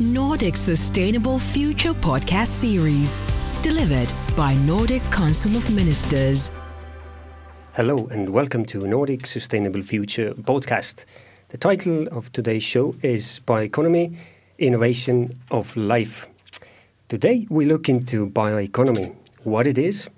Nordic 0.00 0.56
Sustainable 0.56 1.40
Future 1.40 1.92
podcast 1.92 2.46
series, 2.46 3.20
delivered 3.62 4.12
by 4.36 4.54
Nordic 4.54 5.02
Council 5.10 5.56
of 5.56 5.68
Ministers. 5.74 6.52
Hello, 7.74 8.06
and 8.06 8.28
welcome 8.28 8.64
to 8.66 8.86
Nordic 8.86 9.26
Sustainable 9.26 9.82
Future 9.82 10.34
podcast. 10.34 11.04
The 11.48 11.58
title 11.58 12.06
of 12.12 12.30
today's 12.30 12.62
show 12.62 12.94
is 13.02 13.40
Bioeconomy 13.44 14.16
Innovation 14.60 15.36
of 15.50 15.76
Life. 15.76 16.28
Today 17.08 17.48
we 17.50 17.64
look 17.64 17.88
into 17.88 18.30
bioeconomy, 18.30 19.16
what 19.42 19.66
it 19.66 19.78
is, 19.78 20.08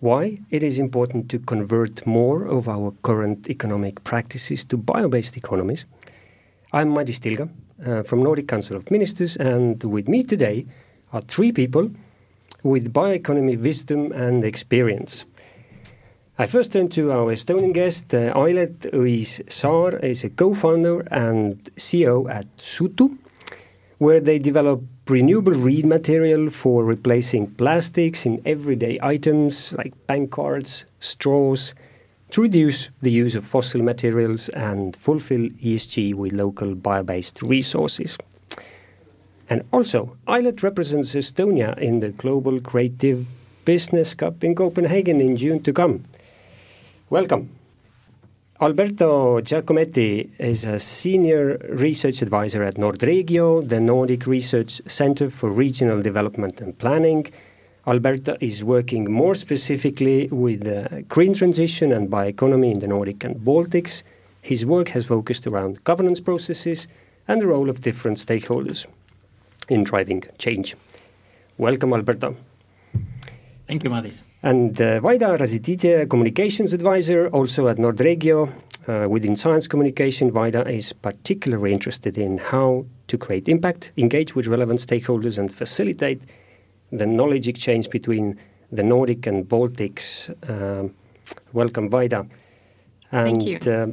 why 0.00 0.38
it 0.50 0.62
is 0.62 0.78
important 0.78 1.30
to 1.30 1.38
convert 1.38 2.06
more 2.06 2.44
of 2.44 2.68
our 2.68 2.92
current 3.02 3.48
economic 3.48 4.04
practices 4.04 4.66
to 4.66 4.76
bio 4.76 5.08
based 5.08 5.38
economies. 5.38 5.86
I'm 6.74 6.90
Madis 6.90 7.18
Tilga, 7.18 7.48
uh, 7.86 8.02
from 8.02 8.22
Nordic 8.22 8.48
Council 8.48 8.76
of 8.76 8.90
Ministers, 8.90 9.36
and 9.36 9.82
with 9.84 10.08
me 10.08 10.22
today 10.22 10.66
are 11.12 11.20
three 11.20 11.52
people 11.52 11.90
with 12.62 12.92
bioeconomy 12.92 13.60
wisdom 13.60 14.12
and 14.12 14.44
experience. 14.44 15.24
I 16.38 16.46
first 16.46 16.72
turn 16.72 16.88
to 16.90 17.12
our 17.12 17.32
Estonian 17.32 17.74
guest, 17.74 18.14
uh, 18.14 18.32
Ailet 18.34 18.90
Õis-Saar 18.92 20.02
is 20.02 20.24
a 20.24 20.30
co-founder 20.30 21.00
and 21.10 21.58
CEO 21.76 22.30
at 22.30 22.46
Sutu, 22.56 23.18
where 23.98 24.20
they 24.20 24.38
develop 24.38 24.82
renewable 25.06 25.52
reed 25.52 25.84
material 25.84 26.48
for 26.48 26.84
replacing 26.84 27.48
plastics 27.56 28.24
in 28.24 28.40
everyday 28.46 28.98
items 29.02 29.74
like 29.74 29.92
bank 30.06 30.30
cards, 30.30 30.86
straws, 31.00 31.74
to 32.30 32.42
reduce 32.42 32.90
the 33.02 33.10
use 33.10 33.34
of 33.34 33.44
fossil 33.44 33.82
materials 33.82 34.48
and 34.50 34.96
fulfill 34.96 35.48
ESG 35.48 36.14
with 36.14 36.32
local 36.32 36.74
bio-based 36.74 37.42
resources. 37.42 38.16
And 39.48 39.64
also, 39.72 40.16
Ailet 40.28 40.62
represents 40.62 41.14
Estonia 41.14 41.76
in 41.78 42.00
the 42.00 42.10
Global 42.10 42.60
Creative 42.60 43.26
Business 43.64 44.14
Cup 44.14 44.44
in 44.44 44.54
Copenhagen 44.54 45.20
in 45.20 45.36
June 45.36 45.60
to 45.64 45.72
come. 45.72 46.04
Welcome. 47.10 47.50
Alberto 48.60 49.40
Giacometti 49.40 50.28
is 50.38 50.66
a 50.66 50.78
senior 50.78 51.56
research 51.70 52.20
advisor 52.20 52.62
at 52.62 52.74
Nordregio, 52.74 53.66
the 53.66 53.80
Nordic 53.80 54.26
Research 54.26 54.82
Center 54.86 55.30
for 55.30 55.50
Regional 55.50 56.02
Development 56.02 56.60
and 56.60 56.78
Planning, 56.78 57.26
Alberto 57.86 58.36
is 58.40 58.62
working 58.62 59.10
more 59.10 59.34
specifically 59.34 60.28
with 60.28 60.64
the 60.64 61.04
green 61.08 61.32
transition 61.32 61.92
and 61.92 62.10
bioeconomy 62.10 62.72
in 62.74 62.80
the 62.80 62.86
Nordic 62.86 63.24
and 63.24 63.36
Baltics. 63.36 64.02
His 64.42 64.66
work 64.66 64.90
has 64.90 65.06
focused 65.06 65.46
around 65.46 65.82
governance 65.84 66.20
processes 66.20 66.86
and 67.26 67.40
the 67.40 67.46
role 67.46 67.70
of 67.70 67.80
different 67.80 68.18
stakeholders 68.18 68.86
in 69.68 69.84
driving 69.84 70.24
change. 70.38 70.76
Welcome, 71.56 71.94
Alberto. 71.94 72.36
Thank 73.66 73.84
you, 73.84 73.90
Madis. 73.90 74.24
And 74.42 74.80
uh, 74.80 75.00
Vaida 75.00 75.38
Ražaityté, 75.38 76.08
communications 76.10 76.72
advisor, 76.72 77.28
also 77.28 77.68
at 77.68 77.76
Nordregio. 77.76 78.50
Uh, 78.88 79.08
within 79.08 79.36
science 79.36 79.68
communication, 79.68 80.32
Vaida 80.32 80.68
is 80.68 80.92
particularly 80.92 81.72
interested 81.72 82.18
in 82.18 82.38
how 82.38 82.84
to 83.06 83.16
create 83.16 83.48
impact, 83.48 83.92
engage 83.96 84.34
with 84.34 84.48
relevant 84.48 84.80
stakeholders, 84.80 85.38
and 85.38 85.54
facilitate 85.54 86.20
the 86.92 87.06
knowledge 87.06 87.48
exchange 87.48 87.90
between 87.90 88.38
the 88.72 88.82
Nordic 88.82 89.26
and 89.26 89.48
Baltics. 89.48 90.28
Um, 90.48 90.94
welcome, 91.52 91.90
Vaida. 91.90 92.26
And, 93.12 93.42
Thank 93.42 93.44
you. 93.44 93.72
Uh, 93.72 93.86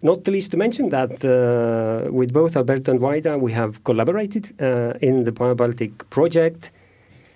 not 0.00 0.24
the 0.24 0.30
least 0.30 0.52
to 0.52 0.56
mention 0.56 0.90
that 0.90 1.24
uh, 1.24 2.10
with 2.12 2.32
both 2.32 2.56
Alberto 2.56 2.92
and 2.92 3.00
Vaida, 3.00 3.38
we 3.38 3.52
have 3.52 3.82
collaborated 3.82 4.54
uh, 4.60 4.94
in 5.00 5.24
the 5.24 5.32
BioBaltic 5.32 6.08
project, 6.10 6.70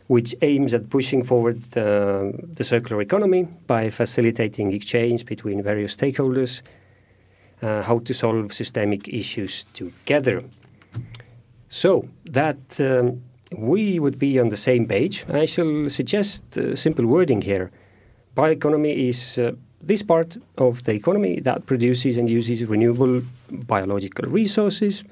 which 0.06 0.34
aims 0.42 0.72
at 0.72 0.88
pushing 0.88 1.24
forward 1.24 1.58
uh, 1.76 2.30
the 2.54 2.62
circular 2.62 3.02
economy 3.02 3.48
by 3.66 3.90
facilitating 3.90 4.72
exchange 4.72 5.26
between 5.26 5.62
various 5.62 5.96
stakeholders, 5.96 6.62
uh, 7.62 7.82
how 7.82 7.98
to 8.00 8.14
solve 8.14 8.52
systemic 8.52 9.08
issues 9.08 9.64
together. 9.74 10.44
So 11.68 12.06
that 12.26 12.58
um, 12.78 13.22
we 13.56 13.98
would 13.98 14.18
be 14.18 14.38
on 14.38 14.48
the 14.48 14.56
same 14.56 14.86
page. 14.86 15.24
I 15.28 15.44
shall 15.44 15.88
suggest 15.88 16.42
uh, 16.56 16.76
simple 16.76 17.06
wording 17.06 17.42
here. 17.42 17.70
Bioeconomy 18.36 19.08
is 19.08 19.38
uh, 19.38 19.52
this 19.80 20.02
part 20.02 20.36
of 20.58 20.84
the 20.84 20.94
economy 20.94 21.40
that 21.40 21.66
produces 21.66 22.16
and 22.16 22.30
uses 22.30 22.64
renewable 22.64 23.22
biological 23.50 24.30
resources 24.30 25.04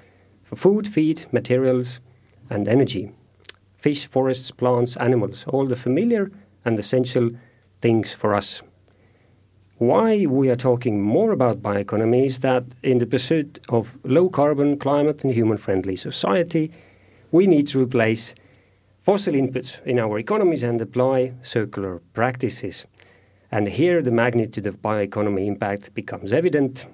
for 0.44 0.56
food, 0.56 0.88
feed, 0.88 1.26
materials, 1.32 2.00
and 2.48 2.68
energy. 2.68 3.10
Fish, 3.76 4.06
forests, 4.06 4.50
plants, 4.50 4.96
animals, 4.96 5.44
all 5.48 5.66
the 5.66 5.76
familiar 5.76 6.30
and 6.64 6.78
essential 6.78 7.30
things 7.80 8.12
for 8.12 8.34
us. 8.34 8.62
Why 9.78 10.26
we 10.26 10.50
are 10.50 10.56
talking 10.56 11.00
more 11.00 11.32
about 11.32 11.62
bioeconomy 11.62 12.26
is 12.26 12.40
that 12.40 12.64
in 12.82 12.98
the 12.98 13.06
pursuit 13.06 13.60
of 13.70 13.98
low 14.04 14.28
carbon, 14.28 14.78
climate, 14.78 15.24
and 15.24 15.32
human 15.32 15.56
friendly 15.56 15.96
society, 15.96 16.70
we 17.32 17.46
need 17.46 17.66
to 17.68 17.80
replace 17.80 18.34
fossil 19.00 19.34
inputs 19.34 19.84
in 19.84 19.98
our 19.98 20.18
economies 20.18 20.62
and 20.62 20.80
apply 20.80 21.32
circular 21.42 22.00
practices. 22.12 22.86
And 23.50 23.68
here 23.68 24.02
the 24.02 24.10
magnitude 24.10 24.66
of 24.66 24.82
bioeconomy 24.82 25.46
impact 25.46 25.94
becomes 25.94 26.32
evident. 26.32 26.86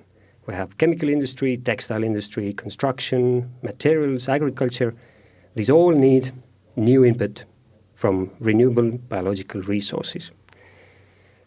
We 0.46 0.54
have 0.54 0.78
chemical 0.78 1.08
industry, 1.08 1.56
textile 1.56 2.04
industry, 2.04 2.52
construction, 2.52 3.52
materials, 3.62 4.28
agriculture. 4.28 4.94
These 5.54 5.70
all 5.70 5.90
need 5.90 6.32
new 6.76 7.04
input 7.04 7.44
from 7.94 8.30
renewable 8.38 8.92
biological 9.08 9.62
resources. 9.62 10.30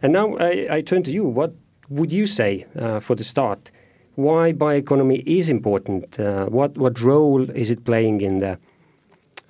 And 0.01 0.13
now 0.13 0.35
I, 0.37 0.67
I 0.69 0.81
turn 0.81 1.03
to 1.03 1.11
you. 1.11 1.23
What 1.23 1.53
would 1.89 2.11
you 2.11 2.25
say 2.25 2.65
uh, 2.77 2.99
for 2.99 3.15
the 3.15 3.23
start? 3.23 3.71
Why 4.15 4.51
bioeconomy 4.51 5.23
is 5.25 5.49
important? 5.49 6.19
Uh, 6.19 6.45
what, 6.47 6.77
what 6.77 6.99
role 6.99 7.49
is 7.51 7.71
it 7.71 7.85
playing 7.85 8.21
in 8.21 8.39
the 8.39 8.59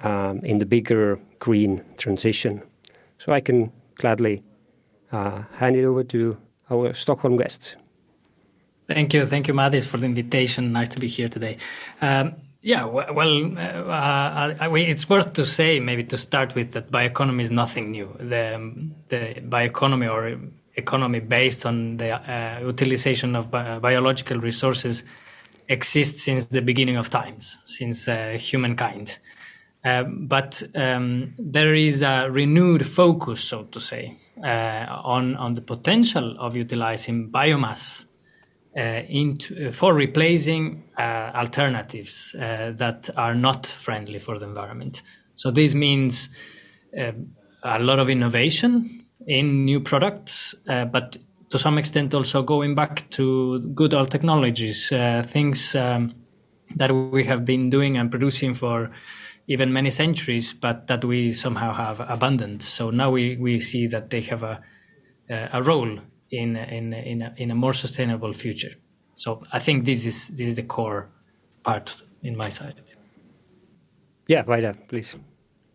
um, 0.03 0.39
in 0.43 0.59
the 0.59 0.65
bigger 0.65 1.19
green 1.39 1.83
transition. 1.97 2.61
So 3.17 3.33
I 3.33 3.41
can 3.41 3.71
gladly 3.95 4.43
uh, 5.11 5.43
hand 5.57 5.75
it 5.75 5.85
over 5.85 6.03
to 6.03 6.37
our 6.69 6.93
Stockholm 6.93 7.37
guests. 7.37 7.75
Thank 8.87 9.13
you, 9.13 9.25
thank 9.25 9.47
you, 9.47 9.53
Madis, 9.53 9.85
for 9.85 9.97
the 9.97 10.05
invitation. 10.05 10.71
Nice 10.71 10.89
to 10.89 10.99
be 10.99 11.07
here 11.07 11.29
today. 11.29 11.57
Um, 12.01 12.35
yeah, 12.61 12.83
well, 12.83 13.57
uh, 13.57 14.55
uh, 14.59 14.73
it's 14.75 15.07
worth 15.07 15.33
to 15.33 15.45
say, 15.45 15.79
maybe 15.79 16.03
to 16.05 16.17
start 16.17 16.55
with, 16.55 16.73
that 16.73 16.91
bioeconomy 16.91 17.41
is 17.41 17.51
nothing 17.51 17.91
new. 17.91 18.13
The, 18.19 18.91
the 19.07 19.41
bioeconomy 19.41 20.11
or 20.11 20.37
economy 20.75 21.19
based 21.19 21.65
on 21.65 21.97
the 21.97 22.11
uh, 22.11 22.59
utilization 22.61 23.35
of 23.35 23.51
bi 23.51 23.79
biological 23.79 24.39
resources 24.39 25.03
exists 25.67 26.23
since 26.23 26.45
the 26.45 26.61
beginning 26.61 26.97
of 26.97 27.09
times, 27.09 27.59
since 27.65 28.07
uh, 28.07 28.37
humankind. 28.37 29.19
Uh, 29.83 30.03
but 30.03 30.61
um, 30.75 31.33
there 31.39 31.73
is 31.73 32.01
a 32.01 32.27
renewed 32.29 32.85
focus, 32.85 33.41
so 33.41 33.63
to 33.63 33.79
say, 33.79 34.17
uh, 34.43 34.85
on 35.03 35.35
on 35.37 35.53
the 35.53 35.61
potential 35.61 36.35
of 36.37 36.55
utilizing 36.55 37.31
biomass 37.31 38.05
uh, 38.77 39.01
into, 39.09 39.67
uh, 39.67 39.71
for 39.71 39.93
replacing 39.93 40.83
uh, 40.97 41.31
alternatives 41.33 42.35
that 42.37 43.09
are 43.17 43.33
not 43.33 43.65
friendly 43.65 44.19
for 44.19 44.37
the 44.37 44.45
environment. 44.45 45.01
So 45.35 45.49
this 45.49 45.73
means 45.73 46.29
a 46.93 47.79
lot 47.79 47.99
of 47.99 48.09
innovation 48.09 49.05
in 49.25 49.65
new 49.65 49.79
products, 49.79 50.53
but 50.65 51.17
to 51.49 51.57
some 51.57 51.77
extent 51.77 52.13
also 52.13 52.43
going 52.43 52.75
back 52.75 53.09
to 53.11 53.59
good 53.73 53.93
old 53.93 54.11
technologies, 54.11 54.89
things 55.23 55.75
um, 55.75 56.13
that 56.75 56.91
we 56.91 57.23
have 57.23 57.45
been 57.45 57.69
doing 57.69 57.97
and 57.97 58.11
producing 58.11 58.53
for 58.53 58.91
even 59.49 59.73
many 59.73 59.89
centuries, 59.89 60.53
but 60.53 60.85
that 60.87 61.03
we 61.03 61.33
somehow 61.33 61.73
have 61.73 61.99
abandoned. 62.07 62.61
So 62.61 62.91
now 62.91 63.09
we, 63.09 63.35
we 63.37 63.59
see 63.59 63.87
that 63.87 64.11
they 64.11 64.21
have 64.21 64.43
a, 64.43 64.61
a 65.27 65.63
role 65.63 65.99
in, 66.29 66.55
in, 66.55 66.93
in, 66.93 67.21
a, 67.23 67.33
in 67.35 67.51
a 67.51 67.55
more 67.55 67.73
sustainable 67.73 68.31
future. 68.33 68.75
So 69.15 69.41
I 69.51 69.57
think 69.57 69.85
this 69.85 70.05
is, 70.05 70.27
this 70.27 70.47
is 70.47 70.55
the 70.55 70.63
core 70.63 71.09
part 71.63 72.03
in 72.21 72.37
my 72.37 72.49
side. 72.49 72.75
Yeah, 74.27 74.43
Vaida, 74.43 74.77
please. 74.87 75.15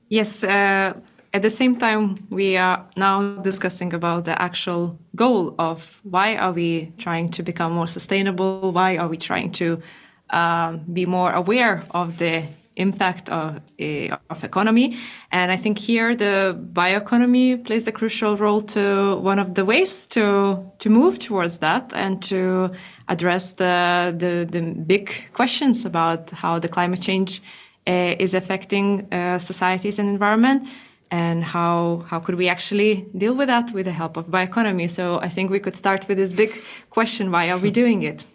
Yes, 0.09 0.45
uh, 0.45 0.95
at 1.33 1.43
the 1.43 1.51
same 1.51 1.75
time, 1.75 2.15
we 2.31 2.57
are 2.57 2.87
now 2.97 3.39
discussing 3.39 3.93
about 3.93 4.25
the 4.25 4.41
actual 4.41 4.97
goal 5.17 5.57
of 5.59 6.01
why 6.05 6.37
are 6.37 6.53
we 6.53 6.93
trying 6.97 7.29
to 7.31 7.43
become 7.43 7.73
more 7.73 7.89
sustainable? 7.89 8.71
Why 8.71 8.99
are 8.99 9.09
we 9.09 9.17
trying 9.17 9.51
to 9.53 9.83
um, 10.31 10.85
be 10.93 11.07
more 11.07 11.33
aware 11.33 11.85
of 11.91 12.19
the 12.19 12.45
impact 12.77 13.29
of, 13.29 13.61
uh, 13.81 14.17
of 14.31 14.45
economy. 14.45 14.97
And 15.31 15.53
I 15.53 15.57
think 15.57 15.79
here 15.79 16.15
the 16.15 16.59
bioeconomy 16.73 17.65
plays 17.65 17.87
a 17.87 17.93
crucial 17.93 18.37
role 18.37 18.61
to 18.61 19.17
one 19.17 19.39
of 19.39 19.55
the 19.55 19.65
ways 19.65 20.07
to 20.09 20.65
to 20.79 20.91
move 20.91 21.19
towards 21.19 21.59
that 21.59 21.93
and 21.95 22.23
to 22.23 22.71
address 23.09 23.53
the 23.53 24.15
the, 24.17 24.47
the 24.51 24.61
big 24.87 25.11
questions 25.33 25.85
about 25.85 26.31
how 26.31 26.59
the 26.59 26.69
climate 26.69 27.01
change 27.01 27.41
uh, 27.87 28.15
is 28.19 28.35
affecting 28.35 29.13
uh, 29.13 29.39
societies 29.39 29.99
and 29.99 30.09
environment 30.09 30.67
and 31.11 31.45
how 31.45 32.03
how 32.09 32.19
could 32.19 32.37
we 32.37 32.49
actually 32.49 33.07
deal 33.17 33.35
with 33.35 33.49
that 33.49 33.73
with 33.73 33.85
the 33.85 33.93
help 33.93 34.17
of 34.17 34.27
bioeconomy. 34.27 34.89
So 34.89 35.21
i 35.21 35.29
think 35.29 35.51
we 35.51 35.61
could 35.61 35.77
start 35.77 36.09
with 36.09 36.19
this 36.19 36.33
big 36.33 36.53
question 36.91 37.31
why 37.31 37.51
are 37.51 37.59
we 37.59 37.71
doing 37.71 38.03
it? 38.03 38.27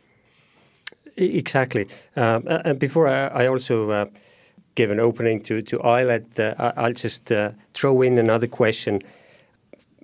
Exactly. 1.17 1.85
Um, 2.15 2.43
and 2.47 2.79
before 2.79 3.07
i, 3.07 3.43
I 3.43 3.47
also 3.47 3.91
uh, 3.91 4.05
give 4.75 4.91
an 4.91 4.99
opening 4.99 5.41
to 5.41 5.61
to 5.61 5.77
Ailet, 5.79 6.39
uh, 6.39 6.71
i'll 6.77 6.93
just 6.93 7.31
uh, 7.31 7.51
throw 7.73 8.01
in 8.01 8.17
another 8.17 8.47
question 8.47 9.01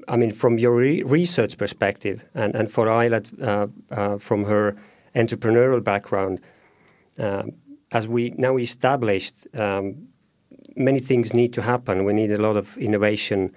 I 0.08 0.18
mean, 0.18 0.32
from 0.32 0.60
your 0.60 0.76
re 0.76 1.04
research 1.04 1.58
perspective, 1.58 2.24
and, 2.34 2.56
and 2.56 2.72
for 2.72 2.88
Ailet, 2.88 3.28
uh, 3.42 3.68
uh, 3.92 4.18
from 4.18 4.44
her 4.46 4.76
entrepreneurial 5.16 5.84
background, 5.84 6.42
um, 7.20 7.54
as 7.92 8.08
we 8.08 8.32
now 8.38 8.58
established, 8.58 9.48
um, 9.56 10.08
many 10.76 11.00
things 11.00 11.34
need 11.34 11.54
to 11.54 11.62
happen. 11.62 12.04
We 12.04 12.14
need 12.14 12.32
a 12.32 12.38
lot 12.38 12.58
of 12.58 12.78
innovation. 12.78 13.56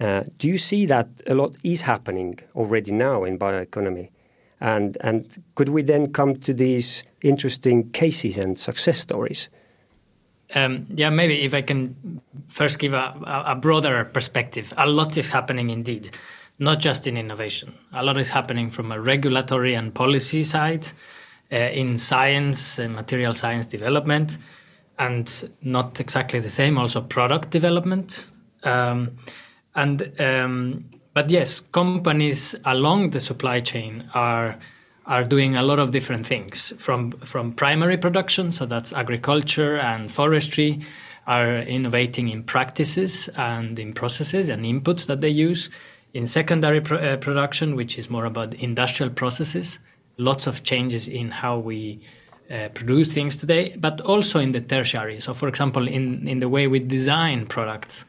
Uh, 0.00 0.24
do 0.38 0.48
you 0.48 0.58
see 0.58 0.86
that 0.86 1.08
a 1.26 1.34
lot 1.34 1.56
is 1.62 1.82
happening 1.82 2.38
already 2.54 2.92
now 2.92 3.24
in 3.24 3.38
bioeconomy? 3.38 4.10
And, 4.60 4.96
and 5.00 5.42
could 5.54 5.68
we 5.68 5.82
then 5.82 6.12
come 6.12 6.36
to 6.36 6.54
these 6.54 7.02
interesting 7.22 7.90
cases 7.90 8.38
and 8.38 8.58
success 8.58 8.98
stories? 8.98 9.48
Um, 10.54 10.86
yeah, 10.94 11.10
maybe 11.10 11.42
if 11.42 11.54
I 11.54 11.62
can 11.62 12.20
first 12.48 12.78
give 12.78 12.92
a, 12.92 13.44
a, 13.46 13.54
broader 13.56 14.04
perspective. 14.04 14.72
A 14.76 14.86
lot 14.86 15.16
is 15.16 15.28
happening 15.28 15.70
indeed, 15.70 16.10
not 16.58 16.78
just 16.78 17.06
in 17.06 17.16
innovation. 17.16 17.74
A 17.92 18.04
lot 18.04 18.16
is 18.16 18.28
happening 18.28 18.70
from 18.70 18.92
a 18.92 19.00
regulatory 19.00 19.74
and 19.74 19.92
policy 19.92 20.44
side, 20.44 20.86
uh, 21.52 21.56
in 21.56 21.98
science 21.98 22.78
and 22.78 22.94
material 22.94 23.34
science 23.34 23.66
development, 23.66 24.38
and 24.98 25.50
not 25.62 26.00
exactly 26.00 26.38
the 26.38 26.50
same. 26.50 26.78
Also, 26.78 27.00
product 27.00 27.50
development. 27.50 28.28
Um, 28.62 29.18
and 29.74 30.20
um, 30.20 30.84
but 31.12 31.30
yes, 31.30 31.60
companies 31.60 32.54
along 32.64 33.10
the 33.10 33.20
supply 33.20 33.60
chain 33.60 34.08
are 34.14 34.58
are 35.06 35.24
doing 35.24 35.56
a 35.56 35.62
lot 35.62 35.78
of 35.78 35.90
different 35.90 36.26
things 36.26 36.72
from 36.78 37.12
from 37.24 37.52
primary 37.52 37.96
production, 37.96 38.50
so 38.50 38.66
that's 38.66 38.92
agriculture 38.92 39.78
and 39.78 40.10
forestry, 40.10 40.80
are 41.26 41.58
innovating 41.58 42.28
in 42.28 42.42
practices 42.42 43.28
and 43.36 43.78
in 43.78 43.92
processes 43.92 44.48
and 44.48 44.64
inputs 44.64 45.06
that 45.06 45.20
they 45.20 45.28
use. 45.28 45.70
In 46.12 46.26
secondary 46.26 46.80
uh, 46.80 47.16
production, 47.18 47.76
which 47.76 47.98
is 47.98 48.08
more 48.08 48.24
about 48.24 48.54
industrial 48.54 49.12
processes, 49.12 49.78
lots 50.16 50.46
of 50.46 50.62
changes 50.62 51.08
in 51.08 51.30
how 51.30 51.58
we 51.58 52.00
uh, 52.50 52.68
produce 52.74 53.12
things 53.12 53.36
today, 53.36 53.76
but 53.76 54.00
also 54.00 54.38
in 54.38 54.52
the 54.52 54.60
tertiary. 54.60 55.20
So, 55.20 55.34
for 55.34 55.48
example, 55.48 55.86
in, 55.88 56.26
in 56.26 56.38
the 56.38 56.48
way 56.48 56.68
we 56.68 56.78
design 56.78 57.46
products, 57.46 58.04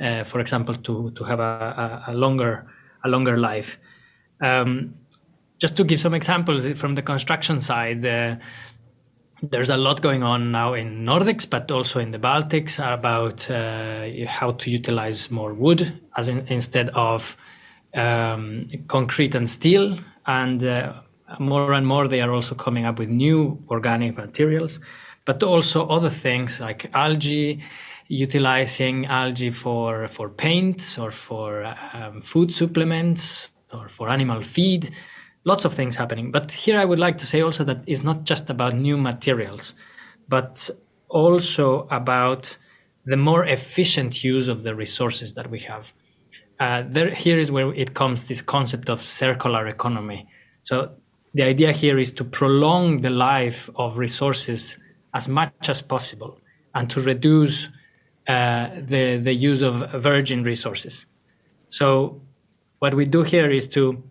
uh, 0.00 0.24
for 0.24 0.40
example, 0.40 0.74
to, 0.74 1.10
to 1.10 1.24
have 1.24 1.40
a, 1.40 2.02
a, 2.06 2.12
a 2.12 2.14
longer 2.14 2.66
a 3.04 3.08
longer 3.08 3.36
life. 3.36 3.78
Um, 4.40 4.94
just 5.58 5.76
to 5.76 5.84
give 5.84 6.00
some 6.00 6.14
examples 6.14 6.68
from 6.78 6.94
the 6.94 7.02
construction 7.02 7.60
side, 7.60 8.04
uh, 8.04 8.36
there's 9.42 9.70
a 9.70 9.76
lot 9.76 10.02
going 10.02 10.22
on 10.22 10.50
now 10.50 10.74
in 10.74 11.04
Nordics, 11.04 11.48
but 11.48 11.70
also 11.70 12.00
in 12.00 12.10
the 12.10 12.18
Baltics 12.18 12.78
about 12.78 13.48
uh, 13.50 14.08
how 14.26 14.52
to 14.52 14.70
utilize 14.70 15.30
more 15.30 15.52
wood 15.54 16.00
as 16.16 16.28
in, 16.28 16.46
instead 16.48 16.88
of 16.90 17.36
um, 17.94 18.68
concrete 18.88 19.34
and 19.34 19.50
steel. 19.50 19.98
And 20.26 20.62
uh, 20.64 20.94
more 21.38 21.72
and 21.72 21.86
more, 21.86 22.08
they 22.08 22.20
are 22.20 22.32
also 22.32 22.54
coming 22.54 22.84
up 22.84 22.98
with 22.98 23.08
new 23.08 23.62
organic 23.68 24.16
materials, 24.16 24.80
but 25.24 25.42
also 25.42 25.86
other 25.88 26.10
things 26.10 26.60
like 26.60 26.90
algae, 26.94 27.62
utilizing 28.08 29.06
algae 29.06 29.50
for 29.50 30.08
for 30.08 30.28
paints 30.28 30.98
or 30.98 31.10
for 31.10 31.76
um, 31.92 32.22
food 32.22 32.52
supplements 32.52 33.50
or 33.72 33.88
for 33.88 34.08
animal 34.08 34.42
feed 34.42 34.90
lots 35.44 35.64
of 35.64 35.74
things 35.74 35.96
happening. 35.96 36.30
But 36.30 36.52
here 36.52 36.78
I 36.78 36.84
would 36.84 36.98
like 36.98 37.18
to 37.18 37.26
say 37.26 37.40
also 37.40 37.64
that 37.64 37.78
it's 37.86 38.02
not 38.02 38.24
just 38.24 38.50
about 38.50 38.74
new 38.74 38.96
materials, 38.96 39.74
but 40.28 40.70
also 41.08 41.86
about 41.90 42.56
the 43.04 43.16
more 43.16 43.44
efficient 43.44 44.22
use 44.22 44.48
of 44.48 44.62
the 44.62 44.74
resources 44.74 45.34
that 45.34 45.50
we 45.50 45.60
have. 45.60 45.92
Uh, 46.60 46.82
there, 46.86 47.10
here 47.10 47.38
is 47.38 47.50
where 47.50 47.72
it 47.74 47.94
comes 47.94 48.28
this 48.28 48.42
concept 48.42 48.90
of 48.90 49.02
circular 49.02 49.66
economy. 49.66 50.28
So 50.62 50.90
the 51.34 51.44
idea 51.44 51.72
here 51.72 51.98
is 51.98 52.12
to 52.14 52.24
prolong 52.24 53.00
the 53.00 53.10
life 53.10 53.70
of 53.76 53.96
resources 53.96 54.78
as 55.14 55.28
much 55.28 55.68
as 55.68 55.80
possible 55.80 56.38
and 56.74 56.90
to 56.90 57.00
reduce 57.00 57.68
uh, 58.26 58.68
the 58.74 59.16
the 59.16 59.32
use 59.32 59.62
of 59.62 59.90
virgin 59.92 60.42
resources. 60.42 61.06
So 61.68 62.20
what 62.78 62.94
we 62.94 63.06
do 63.06 63.22
here 63.22 63.50
is 63.50 63.68
to 63.68 64.02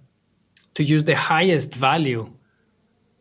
to 0.78 0.84
use 0.84 1.04
the 1.06 1.16
highest 1.16 1.74
value 1.74 2.32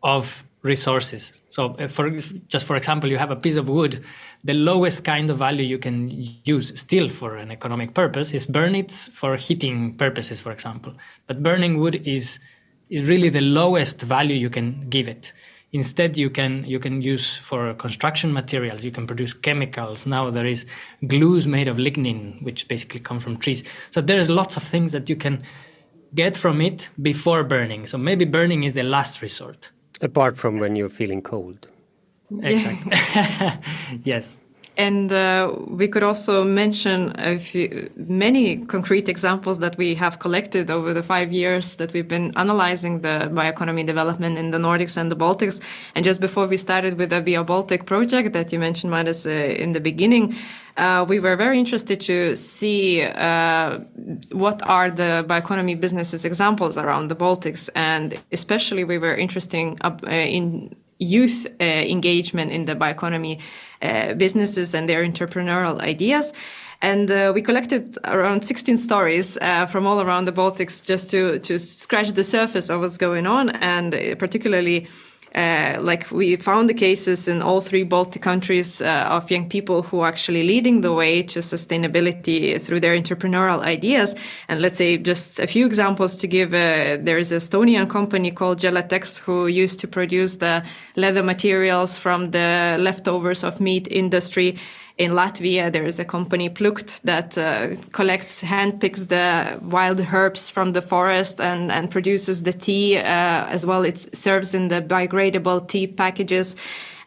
of 0.03 0.43
resources. 0.61 1.41
So, 1.47 1.73
uh, 1.79 1.87
for 1.87 2.11
just 2.11 2.67
for 2.67 2.75
example, 2.75 3.09
you 3.09 3.17
have 3.17 3.31
a 3.31 3.35
piece 3.35 3.55
of 3.55 3.67
wood. 3.67 4.03
The 4.43 4.53
lowest 4.53 5.03
kind 5.03 5.27
of 5.31 5.39
value 5.39 5.63
you 5.63 5.79
can 5.79 6.11
use, 6.43 6.71
still 6.79 7.09
for 7.09 7.35
an 7.37 7.49
economic 7.49 7.95
purpose, 7.95 8.31
is 8.35 8.45
burn 8.45 8.75
it 8.75 8.91
for 8.91 9.37
heating 9.37 9.95
purposes, 9.97 10.39
for 10.39 10.51
example. 10.51 10.93
But 11.25 11.41
burning 11.41 11.79
wood 11.79 11.95
is 12.05 12.37
is 12.91 13.09
really 13.09 13.29
the 13.29 13.41
lowest 13.41 14.03
value 14.03 14.35
you 14.35 14.51
can 14.51 14.87
give 14.87 15.07
it. 15.07 15.33
Instead, 15.71 16.15
you 16.15 16.29
can 16.29 16.63
you 16.63 16.79
can 16.79 17.01
use 17.01 17.37
for 17.37 17.73
construction 17.73 18.31
materials. 18.33 18.83
You 18.83 18.91
can 18.91 19.07
produce 19.07 19.33
chemicals. 19.33 20.05
Now 20.05 20.29
there 20.29 20.45
is 20.45 20.67
glues 21.07 21.47
made 21.47 21.67
of 21.67 21.77
lignin, 21.77 22.39
which 22.43 22.67
basically 22.67 22.99
come 22.99 23.19
from 23.19 23.37
trees. 23.37 23.63
So 23.89 23.99
there's 23.99 24.29
lots 24.29 24.57
of 24.57 24.61
things 24.61 24.91
that 24.91 25.09
you 25.09 25.15
can 25.15 25.41
get 26.13 26.37
from 26.37 26.61
it 26.61 26.89
before 27.01 27.43
burning. 27.43 27.87
So 27.87 27.97
maybe 27.97 28.25
burning 28.25 28.63
is 28.63 28.73
the 28.73 28.83
last 28.83 29.21
resort. 29.21 29.71
Apart 30.01 30.37
from 30.37 30.59
when 30.59 30.75
you're 30.75 30.89
feeling 30.89 31.21
cold. 31.21 31.67
Exactly. 32.41 32.91
yes. 34.03 34.37
And 34.77 35.11
uh, 35.11 35.55
we 35.65 35.87
could 35.87 36.03
also 36.03 36.43
mention 36.43 37.11
a 37.17 37.39
few, 37.39 37.89
many 37.95 38.57
concrete 38.57 39.09
examples 39.09 39.57
that 39.57 39.75
we 39.75 39.95
have 39.95 40.19
collected 40.19 40.69
over 40.69 40.93
the 40.93 41.01
five 41.01 41.33
years 41.33 41.77
that 41.77 41.93
we've 41.93 42.07
been 42.07 42.31
analyzing 42.35 43.01
the 43.01 43.27
bioeconomy 43.33 43.87
development 43.87 44.37
in 44.37 44.51
the 44.51 44.59
Nordics 44.59 44.95
and 44.95 45.11
the 45.11 45.15
Baltics. 45.15 45.59
And 45.95 46.05
just 46.05 46.21
before 46.21 46.45
we 46.45 46.57
started 46.57 46.99
with 46.99 47.09
the 47.09 47.21
Bio 47.21 47.43
Baltic 47.43 47.87
project 47.87 48.33
that 48.33 48.53
you 48.53 48.59
mentioned, 48.59 48.93
Madis, 48.93 49.25
uh, 49.25 49.31
in 49.63 49.73
the 49.73 49.79
beginning, 49.79 50.35
uh, 50.77 51.03
we 51.09 51.19
were 51.19 51.35
very 51.35 51.57
interested 51.57 51.99
to 52.01 52.35
see 52.35 53.01
uh, 53.01 53.79
what 54.31 54.61
are 54.69 54.91
the 54.91 55.25
bioeconomy 55.27 55.79
businesses 55.79 56.23
examples 56.23 56.77
around 56.77 57.07
the 57.07 57.15
Baltics, 57.15 57.67
and 57.73 58.21
especially 58.31 58.83
we 58.83 58.99
were 58.99 59.15
interested 59.15 59.75
uh, 59.83 59.91
in 60.07 60.75
youth 60.99 61.47
uh, 61.59 61.63
engagement 61.63 62.51
in 62.51 62.65
the 62.65 62.75
bioeconomy 62.75 63.39
uh, 63.81 64.13
businesses 64.13 64.73
and 64.73 64.87
their 64.89 65.03
entrepreneurial 65.03 65.79
ideas. 65.79 66.33
And 66.81 67.09
uh, 67.09 67.31
we 67.33 67.41
collected 67.41 67.97
around 68.03 68.43
16 68.43 68.77
stories 68.77 69.37
uh, 69.41 69.65
from 69.65 69.87
all 69.87 69.99
around 69.99 70.25
the 70.25 70.31
Baltics 70.31 70.85
just 70.85 71.09
to, 71.09 71.39
to 71.39 71.57
scratch 71.57 72.11
the 72.11 72.23
surface 72.23 72.69
of 72.69 72.81
what's 72.81 72.97
going 72.97 73.25
on, 73.25 73.49
and 73.49 73.93
particularly 74.19 74.87
uh, 75.35 75.77
like 75.79 76.09
we 76.11 76.35
found 76.35 76.69
the 76.69 76.73
cases 76.73 77.27
in 77.27 77.41
all 77.41 77.61
three 77.61 77.83
Baltic 77.83 78.21
countries 78.21 78.81
uh, 78.81 79.07
of 79.09 79.29
young 79.29 79.49
people 79.49 79.83
who 79.83 79.99
are 79.99 80.07
actually 80.07 80.43
leading 80.43 80.81
the 80.81 80.93
way 80.93 81.21
to 81.23 81.39
sustainability 81.39 82.59
through 82.61 82.79
their 82.79 82.97
entrepreneurial 82.97 83.61
ideas. 83.61 84.15
And 84.47 84.61
let's 84.61 84.77
say 84.77 84.97
just 84.97 85.39
a 85.39 85.47
few 85.47 85.65
examples 85.65 86.15
to 86.17 86.27
give. 86.27 86.53
Uh, 86.53 86.97
there 87.01 87.17
is 87.17 87.31
a 87.31 87.37
Estonian 87.37 87.89
company 87.89 88.31
called 88.31 88.59
Gelatex 88.59 89.19
who 89.19 89.47
used 89.47 89.79
to 89.81 89.87
produce 89.87 90.35
the 90.37 90.63
leather 90.95 91.23
materials 91.23 91.99
from 91.99 92.31
the 92.31 92.77
leftovers 92.79 93.43
of 93.43 93.59
meat 93.59 93.87
industry 93.91 94.57
in 94.97 95.11
Latvia, 95.11 95.71
there 95.71 95.85
is 95.85 95.99
a 95.99 96.05
company 96.05 96.49
Plukt 96.49 97.01
that 97.03 97.37
uh, 97.37 97.75
collects, 97.91 98.41
handpicks 98.41 99.07
the 99.07 99.59
wild 99.61 99.99
herbs 99.99 100.49
from 100.49 100.73
the 100.73 100.81
forest 100.81 101.39
and, 101.39 101.71
and 101.71 101.91
produces 101.91 102.43
the 102.43 102.53
tea 102.53 102.97
uh, 102.97 103.01
as 103.01 103.65
well. 103.65 103.83
It 103.83 104.15
serves 104.15 104.55
in 104.55 104.69
the 104.69 104.81
biodegradable 104.81 105.67
tea 105.67 105.87
packages. 105.87 106.55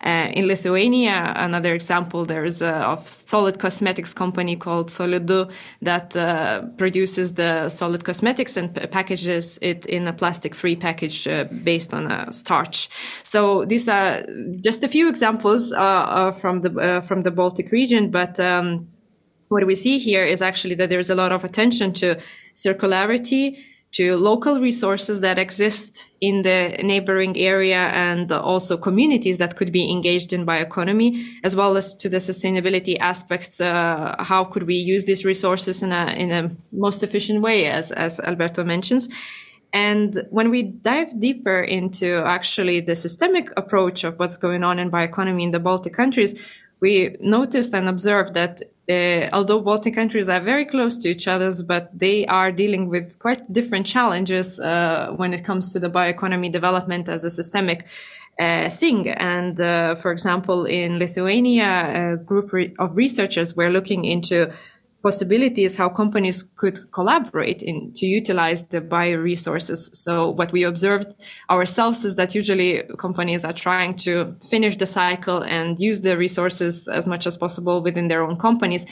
Uh, 0.02 0.30
in 0.33 0.47
Lithuania, 0.47 1.35
another 1.37 1.75
example, 1.75 2.25
there's 2.25 2.62
a 2.62 2.75
of 2.75 3.07
solid 3.07 3.59
cosmetics 3.59 4.14
company 4.14 4.57
called 4.57 4.88
Solidu 4.88 5.50
that 5.83 6.16
uh, 6.16 6.62
produces 6.78 7.35
the 7.35 7.69
solid 7.69 8.04
cosmetics 8.04 8.57
and 8.57 8.75
packages 8.90 9.59
it 9.61 9.85
in 9.87 10.09
a 10.09 10.12
plastic-free 10.12 10.76
package 10.76 11.28
uh, 11.28 11.45
based 11.64 11.92
on 11.92 12.11
a 12.11 12.33
starch. 12.33 12.88
So 13.25 13.66
these 13.66 13.88
are 13.88 14.25
just 14.61 14.83
a 14.85 14.88
few 14.88 15.07
examples 15.09 15.71
uh, 15.73 15.76
uh, 15.76 16.33
from 16.33 16.62
the 16.62 16.71
uh, 16.71 17.00
from 17.02 17.23
the 17.23 17.30
Baltic 17.30 17.71
region, 17.71 18.11
but. 18.11 18.40
Um, 18.40 18.88
what 19.50 19.66
we 19.66 19.75
see 19.75 19.99
here 19.99 20.25
is 20.25 20.42
actually 20.42 20.76
that 20.76 20.90
there's 20.90 21.11
a 21.11 21.14
lot 21.16 21.33
of 21.33 21.42
attention 21.42 21.92
to 21.92 22.16
circularity, 22.54 23.59
to 23.92 24.16
local 24.16 24.61
resources 24.61 25.20
that 25.20 25.38
exist 25.38 26.06
in 26.20 26.42
the 26.42 26.78
neighboring 26.82 27.37
area 27.37 27.88
and 27.88 28.30
also 28.30 28.76
communities 28.76 29.38
that 29.38 29.56
could 29.56 29.73
be 29.73 29.90
engaged 29.90 30.32
in 30.32 30.47
bioeconomy, 30.47 31.26
as 31.42 31.56
well 31.56 31.76
as 31.76 31.94
to 31.97 32.09
the 32.09 32.18
sustainability 32.18 32.97
aspects. 33.00 33.61
Uh, 33.61 34.14
how 34.18 34.44
could 34.44 34.64
we 34.64 34.76
use 34.76 35.06
these 35.06 35.25
resources 35.25 35.82
in 35.82 35.92
a 35.92 36.06
in 36.12 36.30
a 36.30 36.50
most 36.73 37.02
efficient 37.02 37.42
way, 37.42 37.66
as 37.66 37.90
as 37.92 38.20
Alberto 38.20 38.62
mentions. 38.64 39.09
And 39.73 40.26
when 40.30 40.50
we 40.50 40.62
dive 40.62 41.18
deeper 41.20 41.61
into 41.61 42.23
actually 42.25 42.80
the 42.80 42.97
systemic 42.97 43.50
approach 43.56 44.02
of 44.02 44.18
what's 44.18 44.37
going 44.37 44.64
on 44.64 44.78
in 44.78 44.90
bioeconomy 44.90 45.42
in 45.42 45.50
the 45.52 45.61
Baltic 45.61 45.92
countries, 45.92 46.35
we 46.80 47.16
noticed 47.20 47.75
and 47.75 47.88
observed 47.88 48.35
that 48.35 48.62
uh, 48.90 49.28
although 49.32 49.61
Baltic 49.61 49.94
countries 49.94 50.28
are 50.28 50.40
very 50.40 50.64
close 50.64 50.99
to 50.99 51.09
each 51.09 51.28
other, 51.28 51.50
but 51.62 51.97
they 51.97 52.26
are 52.26 52.50
dealing 52.50 52.88
with 52.88 53.18
quite 53.18 53.40
different 53.52 53.87
challenges 53.87 54.59
uh, 54.61 55.12
when 55.16 55.32
it 55.32 55.44
comes 55.44 55.73
to 55.73 55.78
the 55.78 55.88
bioeconomy 55.88 56.50
development 56.50 57.09
as 57.09 57.25
a 57.25 57.30
systemic 57.30 57.87
uh, 58.38 58.68
thing. 58.70 59.09
And 59.11 59.61
uh, 59.61 59.94
for 59.94 60.11
example, 60.12 60.64
in 60.64 60.99
Lithuania, 60.99 62.14
a 62.14 62.16
group 62.16 62.52
re- 62.52 62.75
of 62.78 62.97
researchers 62.97 63.54
were 63.54 63.70
looking 63.70 64.04
into 64.04 64.52
possibilities 65.02 65.76
how 65.76 65.88
companies 65.88 66.42
could 66.42 66.78
collaborate 66.92 67.62
in 67.62 67.92
to 67.95 68.07
utilize 68.07 68.64
the 68.64 68.80
bioresources. 68.80 69.95
So 69.95 70.30
what 70.30 70.52
we 70.52 70.62
observed 70.64 71.14
ourselves 71.50 72.04
is 72.04 72.16
that 72.16 72.35
usually 72.35 72.83
companies 72.99 73.45
are 73.45 73.52
trying 73.52 73.97
to 73.99 74.37
finish 74.49 74.76
the 74.76 74.87
cycle 74.87 75.42
and 75.42 75.78
use 75.80 76.02
the 76.02 76.16
resources 76.16 76.87
as 76.88 77.07
much 77.07 77.26
as 77.26 77.37
possible 77.37 77.83
within 77.83 78.09
their 78.09 78.23
own 78.23 78.37
companies. 78.37 78.85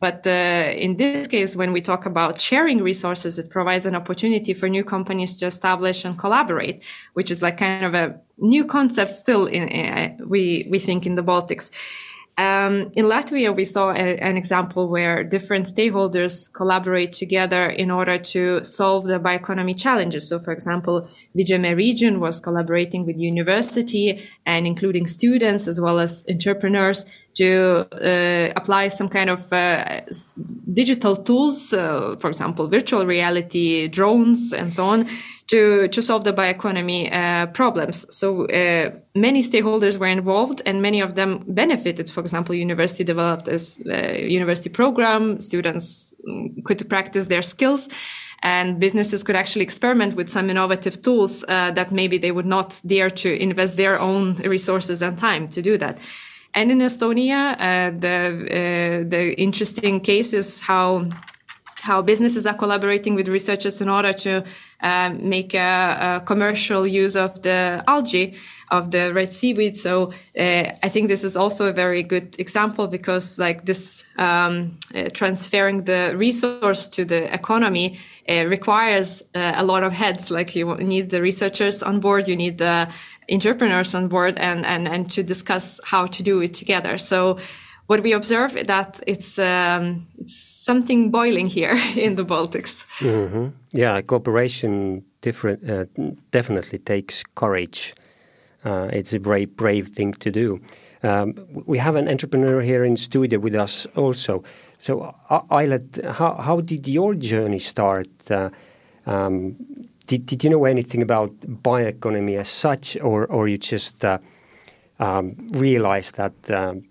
But 0.00 0.26
uh, 0.26 0.72
in 0.74 0.96
this 0.96 1.26
case, 1.26 1.54
when 1.54 1.72
we 1.72 1.82
talk 1.82 2.06
about 2.06 2.40
sharing 2.40 2.82
resources, 2.82 3.38
it 3.38 3.50
provides 3.50 3.84
an 3.84 3.94
opportunity 3.94 4.54
for 4.54 4.66
new 4.66 4.82
companies 4.82 5.36
to 5.38 5.46
establish 5.46 6.06
and 6.06 6.18
collaborate, 6.18 6.82
which 7.12 7.30
is 7.30 7.42
like 7.42 7.58
kind 7.58 7.84
of 7.84 7.94
a 7.94 8.18
new 8.38 8.64
concept 8.64 9.10
still 9.10 9.46
in, 9.46 9.68
uh, 9.68 10.16
we, 10.26 10.66
we 10.70 10.78
think 10.78 11.04
in 11.04 11.16
the 11.16 11.22
Baltics. 11.22 11.70
Um, 12.40 12.90
in 12.94 13.04
Latvia, 13.04 13.54
we 13.54 13.66
saw 13.66 13.90
a, 13.90 14.16
an 14.16 14.38
example 14.38 14.88
where 14.88 15.22
different 15.22 15.66
stakeholders 15.66 16.50
collaborate 16.50 17.12
together 17.12 17.66
in 17.66 17.90
order 17.90 18.16
to 18.16 18.64
solve 18.64 19.04
the 19.04 19.20
bioeconomy 19.20 19.78
challenges. 19.78 20.26
So, 20.30 20.38
for 20.38 20.50
example, 20.50 21.06
Vidžemė 21.36 21.76
region 21.76 22.18
was 22.18 22.40
collaborating 22.40 23.04
with 23.04 23.18
university 23.18 24.26
and 24.46 24.66
including 24.66 25.06
students 25.06 25.68
as 25.68 25.82
well 25.82 25.98
as 25.98 26.24
entrepreneurs 26.30 27.04
to 27.34 27.86
uh, 27.92 28.52
apply 28.56 28.88
some 28.88 29.08
kind 29.08 29.30
of 29.30 29.52
uh, 29.52 30.00
digital 30.72 31.16
tools, 31.16 31.72
uh, 31.72 32.16
for 32.20 32.28
example, 32.28 32.68
virtual 32.68 33.06
reality, 33.06 33.88
drones, 33.88 34.52
and 34.52 34.72
so 34.72 34.84
on, 34.84 35.08
to, 35.48 35.88
to 35.88 36.00
solve 36.00 36.24
the 36.24 36.32
bioeconomy 36.32 37.12
uh, 37.12 37.46
problems. 37.46 38.06
So 38.14 38.46
uh, 38.46 38.90
many 39.14 39.42
stakeholders 39.42 39.96
were 39.96 40.06
involved 40.06 40.62
and 40.64 40.80
many 40.80 41.00
of 41.00 41.16
them 41.16 41.44
benefited. 41.48 42.10
For 42.10 42.20
example, 42.20 42.54
university 42.54 43.04
developed 43.04 43.48
a 43.48 43.56
uh, 43.56 44.18
university 44.18 44.70
program, 44.70 45.40
students 45.40 46.14
mm, 46.28 46.64
could 46.64 46.88
practice 46.88 47.26
their 47.26 47.42
skills 47.42 47.88
and 48.42 48.80
businesses 48.80 49.22
could 49.22 49.36
actually 49.36 49.62
experiment 49.62 50.14
with 50.14 50.28
some 50.28 50.48
innovative 50.48 51.02
tools 51.02 51.44
uh, 51.48 51.70
that 51.72 51.92
maybe 51.92 52.16
they 52.16 52.32
would 52.32 52.46
not 52.46 52.80
dare 52.86 53.10
to 53.10 53.42
invest 53.42 53.76
their 53.76 54.00
own 54.00 54.36
resources 54.36 55.02
and 55.02 55.18
time 55.18 55.48
to 55.48 55.60
do 55.60 55.76
that. 55.76 55.98
And 56.54 56.70
in 56.72 56.78
Estonia, 56.78 57.52
uh, 57.52 57.98
the 57.98 59.04
uh, 59.04 59.08
the 59.08 59.34
interesting 59.38 60.00
case 60.00 60.32
is 60.32 60.60
how 60.60 61.08
how 61.80 62.02
businesses 62.02 62.46
are 62.46 62.54
collaborating 62.54 63.14
with 63.14 63.28
researchers 63.28 63.80
in 63.80 63.88
order 63.88 64.12
to 64.12 64.44
um, 64.82 65.28
make 65.28 65.54
a, 65.54 66.16
a, 66.16 66.20
commercial 66.20 66.86
use 66.86 67.16
of 67.16 67.42
the 67.42 67.82
algae 67.86 68.34
of 68.70 68.90
the 68.90 69.12
red 69.14 69.32
seaweed. 69.32 69.76
So 69.76 70.12
uh, 70.38 70.72
I 70.82 70.88
think 70.88 71.08
this 71.08 71.24
is 71.24 71.36
also 71.36 71.66
a 71.66 71.72
very 71.72 72.02
good 72.02 72.38
example 72.38 72.86
because 72.86 73.38
like 73.38 73.64
this 73.64 74.04
um, 74.18 74.78
uh, 74.94 75.08
transferring 75.12 75.84
the 75.84 76.14
resource 76.16 76.86
to 76.88 77.04
the 77.04 77.32
economy 77.32 77.98
uh, 78.28 78.46
requires 78.46 79.22
a 79.34 79.64
lot 79.64 79.82
of 79.82 79.92
heads. 79.92 80.30
Like 80.30 80.54
you 80.54 80.76
need 80.76 81.10
the 81.10 81.20
researchers 81.20 81.82
on 81.82 82.00
board, 82.00 82.28
you 82.28 82.36
need 82.36 82.58
the 82.58 82.88
entrepreneurs 83.30 83.94
on 83.94 84.08
board, 84.08 84.38
and 84.38 84.66
and 84.66 84.88
and 84.88 85.10
to 85.12 85.22
discuss 85.22 85.80
how 85.84 86.06
to 86.06 86.22
do 86.22 86.40
it 86.40 86.54
together. 86.54 86.98
So 86.98 87.38
what 87.86 88.02
we 88.02 88.12
observe 88.12 88.56
is 88.56 88.66
that 88.66 89.00
it's 89.06 89.38
um, 89.38 90.06
it's 90.18 90.34
something 90.34 91.10
boiling 91.10 91.46
here 91.46 91.76
in 91.96 92.16
the 92.16 92.24
Baltics. 92.24 92.86
Mm-hmm. 92.98 93.48
Yeah, 93.72 94.00
cooperation 94.02 95.04
different 95.20 95.68
uh, 95.68 95.84
definitely 96.30 96.78
takes 96.78 97.22
courage. 97.34 97.94
Uh, 98.64 98.90
it's 98.92 99.12
a 99.12 99.18
brave, 99.18 99.56
brave 99.56 99.88
thing 99.88 100.12
to 100.12 100.30
do. 100.30 100.60
Um, 101.02 101.34
we 101.66 101.78
have 101.78 101.96
an 101.96 102.08
entrepreneur 102.08 102.60
here 102.60 102.84
in 102.84 102.96
studio 102.96 103.38
with 103.38 103.54
us 103.54 103.86
also. 103.96 104.44
So, 104.78 105.14
uh, 105.30 106.12
how, 106.12 106.34
how 106.34 106.60
did 106.60 106.86
your 106.86 107.14
journey 107.14 107.58
start? 107.58 108.08
Uh, 108.30 108.50
um, 109.06 109.56
did, 110.10 110.26
did 110.26 110.42
you 110.42 110.50
know 110.50 110.64
anything 110.64 111.02
about 111.02 111.30
bioeconomy 111.40 112.36
as 112.36 112.48
such, 112.48 112.96
or, 113.00 113.26
or 113.26 113.46
you 113.46 113.58
just 113.58 114.04
uh, 114.04 114.18
um, 114.98 115.36
realized 115.52 116.16
that 116.16 116.50
um, 116.50 116.82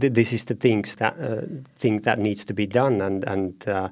th- 0.00 0.12
this 0.12 0.32
is 0.32 0.44
the 0.44 0.54
things 0.54 0.94
that 0.96 1.14
uh, 1.20 1.42
thing 1.78 2.00
that 2.02 2.18
needs 2.20 2.44
to 2.44 2.54
be 2.54 2.66
done, 2.66 3.00
and 3.00 3.24
and 3.24 3.68
uh, 3.68 3.88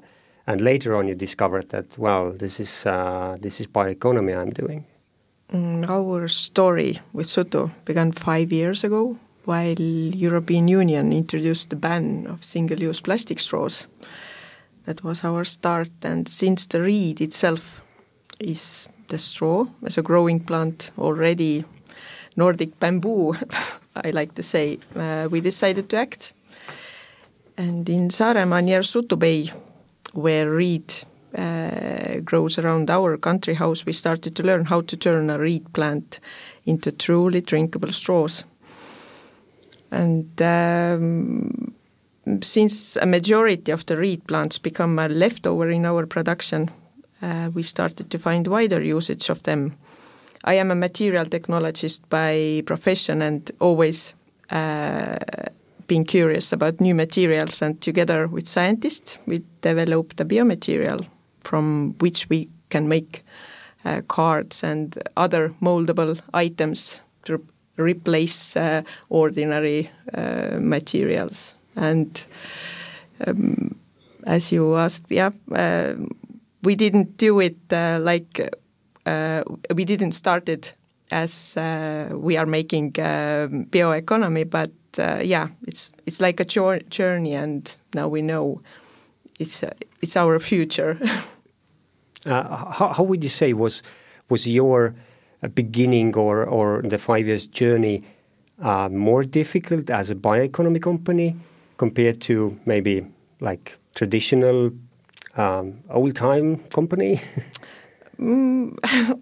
and 0.47 0.61
later 0.61 0.95
on 0.95 1.07
you 1.07 1.15
discovered 1.15 1.69
that 1.69 1.97
well, 1.97 2.31
this 2.31 2.59
is 2.59 2.85
uh, 2.85 3.35
this 3.41 3.59
is 3.59 3.67
bioeconomy 3.67 4.33
I'm 4.37 4.51
doing. 4.51 4.85
Mm, 5.51 5.89
our 5.89 6.29
story 6.29 6.99
with 7.11 7.27
Sutu 7.27 7.69
began 7.83 8.13
five 8.13 8.53
years 8.53 8.85
ago, 8.85 9.17
while 9.43 9.75
European 9.79 10.69
Union 10.69 11.11
introduced 11.11 11.69
the 11.69 11.75
ban 11.75 12.25
of 12.27 12.45
single-use 12.45 13.01
plastic 13.01 13.39
straws. 13.39 13.87
That 14.85 15.03
was 15.03 15.25
our 15.25 15.43
start, 15.43 15.91
and 16.03 16.29
since 16.29 16.65
the 16.67 16.81
reed 16.81 17.19
itself 17.19 17.80
is 18.43 18.87
the 19.07 19.17
straw 19.17 19.65
as 19.85 19.97
a 19.97 20.01
growing 20.01 20.39
plant 20.39 20.91
already 20.97 21.63
Nordic 22.35 22.79
bamboo 22.79 23.35
I 23.95 24.11
like 24.11 24.35
to 24.35 24.43
say, 24.43 24.79
uh, 24.95 25.27
we 25.29 25.41
decided 25.41 25.89
to 25.89 25.97
act. 25.97 26.33
And 27.57 27.87
in 27.89 28.09
Saaremaa 28.09 28.63
near 28.63 28.81
Sutu 28.81 29.19
Bay, 29.19 29.51
where 30.13 30.49
reed 30.49 30.93
uh, 31.37 32.19
grows 32.23 32.57
around 32.57 32.89
our 32.89 33.17
country 33.17 33.55
house, 33.55 33.85
we 33.85 33.93
started 33.93 34.35
to 34.35 34.43
learn 34.43 34.65
how 34.65 34.81
to 34.81 34.97
turn 34.97 35.29
a 35.29 35.37
reed 35.37 35.73
plant 35.73 36.19
into 36.65 36.91
truly 36.91 37.41
drinkable 37.41 37.91
straws. 37.91 38.45
And 39.91 40.41
um, 40.41 41.73
since 42.41 42.95
a 42.95 43.05
majority 43.05 43.71
of 43.73 43.85
the 43.85 43.97
reed 43.97 44.25
plants 44.25 44.57
become 44.57 44.97
a 44.99 45.09
leftover 45.09 45.69
in 45.69 45.85
our 45.85 46.05
production, 46.05 46.69
we 47.53 47.63
started 47.63 48.09
to 48.09 48.17
find 48.17 48.47
wider 48.47 48.81
usage 48.81 49.29
of 49.29 49.43
them 49.43 49.75
I 50.43 50.55
am 50.55 50.71
a 50.71 50.75
material 50.75 51.25
technologist 51.25 52.01
by 52.09 52.63
profession 52.65 53.21
and 53.21 53.51
always 53.59 54.13
uh, 54.49 55.17
being 55.87 56.03
curious 56.03 56.51
about 56.51 56.81
new 56.81 56.95
materials. 56.95 57.61
And 57.61 57.79
together 57.81 58.27
with 58.27 58.47
scientists, 58.47 59.19
we 59.27 59.43
developed 59.61 60.19
a 60.19 60.25
biomaterial 60.25 61.05
from 61.41 61.95
which 61.99 62.27
we 62.29 62.49
can 62.69 62.87
make 62.87 63.23
uh, 63.85 64.01
cards 64.07 64.63
and 64.63 64.97
other 65.15 65.53
moldable 65.61 66.19
items 66.33 66.99
to 67.25 67.45
replace 67.77 68.55
uh, 68.57 68.81
ordinary 69.09 69.91
uh, 70.13 70.57
materials. 70.59 71.55
And 71.75 72.23
um, 73.27 73.75
as 74.25 74.51
you 74.51 74.75
asked, 74.75 75.05
yeah, 75.09 75.31
uh, 75.51 75.93
we 76.63 76.75
didn't 76.75 77.17
do 77.17 77.39
it 77.39 77.57
uh, 77.71 77.99
like 78.01 78.55
uh, 79.05 79.43
we 79.73 79.85
didn't 79.85 80.11
start 80.11 80.49
it 80.49 80.73
as 81.11 81.57
uh, 81.57 82.09
we 82.13 82.37
are 82.37 82.45
making 82.45 82.93
bioeconomy, 82.93 84.49
but 84.49 84.71
uh, 84.97 85.19
yeah, 85.23 85.49
it's 85.67 85.91
it's 86.05 86.21
like 86.21 86.39
a 86.39 86.45
journey, 86.45 87.33
and 87.33 87.75
now 87.93 88.07
we 88.07 88.21
know 88.21 88.61
it's 89.39 89.63
it's 90.01 90.15
our 90.15 90.39
future. 90.39 90.97
how, 92.25 92.93
how 92.95 93.03
would 93.03 93.23
you 93.23 93.29
say 93.29 93.53
was 93.53 93.83
was 94.29 94.47
your 94.47 94.95
beginning 95.55 96.15
or 96.15 96.45
or 96.45 96.81
the 96.83 96.97
five 96.97 97.27
years 97.27 97.47
journey 97.47 98.03
uh, 98.61 98.89
more 98.89 99.23
difficult 99.23 99.89
as 99.89 100.09
a 100.09 100.15
bioeconomy 100.15 100.81
company 100.81 101.35
compared 101.77 102.21
to 102.21 102.59
maybe 102.65 103.05
like 103.39 103.77
traditional 103.95 104.71
um, 105.37 105.79
old 105.89 106.15
time 106.15 106.57
company? 106.69 107.21
Mm, 108.19 108.77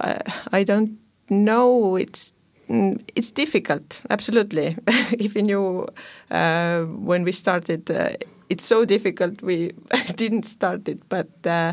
I, 0.00 0.20
I, 0.52 0.64
don't 0.64 0.98
know. 1.30 1.96
It's 1.96 2.32
mm, 2.68 3.00
it's 3.14 3.30
difficult, 3.30 4.02
absolutely. 4.10 4.76
if 5.18 5.34
you, 5.34 5.88
uh, 6.30 6.82
when 6.82 7.24
we 7.24 7.32
started, 7.32 7.90
uh, 7.90 8.10
it's 8.48 8.64
so 8.64 8.84
difficult. 8.84 9.42
We 9.42 9.72
didn't 10.16 10.44
start 10.44 10.88
it, 10.88 11.00
but 11.08 11.28
uh, 11.46 11.72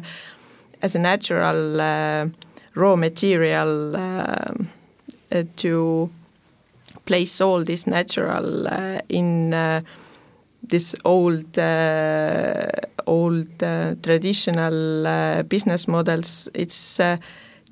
as 0.81 0.95
a 0.95 0.99
natural 0.99 1.79
uh, 1.79 2.27
raw 2.75 2.95
material 2.95 3.95
um, 3.95 4.69
uh, 5.31 5.43
to 5.57 6.09
place 7.05 7.41
all 7.41 7.63
this 7.63 7.87
natural 7.87 8.67
uh, 8.67 8.99
in 9.09 9.53
uh, 9.53 9.81
this 10.67 10.95
old 11.03 11.57
uh, 11.57 12.65
old 13.05 13.63
uh, 13.63 13.95
traditional 14.01 15.07
uh, 15.07 15.43
business 15.43 15.87
models 15.87 16.49
it's 16.53 16.99
uh, 16.99 17.17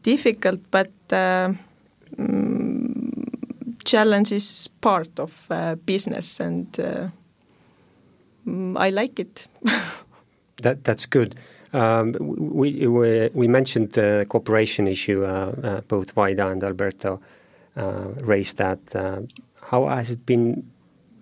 difficult 0.03 0.59
but 0.71 0.91
uh, 1.11 1.53
mm, 2.17 3.25
challenge 3.85 4.31
is 4.31 4.69
part 4.81 5.19
of 5.19 5.45
uh, 5.49 5.75
business 5.85 6.39
and 6.39 6.71
mm, 8.45 8.77
I 8.77 8.89
like 8.89 9.19
it 9.19 9.47
That 10.61 10.83
that's 10.83 11.07
good. 11.07 11.35
Um, 11.73 12.15
we, 12.19 12.87
we 12.87 13.29
we 13.33 13.47
mentioned 13.47 13.93
the 13.93 14.25
cooperation 14.29 14.87
issue. 14.87 15.25
Both 15.87 16.13
Vaida 16.13 16.51
and 16.51 16.63
Alberto 16.63 17.19
raised 18.21 18.57
that. 18.57 18.79
How 19.71 19.87
has 19.87 20.11
it 20.11 20.23
been 20.25 20.63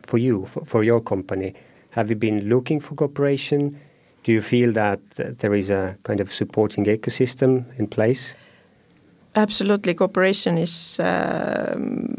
for 0.10 0.18
you, 0.18 0.46
for, 0.46 0.66
for 0.66 0.84
your 0.84 1.02
company? 1.02 1.54
Have 1.92 2.10
you 2.10 2.16
been 2.16 2.40
looking 2.50 2.82
for 2.82 2.96
cooperation? 2.96 3.80
Do 4.24 4.32
you 4.32 4.42
feel 4.42 4.72
that 4.74 5.00
uh, 5.20 5.24
there 5.40 5.54
is 5.54 5.70
a 5.70 5.96
kind 6.04 6.20
of 6.20 6.34
supporting 6.34 6.86
ecosystem 6.86 7.52
in 7.80 7.88
place? 7.88 8.36
absolutely 9.36 9.94
cooperation 9.94 10.58
is 10.58 11.00
um, 11.00 12.16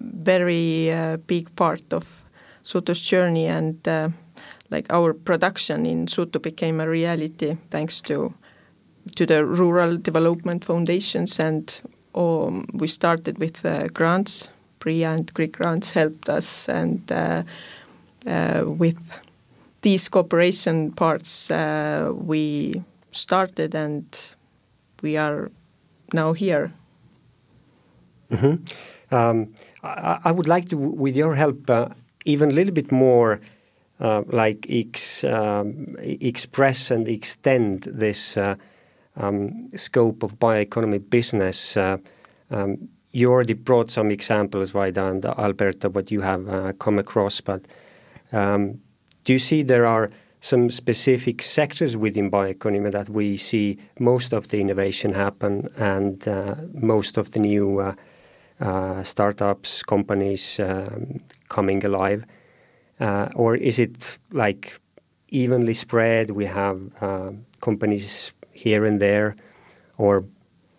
very 0.00 0.92
uh, 0.92 1.16
big 1.26 1.54
part 1.56 1.92
of 1.92 2.22
Sutu's 2.64 3.02
journey 3.02 3.46
and 3.46 3.86
uh, 3.86 4.08
like 4.70 4.86
our 4.90 5.12
production 5.12 5.86
in 5.86 6.06
Suto 6.06 6.40
became 6.40 6.80
a 6.80 6.88
reality 6.88 7.56
thanks 7.70 8.00
to 8.02 8.32
to 9.16 9.26
the 9.26 9.44
rural 9.44 9.98
development 9.98 10.64
foundations 10.64 11.38
and 11.38 11.82
um, 12.14 12.66
we 12.72 12.88
started 12.88 13.38
with 13.38 13.64
uh, 13.64 13.88
grants 13.88 14.48
PRIA 14.84 15.10
and 15.10 15.32
Greek 15.34 15.52
grants 15.52 15.92
helped 15.92 16.28
us 16.28 16.68
and 16.68 17.00
uh, 17.12 17.42
uh, 18.26 18.64
with 18.66 18.98
these 19.82 20.08
cooperation 20.08 20.92
parts 20.92 21.50
uh, 21.50 22.12
we 22.14 22.82
started 23.12 23.74
and 23.74 24.34
we 25.02 25.16
are 25.16 25.50
now 26.12 26.34
here 26.34 26.70
hmm 28.30 28.56
Um, 29.10 29.54
I, 29.82 30.18
I 30.24 30.32
would 30.32 30.48
like 30.48 30.68
to, 30.70 30.76
with 30.76 31.16
your 31.16 31.34
help, 31.36 31.70
uh, 31.70 31.88
even 32.24 32.50
a 32.50 32.54
little 32.54 32.72
bit 32.72 32.90
more, 32.90 33.40
uh, 34.00 34.22
like 34.26 34.66
ex, 34.68 35.22
um, 35.24 35.94
express 36.00 36.90
and 36.90 37.06
extend 37.08 37.82
this 37.82 38.36
uh, 38.36 38.56
um, 39.16 39.70
scope 39.76 40.24
of 40.24 40.38
bioeconomy 40.38 40.98
business. 41.10 41.76
You 43.14 43.30
already 43.30 43.54
brought 43.54 43.92
some 43.92 44.10
examples, 44.10 44.72
Vaida 44.72 45.08
and 45.08 45.24
Alberto, 45.24 45.88
what 45.88 46.10
you 46.10 46.22
have 46.22 46.48
uh, 46.48 46.72
come 46.72 46.98
across, 46.98 47.40
but 47.40 47.64
um, 48.32 48.80
do 49.22 49.32
you 49.32 49.38
see 49.38 49.62
there 49.62 49.86
are 49.86 50.10
some 50.40 50.68
specific 50.68 51.40
sectors 51.40 51.96
within 51.96 52.28
bioeconomy 52.28 52.90
that 52.90 53.08
we 53.08 53.36
see 53.36 53.78
most 54.00 54.32
of 54.32 54.48
the 54.48 54.60
innovation 54.60 55.12
happen 55.12 55.70
and 55.76 56.26
uh, 56.26 56.56
most 56.72 57.16
of 57.16 57.30
the 57.30 57.38
new 57.38 57.78
uh, 57.78 57.94
uh, 58.60 59.04
startups, 59.04 59.84
companies 59.84 60.58
um, 60.58 61.18
coming 61.48 61.86
alive? 61.86 62.24
Uh, 62.98 63.28
or 63.36 63.54
is 63.54 63.78
it 63.78 64.18
like 64.32 64.80
evenly 65.28 65.74
spread? 65.74 66.32
We 66.32 66.46
have 66.46 66.80
companies 67.60 68.32
here 68.50 68.84
and 68.84 69.00
there, 69.00 69.36
or 69.98 70.24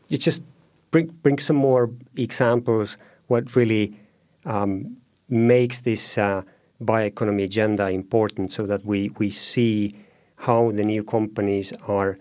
you 0.10 0.18
just 0.18 0.44
bring 0.96 1.08
bring 1.24 1.40
some 1.40 1.58
more 1.58 1.90
examples. 2.16 2.98
What 3.28 3.56
really 3.56 4.00
um, 4.46 4.98
makes 5.28 5.82
this 5.82 6.18
uh, 6.18 6.42
bioeconomy 6.80 7.44
agenda 7.44 7.90
important, 7.90 8.52
so 8.52 8.66
that 8.66 8.86
we 8.86 9.12
we 9.20 9.30
see 9.30 9.94
how 10.36 10.72
the 10.72 10.84
new 10.84 11.04
companies 11.04 11.74
are 11.88 12.18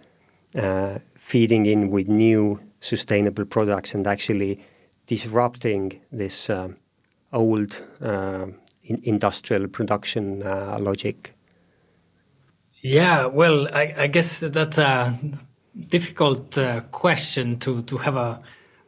uh, 0.56 0.98
feeding 1.16 1.66
in 1.66 1.90
with 1.90 2.08
new 2.08 2.58
sustainable 2.80 3.44
products 3.44 3.94
and 3.94 4.06
actually 4.06 4.58
disrupting 5.06 6.00
this 6.12 6.50
um, 6.50 6.76
old 7.32 7.82
uh, 8.02 8.46
in 8.82 9.00
industrial 9.02 9.68
production 9.68 10.42
uh, 10.42 10.76
logic. 10.80 11.32
Yeah, 12.82 13.26
well, 13.26 13.68
I, 13.68 13.94
I 13.96 14.06
guess 14.08 14.40
that's 14.40 14.78
a 14.78 15.18
difficult 15.88 16.58
uh, 16.58 16.80
question 16.90 17.58
to, 17.58 17.82
to 17.82 17.96
have 17.96 18.16
a, 18.16 18.40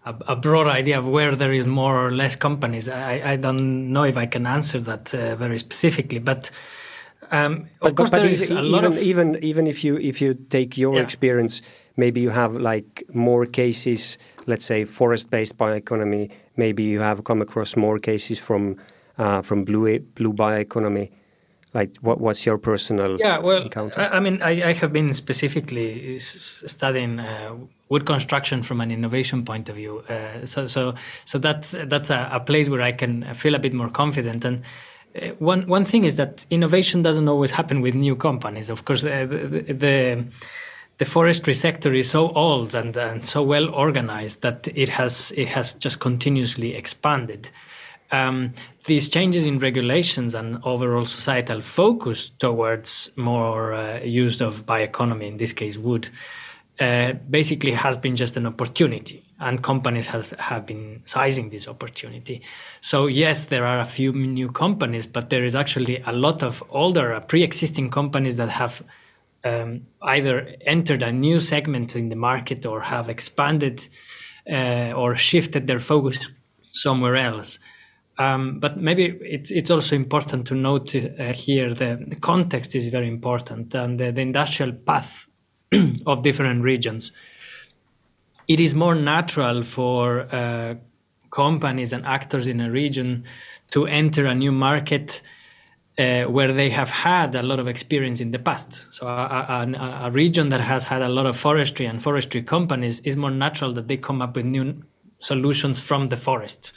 a, 0.07 0.15
a 0.29 0.37
broad 0.37 0.69
idea 0.69 0.99
of 0.99 1.07
where 1.07 1.35
there 1.37 1.53
is 1.53 1.67
more 1.67 2.07
or 2.07 2.11
less 2.13 2.37
companies. 2.37 2.89
I, 2.89 3.33
I 3.33 3.37
don't 3.37 3.93
know 3.93 4.05
if 4.05 4.17
I 4.17 4.27
can 4.27 4.47
answer 4.47 4.79
that 4.81 5.13
uh, 5.15 5.37
very 5.37 5.59
specifically, 5.59 6.21
but 6.21 6.51
um, 7.31 7.53
of 7.53 7.69
But, 7.81 7.97
course 7.97 8.11
but, 8.11 8.23
there 8.23 8.31
is 8.31 8.51
a 8.51 8.63
lot 8.63 8.85
even 8.85 8.93
of 8.93 8.99
even 8.99 9.39
even 9.43 9.67
if 9.67 9.83
you 9.85 9.97
if 9.99 10.21
you 10.21 10.35
take 10.49 10.79
your 10.79 10.95
Yeah. 10.97 11.03
experience, 11.05 11.61
maybe 11.97 12.21
you 12.21 12.31
have 12.31 12.55
like 12.55 13.03
more 13.13 13.47
cases. 13.47 14.19
Let's 14.47 14.65
say 14.65 14.85
forest-based 14.85 15.57
bioeconomy. 15.57 16.31
Maybe 16.57 16.83
you 16.85 17.01
have 17.01 17.23
come 17.25 17.43
across 17.43 17.77
more 17.77 17.99
cases 17.99 18.39
from 18.39 18.77
uh, 19.19 19.43
from 19.43 19.65
blue 19.65 19.99
blue 20.15 20.33
bioeconomy. 20.33 21.11
Like, 21.75 21.97
what 22.01 22.21
what's 22.21 22.47
your 22.47 22.59
personal 22.59 23.19
Yeah, 23.19 23.39
well, 23.43 23.63
encounter? 23.63 24.01
I, 24.01 24.17
I 24.17 24.21
mean, 24.21 24.41
I, 24.41 24.71
I 24.71 24.73
have 24.75 24.93
been 24.93 25.13
specifically 25.15 26.19
studying 26.19 27.19
uh, 27.21 27.57
wood 27.89 28.05
construction 28.05 28.63
from 28.63 28.81
an 28.81 28.91
innovation 28.91 29.45
point 29.45 29.69
of 29.69 29.77
view. 29.77 30.03
Uh, 30.09 30.45
so, 30.45 30.67
so, 30.67 30.95
so 31.25 31.39
that's 31.39 31.75
that's 31.87 32.11
a, 32.11 32.29
a 32.33 32.41
place 32.41 32.69
where 32.69 32.83
I 32.83 32.93
can 32.93 33.35
feel 33.35 33.55
a 33.55 33.59
bit 33.59 33.73
more 33.73 33.89
confident. 33.89 34.45
And 34.45 34.63
uh, 35.21 35.29
one 35.39 35.67
one 35.69 35.85
thing 35.85 36.05
is 36.05 36.17
that 36.17 36.47
innovation 36.51 37.03
doesn't 37.03 37.29
always 37.29 37.53
happen 37.53 37.81
with 37.81 37.95
new 37.95 38.17
companies. 38.17 38.71
Of 38.71 38.85
course, 38.85 39.05
uh, 39.05 39.27
the, 39.29 39.73
the 39.73 40.25
the 40.99 41.05
forestry 41.05 41.55
sector 41.55 41.95
is 41.95 42.11
so 42.11 42.31
old 42.31 42.75
and, 42.75 42.97
and 42.97 43.27
so 43.27 43.43
well 43.43 43.69
organized 43.75 44.41
that 44.41 44.69
it 44.75 44.89
has 44.89 45.33
it 45.37 45.49
has 45.49 45.75
just 45.75 46.01
continuously 46.01 46.75
expanded. 46.75 47.51
Um, 48.13 48.55
these 48.85 49.09
changes 49.09 49.47
in 49.47 49.59
regulations 49.59 50.35
and 50.35 50.59
overall 50.63 51.07
societal 51.07 51.61
focus 51.61 52.31
towards 52.39 53.11
more 53.17 53.75
uh, 53.75 54.01
use 54.01 54.41
of 54.41 54.65
bioeconomy, 54.65 55.27
in 55.27 55.37
this 55.39 55.53
case 55.53 55.77
wood, 55.77 56.09
uh, 56.79 57.15
basically 57.31 57.73
has 57.73 57.97
been 57.97 58.17
just 58.17 58.37
an 58.37 58.47
opportunity, 58.47 59.25
and 59.41 59.63
companies 59.63 60.07
have 60.09 60.31
have 60.39 60.67
been 60.67 61.03
sizing 61.05 61.51
this 61.51 61.69
opportunity. 61.69 62.43
So 62.81 63.07
yes, 63.07 63.47
there 63.47 63.65
are 63.65 63.81
a 63.81 63.85
few 63.85 64.13
new 64.13 64.51
companies, 64.51 65.07
but 65.07 65.31
there 65.31 65.45
is 65.45 65.55
actually 65.55 66.03
a 66.07 66.13
lot 66.13 66.43
of 66.43 66.63
older, 66.69 67.15
uh, 67.15 67.21
pre-existing 67.21 67.91
companies 67.91 68.37
that 68.37 68.51
have 68.51 68.83
um, 69.45 69.87
either 70.03 70.55
entered 70.67 71.03
a 71.03 71.13
new 71.13 71.41
segment 71.41 71.97
in 71.97 72.09
the 72.09 72.17
market 72.17 72.67
or 72.67 72.81
have 72.81 73.09
expanded 73.09 73.89
uh, 74.51 74.93
or 74.95 75.17
shifted 75.17 75.67
their 75.67 75.81
focus 75.81 76.19
somewhere 76.71 77.17
else. 77.17 77.59
Um, 78.19 78.61
but 78.61 78.79
maybe 78.79 79.19
it's 79.21 79.51
it's 79.51 79.71
also 79.71 79.95
important 79.95 80.47
to 80.49 80.55
note 80.55 80.95
uh, 80.95 81.33
here 81.33 81.75
the, 81.75 82.03
the 82.07 82.17
context 82.17 82.75
is 82.75 82.89
very 82.89 83.09
important 83.09 83.75
and 83.75 84.01
the, 84.01 84.11
the 84.11 84.23
industrial 84.23 84.73
path 84.73 85.27
of 86.07 86.23
different 86.23 86.63
regions. 86.65 87.13
It 88.49 88.61
is 88.61 88.75
more 88.75 88.95
natural 88.95 89.63
for 89.63 90.29
uh, 90.33 90.75
companies 91.31 91.93
and 91.93 92.07
actors 92.07 92.47
in 92.47 92.61
a 92.61 92.71
region 92.71 93.25
to 93.73 93.87
enter 93.87 94.27
a 94.27 94.35
new 94.35 94.53
market 94.53 95.21
uh, 95.99 96.25
where 96.25 96.53
they 96.53 96.71
have 96.71 96.91
had 96.91 97.35
a 97.35 97.43
lot 97.43 97.59
of 97.59 97.67
experience 97.67 98.21
in 98.21 98.31
the 98.31 98.39
past. 98.39 98.85
So 98.91 99.07
a, 99.07 99.11
a, 99.11 100.07
a, 100.07 100.11
region 100.11 100.51
that 100.51 100.61
has 100.61 100.85
had 100.85 101.03
a 101.03 101.09
lot 101.09 101.27
of 101.27 101.37
forestry 101.37 101.87
and 101.87 102.03
forestry 102.03 102.43
companies 102.43 103.01
is 103.01 103.17
more 103.17 103.31
natural 103.31 103.73
that 103.73 103.89
they 103.89 103.97
come 103.97 104.21
up 104.21 104.37
with 104.37 104.45
new 104.45 104.83
solutions 105.19 105.81
from 105.81 106.09
the 106.09 106.17
forest. 106.17 106.73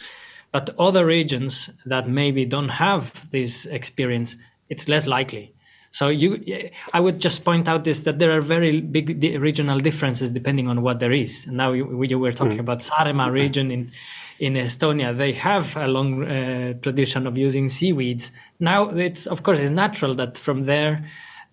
But 0.51 0.73
other 0.79 1.05
regions 1.05 1.69
that 1.85 2.07
maybe 2.07 2.45
don't 2.45 2.69
have 2.69 3.29
this 3.29 3.65
experience, 3.65 4.37
it's 4.69 4.87
less 4.87 5.05
likely. 5.05 5.53
So 5.91 6.09
you, 6.09 6.69
I 6.93 6.99
would 6.99 7.19
just 7.19 7.43
point 7.43 7.67
out 7.67 7.83
this 7.83 8.01
that 8.03 8.19
there 8.19 8.31
are 8.37 8.41
very 8.41 8.81
big 8.81 9.23
regional 9.39 9.79
differences 9.79 10.31
depending 10.31 10.67
on 10.67 10.81
what 10.81 10.99
there 10.99 11.11
is. 11.11 11.47
Now 11.47 11.71
you, 11.71 12.03
you 12.03 12.19
were 12.19 12.31
talking 12.31 12.57
mm. 12.57 12.61
about 12.61 12.79
Saaremaa 12.79 13.31
region 13.31 13.71
in 13.71 13.91
in 14.39 14.53
Estonia. 14.53 15.17
They 15.17 15.33
have 15.33 15.75
a 15.75 15.87
long 15.87 16.23
uh, 16.23 16.73
tradition 16.81 17.27
of 17.27 17.37
using 17.37 17.69
seaweeds. 17.69 18.31
Now 18.59 18.89
it's 18.89 19.25
of 19.25 19.43
course 19.43 19.59
it's 19.59 19.71
natural 19.71 20.15
that 20.15 20.37
from 20.37 20.63
there. 20.63 21.05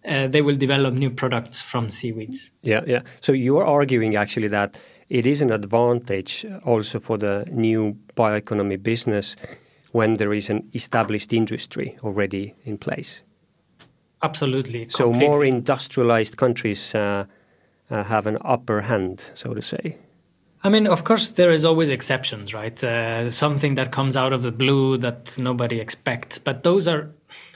Uh, 0.05 0.29
they 0.29 0.41
will 0.41 0.55
develop 0.55 0.95
new 0.95 1.11
products 1.11 1.61
from 1.61 1.91
seaweeds. 1.91 2.53
Yeah, 2.63 2.83
yeah. 2.87 3.01
So 3.21 3.33
you're 3.33 3.67
arguing 3.67 4.15
actually 4.15 4.47
that 4.49 4.79
it 5.09 5.27
is 5.27 5.43
an 5.43 5.51
advantage 5.51 6.47
also 6.63 7.01
for 7.01 7.19
the 7.19 7.45
new 7.51 7.97
bioeconomy 8.17 8.81
business 8.81 9.35
when 9.91 10.15
there 10.15 10.33
is 10.33 10.49
an 10.49 10.71
established 10.75 11.33
industry 11.33 11.97
already 12.05 12.55
in 12.63 12.79
place. 12.79 13.23
Absolutely. 14.27 14.89
So 14.89 15.05
completely. 15.05 15.29
more 15.29 15.45
industrialized 15.45 16.37
countries 16.37 16.95
uh, 16.95 17.25
uh, 17.91 18.03
have 18.05 18.27
an 18.27 18.39
upper 18.45 18.81
hand, 18.81 19.17
so 19.35 19.55
to 19.55 19.63
say? 19.63 19.97
I 20.65 20.69
mean, 20.69 20.87
of 20.89 21.05
course, 21.05 21.29
there 21.29 21.53
is 21.53 21.65
always 21.65 21.89
exceptions, 21.89 22.53
right? 22.53 22.83
Uh, 22.83 23.31
something 23.31 23.77
that 23.77 23.93
comes 23.93 24.17
out 24.17 24.33
of 24.33 24.43
the 24.43 24.51
blue 24.51 24.99
that 24.99 25.39
nobody 25.39 25.79
expects, 25.81 26.39
but 26.41 26.63
those 26.63 26.89
are 26.89 27.11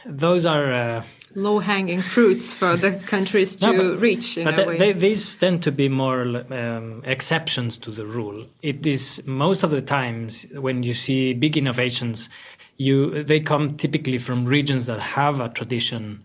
those 0.07 0.47
are 0.47 0.73
uh, 0.73 1.05
low-hanging 1.35 2.03
fruits 2.03 2.55
for 2.55 2.77
the 2.77 2.93
countries 3.07 3.57
to 3.57 3.73
no, 3.73 3.77
but, 3.77 4.01
reach. 4.01 4.39
but 4.43 4.57
the, 4.57 4.77
they, 4.79 4.93
these 4.93 5.37
tend 5.37 5.63
to 5.63 5.73
be 5.73 5.89
more 5.89 6.23
um, 6.53 7.03
exceptions 7.05 7.79
to 7.79 7.91
the 7.91 8.07
rule. 8.07 8.47
It 8.63 8.87
is 8.87 9.23
most 9.27 9.63
of 9.63 9.71
the 9.71 9.83
times 9.83 10.47
when 10.55 10.83
you 10.83 10.95
see 10.95 11.35
big 11.35 11.57
innovations, 11.57 12.29
you 12.77 13.25
they 13.25 13.41
come 13.41 13.77
typically 13.77 14.19
from 14.19 14.45
regions 14.45 14.87
that 14.87 15.01
have 15.01 15.41
a 15.41 15.49
tradition. 15.49 16.25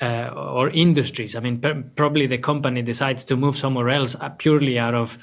Uh, 0.00 0.28
or 0.36 0.70
industries. 0.70 1.36
I 1.36 1.40
mean, 1.40 1.62
probably 1.94 2.26
the 2.26 2.36
company 2.36 2.82
decides 2.82 3.24
to 3.26 3.36
move 3.36 3.56
somewhere 3.56 3.90
else 3.90 4.16
uh, 4.20 4.28
purely 4.28 4.76
out 4.76 4.94
of 4.94 5.18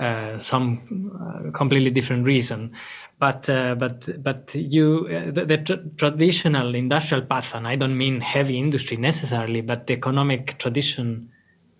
uh, 0.00 0.38
some 0.38 0.80
uh, 1.20 1.50
completely 1.52 1.90
different 1.90 2.26
reason. 2.26 2.72
But 3.18 3.48
uh, 3.48 3.74
but 3.76 4.22
but 4.22 4.54
you 4.54 5.06
uh, 5.08 5.30
the, 5.30 5.44
the 5.44 5.58
tr- 5.58 5.88
traditional 5.96 6.74
industrial 6.74 7.24
path, 7.24 7.54
and 7.54 7.68
I 7.68 7.76
don't 7.76 7.96
mean 7.96 8.20
heavy 8.20 8.58
industry 8.58 8.96
necessarily, 8.96 9.60
but 9.60 9.86
the 9.86 9.94
economic 9.94 10.58
tradition 10.58 11.30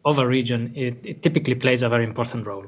of 0.04 0.18
a 0.18 0.26
region 0.26 0.72
it, 0.76 0.98
it 1.02 1.22
typically 1.22 1.54
plays 1.54 1.82
a 1.82 1.88
very 1.88 2.04
important 2.04 2.46
role. 2.46 2.66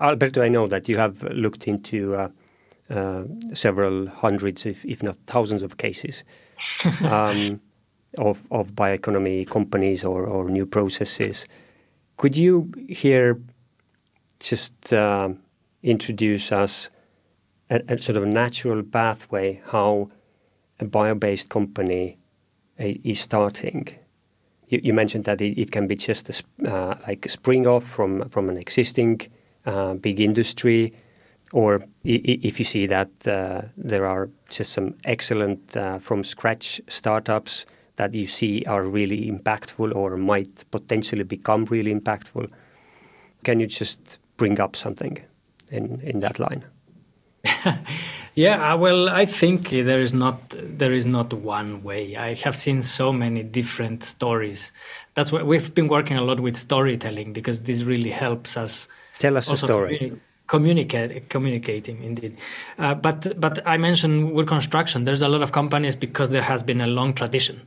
Alberto, 0.00 0.42
I 0.42 0.48
know 0.48 0.66
that 0.66 0.88
you 0.88 0.98
have 0.98 1.22
looked 1.22 1.66
into 1.68 2.14
uh, 2.14 2.28
uh, 2.90 3.24
several 3.54 4.08
hundreds, 4.08 4.66
if, 4.66 4.84
if 4.84 5.02
not 5.02 5.16
thousands, 5.26 5.62
of 5.62 5.76
cases 5.76 6.24
um, 7.02 7.60
of, 8.16 8.46
of 8.50 8.72
bioeconomy 8.72 9.48
companies 9.48 10.04
or, 10.04 10.24
or 10.26 10.48
new 10.48 10.66
processes. 10.66 11.46
Could 12.16 12.36
you 12.36 12.72
here 12.88 13.40
just 14.40 14.92
uh, 14.92 15.30
introduce 15.82 16.52
us 16.52 16.90
a, 17.70 17.80
a, 17.88 17.98
sort 17.98 18.16
of 18.16 18.26
natural 18.26 18.82
pathway 18.82 19.60
how 19.66 20.08
a 20.80 20.84
bio-based 20.84 21.48
company 21.48 22.18
uh, 22.80 22.92
is 23.04 23.20
starting. 23.20 23.88
You, 24.68 24.80
you 24.82 24.94
mentioned 24.94 25.24
that 25.24 25.40
it, 25.40 25.60
it, 25.60 25.70
can 25.72 25.86
be 25.86 25.96
just 25.96 26.30
a, 26.30 26.70
uh, 26.70 26.98
like 27.06 27.26
a 27.26 27.28
spring 27.28 27.66
off 27.66 27.84
from 27.84 28.28
from 28.28 28.48
an 28.48 28.56
existing 28.56 29.20
uh, 29.66 29.94
big 29.94 30.20
industry, 30.20 30.92
or 31.52 31.82
if 32.04 32.58
you 32.58 32.64
see 32.64 32.86
that 32.86 33.10
uh, 33.26 33.62
there 33.76 34.06
are 34.06 34.28
just 34.50 34.72
some 34.72 34.94
excellent 35.04 35.76
uh, 35.76 35.98
from 35.98 36.22
scratch 36.22 36.80
startups 36.88 37.66
that 37.98 38.14
you 38.14 38.26
see 38.26 38.64
are 38.64 38.84
really 38.84 39.30
impactful 39.30 39.94
or 39.94 40.16
might 40.16 40.64
potentially 40.70 41.24
become 41.24 41.66
really 41.66 41.92
impactful. 41.94 42.48
Can 43.44 43.60
you 43.60 43.66
just 43.66 44.18
bring 44.36 44.58
up 44.60 44.74
something 44.74 45.18
in, 45.70 46.00
in 46.00 46.20
that 46.20 46.38
line? 46.38 46.64
yeah, 48.34 48.72
uh, 48.72 48.76
well, 48.76 49.08
I 49.08 49.26
think 49.26 49.70
there 49.70 50.00
is 50.00 50.14
not 50.14 50.54
there 50.58 50.92
is 50.92 51.06
not 51.06 51.32
one 51.32 51.82
way. 51.82 52.16
I 52.16 52.34
have 52.34 52.56
seen 52.56 52.82
so 52.82 53.12
many 53.12 53.42
different 53.42 54.04
stories. 54.04 54.72
That's 55.14 55.30
why 55.30 55.42
we've 55.42 55.74
been 55.74 55.88
working 55.88 56.16
a 56.16 56.22
lot 56.22 56.40
with 56.40 56.56
storytelling 56.56 57.32
because 57.32 57.62
this 57.62 57.82
really 57.82 58.10
helps 58.10 58.56
us. 58.56 58.88
Tell 59.18 59.36
us 59.36 59.50
a 59.50 59.56
story. 59.56 59.98
Communi- 59.98 60.20
communicate 60.48 61.28
communicating 61.28 62.02
indeed 62.02 62.34
uh, 62.78 62.94
but 62.94 63.38
but 63.38 63.58
i 63.66 63.76
mentioned 63.76 64.32
wood 64.32 64.48
construction 64.48 65.04
there's 65.04 65.20
a 65.20 65.28
lot 65.28 65.42
of 65.42 65.52
companies 65.52 65.94
because 65.94 66.30
there 66.30 66.40
has 66.40 66.62
been 66.62 66.80
a 66.80 66.86
long 66.86 67.12
tradition 67.12 67.60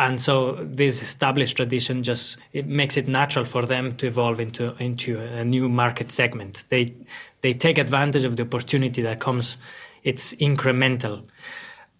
and 0.00 0.18
so 0.18 0.54
this 0.62 1.02
established 1.02 1.58
tradition 1.58 2.02
just 2.02 2.38
it 2.54 2.66
makes 2.66 2.96
it 2.96 3.06
natural 3.06 3.44
for 3.44 3.66
them 3.66 3.96
to 3.96 4.06
evolve 4.06 4.40
into 4.40 4.74
into 4.82 5.20
a 5.20 5.44
new 5.44 5.68
market 5.68 6.10
segment. 6.10 6.64
They 6.70 6.94
they 7.42 7.52
take 7.52 7.76
advantage 7.76 8.24
of 8.24 8.36
the 8.36 8.42
opportunity 8.42 9.02
that 9.02 9.20
comes. 9.20 9.58
It's 10.02 10.34
incremental. 10.36 11.24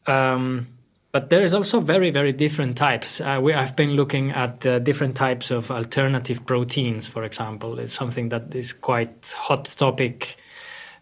Um, 0.07 0.69
but 1.13 1.29
there 1.29 1.43
is 1.43 1.53
also 1.53 1.81
very 1.81 2.11
very 2.11 2.33
different 2.33 2.79
types. 2.79 3.21
Uh, 3.21 3.39
we 3.43 3.53
have 3.53 3.77
been 3.77 3.91
looking 3.91 4.31
at 4.31 4.65
uh, 4.65 4.79
different 4.79 5.15
types 5.15 5.51
of 5.51 5.71
alternative 5.71 6.47
proteins 6.47 7.07
for 7.07 7.23
example. 7.23 7.79
It's 7.79 7.93
something 7.93 8.31
that 8.31 8.55
is 8.55 8.73
quite 8.73 9.35
hot 9.37 9.67
topic 9.67 10.37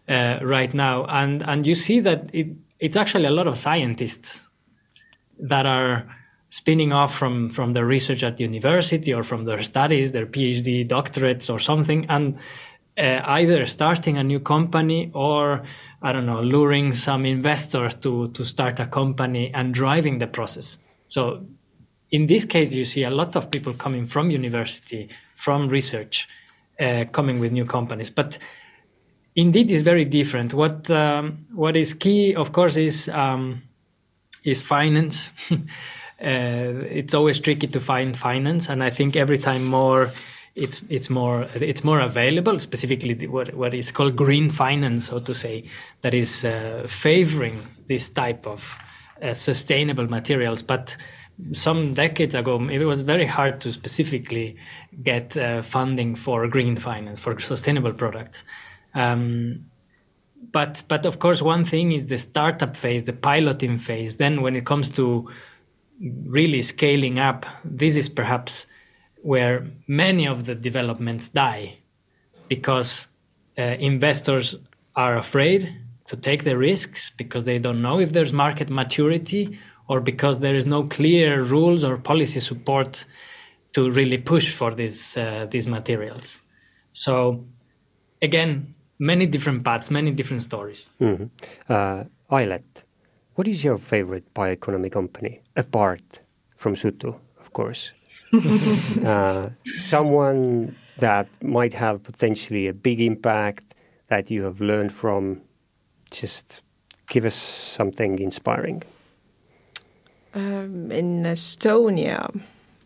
uh, 0.09 0.39
right 0.41 0.73
now. 0.73 1.05
And 1.05 1.43
and 1.43 1.65
you 1.65 1.75
see 1.75 2.01
that 2.01 2.29
it, 2.33 2.47
it's 2.81 2.97
actually 2.97 3.27
a 3.27 3.31
lot 3.31 3.47
of 3.47 3.57
scientists 3.57 4.41
that 5.39 5.65
are 5.65 6.18
spinning 6.49 6.91
off 6.91 7.15
from 7.15 7.49
from 7.49 7.73
their 7.73 7.85
research 7.85 8.23
at 8.23 8.39
university 8.39 9.13
or 9.13 9.23
from 9.23 9.45
their 9.45 9.63
studies, 9.63 10.11
their 10.11 10.25
PhD 10.25 10.87
doctorates 10.87 11.51
or 11.53 11.59
something, 11.59 12.05
and 12.09 12.37
uh, 12.97 13.21
either 13.23 13.65
starting 13.65 14.17
a 14.17 14.23
new 14.23 14.39
company 14.39 15.11
or 15.13 15.63
I 16.01 16.11
don't 16.11 16.25
know, 16.25 16.41
luring 16.41 16.93
some 16.93 17.25
investors 17.25 17.95
to 17.95 18.29
to 18.29 18.43
start 18.43 18.79
a 18.79 18.87
company 18.87 19.53
and 19.53 19.73
driving 19.73 20.17
the 20.17 20.27
process. 20.27 20.79
So 21.05 21.45
in 22.11 22.27
this 22.27 22.45
case, 22.45 22.73
you 22.73 22.85
see 22.85 23.03
a 23.03 23.09
lot 23.11 23.35
of 23.35 23.51
people 23.51 23.73
coming 23.73 24.05
from 24.07 24.31
university, 24.31 25.09
from 25.35 25.69
research, 25.69 26.27
uh, 26.79 27.05
coming 27.11 27.39
with 27.39 27.51
new 27.51 27.65
companies, 27.65 28.09
but 28.09 28.39
indeed 29.35 29.69
is 29.69 29.83
very 29.83 30.05
different. 30.05 30.53
What 30.53 30.89
um, 30.89 31.45
what 31.53 31.75
is 31.75 31.93
key, 31.93 32.35
of 32.35 32.51
course, 32.51 32.77
is 32.77 33.07
um, 33.09 33.61
is 34.43 34.63
finance. 34.63 35.31
uh, 36.21 36.85
it's 36.89 37.13
always 37.13 37.39
tricky 37.39 37.67
to 37.67 37.79
find 37.79 38.17
finance, 38.17 38.69
and 38.69 38.83
I 38.83 38.89
think 38.89 39.15
every 39.15 39.37
time 39.37 39.65
more 39.65 40.11
it's 40.55 40.81
it's 40.89 41.09
more 41.09 41.47
it's 41.55 41.83
more 41.83 41.99
available. 41.99 42.59
Specifically, 42.59 43.27
what 43.27 43.53
what 43.53 43.73
is 43.73 43.91
called 43.91 44.15
green 44.15 44.49
finance, 44.49 45.07
so 45.07 45.19
to 45.19 45.33
say, 45.33 45.65
that 46.01 46.13
is 46.13 46.45
uh, 46.45 46.85
favoring 46.87 47.67
this 47.87 48.09
type 48.09 48.45
of 48.45 48.77
uh, 49.21 49.33
sustainable 49.33 50.07
materials. 50.07 50.63
But 50.63 50.95
some 51.53 51.93
decades 51.93 52.35
ago, 52.35 52.61
it 52.69 52.79
was 52.79 53.01
very 53.01 53.25
hard 53.25 53.61
to 53.61 53.71
specifically 53.71 54.57
get 55.01 55.37
uh, 55.37 55.61
funding 55.61 56.15
for 56.15 56.47
green 56.47 56.77
finance 56.77 57.19
for 57.19 57.39
sustainable 57.39 57.93
products. 57.93 58.43
Um, 58.93 59.65
but 60.51 60.83
but 60.87 61.05
of 61.05 61.19
course, 61.19 61.41
one 61.41 61.65
thing 61.65 61.91
is 61.91 62.07
the 62.07 62.17
startup 62.17 62.75
phase, 62.75 63.05
the 63.05 63.13
piloting 63.13 63.77
phase. 63.77 64.17
Then, 64.17 64.41
when 64.41 64.55
it 64.55 64.65
comes 64.65 64.89
to 64.91 65.29
really 66.25 66.61
scaling 66.61 67.19
up, 67.19 67.45
this 67.63 67.95
is 67.97 68.09
perhaps 68.09 68.65
where 69.21 69.67
many 69.87 70.27
of 70.27 70.45
the 70.45 70.55
developments 70.55 71.29
die 71.29 71.77
because 72.47 73.07
uh, 73.57 73.61
investors 73.61 74.55
are 74.95 75.17
afraid 75.17 75.75
to 76.07 76.15
take 76.17 76.43
the 76.43 76.57
risks 76.57 77.11
because 77.17 77.43
they 77.43 77.59
don't 77.59 77.81
know 77.81 77.99
if 77.99 78.13
there's 78.13 78.33
market 78.33 78.69
maturity 78.69 79.59
or 79.87 79.99
because 79.99 80.39
there 80.39 80.55
is 80.55 80.65
no 80.65 80.83
clear 80.83 81.43
rules 81.43 81.83
or 81.83 81.97
policy 81.97 82.39
support 82.39 83.05
to 83.73 83.91
really 83.91 84.17
push 84.17 84.53
for 84.53 84.73
these 84.73 85.17
uh, 85.17 85.45
these 85.51 85.67
materials. 85.67 86.41
So 86.91 87.45
again, 88.21 88.73
many 88.97 89.25
different 89.25 89.63
paths, 89.63 89.91
many 89.91 90.11
different 90.11 90.41
stories. 90.41 90.89
Mm-hmm. 90.99 91.25
Uh, 91.67 92.03
Ailet, 92.31 92.83
what 93.39 93.47
is 93.47 93.63
your 93.63 93.77
favorite 93.77 94.25
bioeconomy 94.33 94.91
company, 94.91 95.39
apart 95.55 96.19
from 96.57 96.75
Sutu, 96.75 97.17
of 97.39 97.53
course? 97.53 97.93
uh, 99.05 99.47
someone 99.63 100.75
that 100.97 101.27
might 101.41 101.73
have 101.73 102.03
potentially 102.03 102.67
a 102.67 102.73
big 102.73 102.99
impact 102.99 103.75
that 104.07 104.29
you 104.29 104.43
have 104.43 104.59
learned 104.59 104.91
from. 104.91 105.41
Just 106.11 106.63
give 107.07 107.23
us 107.23 107.35
something 107.77 108.19
inspiring. 108.19 108.83
Um, 110.33 110.91
in 110.91 111.23
Estonia, 111.23 112.19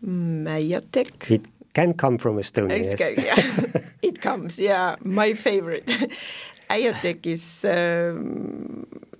Meiotech. 0.06 1.32
It 1.32 1.48
can 1.74 1.96
come 1.96 2.20
from 2.20 2.36
Estonia. 2.38 2.78
Yes. 2.78 3.00
yeah. 3.18 3.82
it 4.04 4.22
comes, 4.22 4.60
yeah. 4.60 4.98
My 5.02 5.34
favorite. 5.34 5.88
Meiotech 6.74 7.26
is 7.28 7.66
um, 7.66 8.73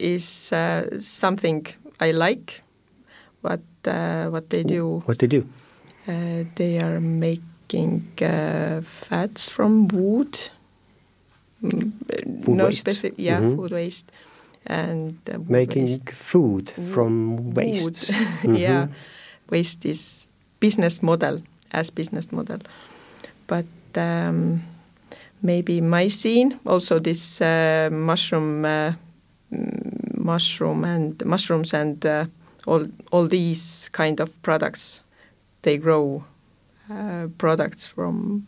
is 0.04 0.52
uh, 0.52 1.00
something 1.00 1.66
I 2.00 2.12
like. 2.12 2.62
What 3.42 3.62
uh, 3.88 4.28
what 4.28 4.50
they 4.50 4.64
do? 4.64 5.02
What 5.06 5.20
they 5.20 5.28
do? 5.28 5.48
Uh, 6.08 6.44
they 6.56 6.80
are 6.80 7.00
making 7.00 8.12
uh, 8.22 8.82
fats 8.82 9.50
from 9.50 9.88
wood. 9.88 10.38
Food 11.62 12.48
no 12.48 12.72
specific, 12.72 13.18
yeah, 13.18 13.40
mm 13.40 13.48
-hmm. 13.48 13.56
food 13.56 13.72
waste, 13.72 14.12
and 14.68 15.16
uh, 15.32 15.40
making 15.48 15.88
waste. 15.88 16.12
food 16.12 16.74
from 16.92 17.38
waste. 17.56 18.12
mm 18.14 18.28
-hmm. 18.44 18.58
yeah, 18.60 18.88
waste 19.48 19.90
is 19.90 20.28
business 20.60 21.00
model 21.02 21.42
as 21.72 21.92
business 21.92 22.32
model, 22.32 22.60
but. 23.48 23.66
Um, 23.98 24.62
maybe 25.44 25.82
mycene, 25.82 26.58
also 26.66 27.00
this 27.00 27.42
uh, 27.42 27.90
mushroom, 27.92 28.66
uh, 28.66 28.94
mushroom 30.24 30.84
and 30.86 31.24
mushrooms 31.26 31.74
and 31.74 32.06
uh, 32.06 32.26
all 32.66 32.88
all 33.12 33.28
these 33.28 33.90
kind 33.92 34.20
of 34.20 34.30
products, 34.42 35.02
they 35.62 35.78
grow 35.78 36.24
uh, 36.90 37.28
products 37.38 37.88
from 37.88 38.48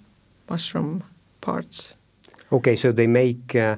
mushroom 0.49 1.03
parts. 1.41 1.95
Okay, 2.51 2.75
so 2.75 2.91
they 2.91 3.07
make 3.07 3.55
uh, 3.55 3.75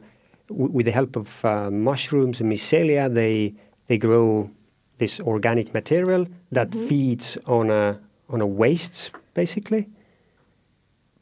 with 0.49 0.86
the 0.86 0.91
help 0.91 1.15
of 1.15 1.43
uh, 1.45 1.71
mushrooms 1.71 2.41
and 2.41 2.51
mycelia, 2.51 3.10
they 3.13 3.53
they 3.88 3.97
grow 3.97 4.49
this 4.97 5.19
organic 5.19 5.73
material 5.73 6.25
that 6.51 6.69
Mm-hmm. 6.71 6.88
feeds 6.88 7.38
on 7.45 7.69
a 7.69 7.99
on 8.29 8.41
a 8.41 8.47
wastes 8.47 9.12
basically, 9.33 9.88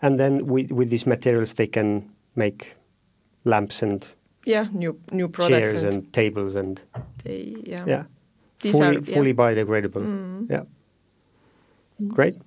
and 0.01 0.17
then 0.17 0.45
with 0.47 0.71
with 0.71 0.89
these 0.89 1.05
materials 1.09 1.53
they 1.53 1.67
can 1.67 2.09
make 2.35 2.75
lamps 3.43 3.83
and 3.83 4.14
Yeah, 4.45 4.67
new 4.73 4.95
new 5.12 5.27
products. 5.29 5.71
chairs 5.71 5.84
and 5.84 6.12
tables 6.13 6.55
and 6.55 6.81
they, 7.23 7.55
yeah. 7.65 7.86
yeah, 7.88 8.03
These 8.62 8.71
fully 8.73 8.88
are 8.97 8.99
yeah. 8.99 9.15
fully 9.15 9.34
biodegradable. 9.34 10.03
Mm. 10.05 10.49
Yeah, 10.49 10.63
great. 12.08 12.38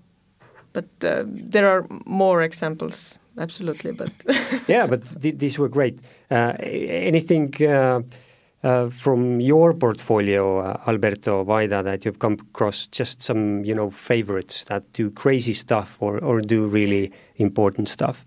But 0.72 0.84
uh, 1.02 1.24
there 1.26 1.66
are 1.68 1.86
more 2.06 2.42
examples, 2.44 3.18
absolutely. 3.38 3.92
But 3.92 4.12
yeah, 4.68 4.86
but 4.86 5.02
th- 5.22 5.38
these 5.38 5.58
were 5.58 5.68
great. 5.68 5.98
Uh, 6.30 6.52
anything 6.60 7.54
uh, 7.66 8.02
uh, 8.62 8.90
from 8.90 9.40
your 9.40 9.74
portfolio, 9.74 10.58
uh, 10.58 10.80
Alberto 10.86 11.44
Vaida, 11.44 11.82
that 11.82 12.04
you've 12.04 12.18
come 12.18 12.34
across? 12.34 12.86
Just 12.86 13.22
some, 13.22 13.64
you 13.64 13.74
know, 13.74 13.90
favorites 13.90 14.64
that 14.64 14.82
do 14.92 15.10
crazy 15.10 15.54
stuff 15.54 15.96
or, 16.00 16.18
or 16.22 16.40
do 16.40 16.66
really 16.66 17.10
important 17.36 17.88
stuff. 17.88 18.24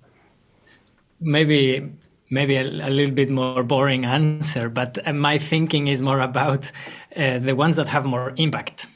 maybe 1.20 1.84
maybe 2.32 2.56
a, 2.56 2.64
a 2.64 2.90
little 2.90 3.14
bit 3.14 3.30
more 3.30 3.64
boring 3.64 4.06
answer, 4.06 4.70
but 4.70 4.98
uh, 5.06 5.14
my 5.14 5.38
thinking 5.38 5.88
is 5.88 6.02
more 6.02 6.22
about 6.22 6.72
uh, 7.16 7.38
the 7.38 7.54
ones 7.54 7.76
that 7.76 7.88
have 7.88 8.06
more 8.06 8.34
impact, 8.38 8.88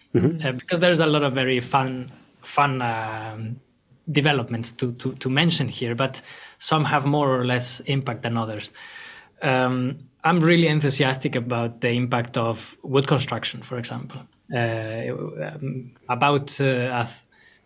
uh, 0.43 0.53
because 0.53 0.79
there's 0.79 1.01
a 1.01 1.05
lot 1.05 1.23
of 1.23 1.33
very 1.33 1.59
fun 1.59 2.09
fun 2.41 2.81
um, 2.81 3.59
developments 4.11 4.71
to, 4.71 4.93
to 4.93 5.13
to 5.13 5.29
mention 5.29 5.67
here, 5.67 5.95
but 5.95 6.21
some 6.57 6.85
have 6.85 7.05
more 7.05 7.29
or 7.29 7.45
less 7.45 7.81
impact 7.81 8.21
than 8.21 8.37
others. 8.37 8.71
Um, 9.41 9.97
I'm 10.23 10.39
really 10.39 10.67
enthusiastic 10.67 11.35
about 11.35 11.81
the 11.81 11.89
impact 11.89 12.37
of 12.37 12.77
wood 12.81 13.05
construction, 13.05 13.61
for 13.61 13.77
example. 13.77 14.21
Uh, 14.53 15.11
um, 15.43 15.91
about 16.07 16.61
uh, 16.61 17.05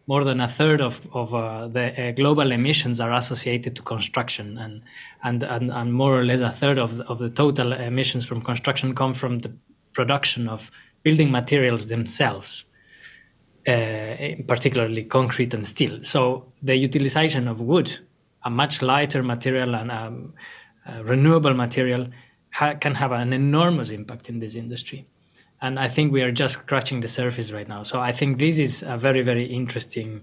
more 0.09 0.23
than 0.23 0.41
a 0.41 0.47
third 0.47 0.81
of, 0.81 1.07
of 1.13 1.35
uh, 1.35 1.67
the 1.67 1.85
uh, 2.01 2.11
global 2.13 2.51
emissions 2.51 2.99
are 2.99 3.13
associated 3.13 3.75
to 3.75 3.83
construction, 3.83 4.57
and, 4.57 4.81
and, 5.23 5.43
and, 5.43 5.69
and 5.71 5.93
more 5.93 6.19
or 6.19 6.25
less 6.25 6.39
a 6.39 6.49
third 6.49 6.79
of 6.79 6.97
the, 6.97 7.05
of 7.05 7.19
the 7.19 7.29
total 7.29 7.73
emissions 7.73 8.25
from 8.25 8.41
construction 8.41 8.95
come 8.95 9.13
from 9.13 9.37
the 9.39 9.53
production 9.93 10.49
of 10.49 10.71
building 11.03 11.29
materials 11.29 11.89
themselves, 11.89 12.65
uh, 13.67 14.15
particularly 14.47 15.03
concrete 15.03 15.53
and 15.53 15.67
steel. 15.67 16.03
So 16.03 16.51
the 16.63 16.75
utilization 16.75 17.47
of 17.47 17.61
wood, 17.61 17.99
a 18.41 18.49
much 18.49 18.81
lighter 18.81 19.21
material 19.21 19.75
and 19.75 19.91
um, 19.91 20.33
a 20.87 21.03
renewable 21.03 21.53
material, 21.53 22.07
ha- 22.49 22.73
can 22.73 22.95
have 22.95 23.11
an 23.11 23.31
enormous 23.31 23.91
impact 23.91 24.27
in 24.27 24.39
this 24.39 24.55
industry 24.55 25.07
and 25.61 25.79
I 25.79 25.87
think 25.87 26.11
we 26.11 26.21
are 26.21 26.31
just 26.31 26.55
scratching 26.55 27.01
the 27.01 27.07
surface 27.07 27.51
right 27.51 27.67
now. 27.67 27.83
So 27.83 27.99
I 27.99 28.11
think 28.11 28.39
this 28.39 28.59
is 28.59 28.83
a 28.83 28.97
very, 28.97 29.21
very 29.21 29.45
interesting, 29.45 30.21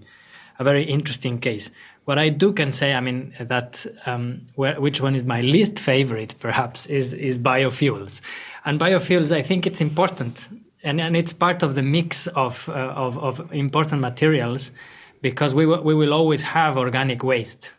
a 0.59 0.63
very 0.63 0.83
interesting 0.83 1.39
case. 1.39 1.69
What 2.05 2.17
I 2.17 2.29
do 2.29 2.53
can 2.53 2.71
say, 2.71 2.93
I 2.93 3.01
mean, 3.01 3.33
that 3.39 3.85
um, 4.05 4.47
where, 4.55 4.79
which 4.79 5.01
one 5.01 5.15
is 5.15 5.25
my 5.25 5.41
least 5.41 5.77
favorite, 5.77 6.35
perhaps, 6.39 6.85
is 6.87 7.13
is 7.13 7.37
biofuels, 7.37 8.21
and 8.65 8.79
biofuels. 8.79 9.35
I 9.35 9.41
think 9.41 9.67
it's 9.67 9.81
important, 9.81 10.49
and 10.83 11.01
and 11.01 11.15
it's 11.15 11.33
part 11.33 11.63
of 11.63 11.75
the 11.75 11.83
mix 11.83 12.27
of 12.27 12.69
uh, 12.69 12.73
of, 12.95 13.17
of 13.17 13.53
important 13.53 14.01
materials, 14.01 14.71
because 15.21 15.53
we 15.53 15.65
w- 15.65 15.83
we 15.83 15.93
will 15.93 16.13
always 16.13 16.41
have 16.41 16.77
organic 16.77 17.23
waste 17.23 17.73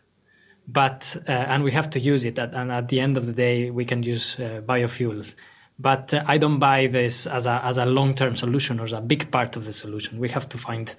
but 0.71 1.17
uh, 1.27 1.31
and 1.31 1.63
we 1.63 1.71
have 1.71 1.89
to 1.89 1.99
use 1.99 2.25
it 2.25 2.37
at, 2.37 2.53
and 2.53 2.71
at 2.71 2.89
the 2.89 2.99
end 2.99 3.17
of 3.17 3.25
the 3.25 3.33
day 3.33 3.71
we 3.71 3.83
can 3.83 4.03
use 4.03 4.39
uh, 4.39 4.61
biofuels 4.67 5.33
but 5.79 6.13
uh, 6.13 6.23
i 6.27 6.37
don't 6.37 6.59
buy 6.59 6.87
this 6.87 7.25
as 7.27 7.45
a 7.45 7.61
as 7.63 7.77
a 7.77 7.85
long 7.85 8.13
term 8.13 8.35
solution 8.35 8.79
or 8.79 8.83
as 8.83 8.93
a 8.93 9.01
big 9.01 9.31
part 9.31 9.55
of 9.55 9.65
the 9.65 9.73
solution 9.73 10.19
we 10.19 10.29
have 10.29 10.47
to 10.47 10.57
find 10.57 10.95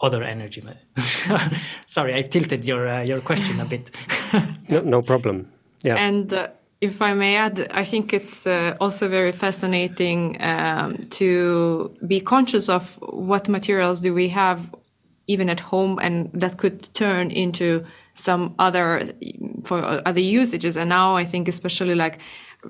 other 0.00 0.22
energy 0.22 0.62
sorry 1.86 2.14
i 2.14 2.22
tilted 2.22 2.64
your 2.64 2.88
uh, 2.88 3.02
your 3.02 3.20
question 3.20 3.60
a 3.60 3.64
bit 3.64 3.90
No, 4.68 4.80
no 4.80 5.02
problem. 5.02 5.50
Yeah. 5.82 5.96
And 5.96 6.32
uh, 6.32 6.48
if 6.80 7.00
I 7.02 7.14
may 7.14 7.36
add, 7.36 7.68
I 7.70 7.84
think 7.84 8.12
it's 8.12 8.46
uh, 8.46 8.76
also 8.80 9.08
very 9.08 9.32
fascinating 9.32 10.36
um, 10.40 10.98
to 11.10 11.94
be 12.06 12.20
conscious 12.20 12.68
of 12.68 12.98
what 13.02 13.48
materials 13.48 14.02
do 14.02 14.14
we 14.14 14.28
have 14.28 14.74
even 15.26 15.50
at 15.50 15.60
home 15.60 15.98
and 16.00 16.30
that 16.32 16.56
could 16.56 16.88
turn 16.94 17.30
into 17.30 17.84
some 18.14 18.54
other 18.58 19.12
for 19.62 20.02
other 20.06 20.20
usages. 20.20 20.76
And 20.76 20.88
now 20.88 21.16
I 21.16 21.24
think 21.24 21.48
especially 21.48 21.94
like 21.94 22.20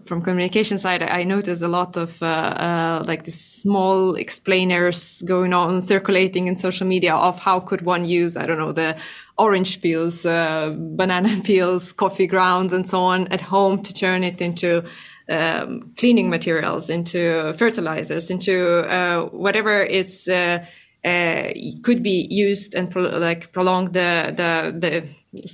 from 0.04 0.20
communication 0.20 0.76
side, 0.78 1.02
I 1.02 1.24
notice 1.24 1.62
a 1.62 1.68
lot 1.68 1.96
of 1.96 2.22
uh, 2.22 2.26
uh, 2.26 3.04
like 3.06 3.24
these 3.24 3.40
small 3.40 4.16
explainers 4.16 5.22
going 5.22 5.54
on 5.54 5.82
circulating 5.82 6.46
in 6.46 6.56
social 6.56 6.86
media 6.86 7.14
of 7.14 7.38
how 7.38 7.60
could 7.60 7.82
one 7.82 8.04
use 8.04 8.36
I 8.36 8.46
don't 8.46 8.58
know 8.58 8.72
the 8.72 8.96
orange 9.38 9.80
peels, 9.80 10.26
uh, 10.26 10.74
banana 10.76 11.40
peels, 11.44 11.92
coffee 11.92 12.26
grounds, 12.26 12.72
and 12.72 12.86
so 12.86 13.00
on 13.00 13.28
at 13.28 13.40
home 13.40 13.82
to 13.82 13.94
turn 13.94 14.24
it 14.24 14.40
into 14.40 14.84
um, 15.30 15.92
cleaning 15.96 16.28
materials, 16.28 16.90
into 16.90 17.54
fertilizers, 17.54 18.30
into 18.30 18.80
uh, 18.90 19.26
whatever 19.26 19.82
it's. 19.82 20.28
Uh, 20.28 20.64
uh, 21.04 21.52
could 21.84 22.02
be 22.02 22.26
used 22.28 22.74
and 22.74 22.90
pro- 22.90 23.18
like 23.18 23.52
prolong 23.52 23.84
the, 23.92 24.34
the 24.36 24.74
the 24.76 25.08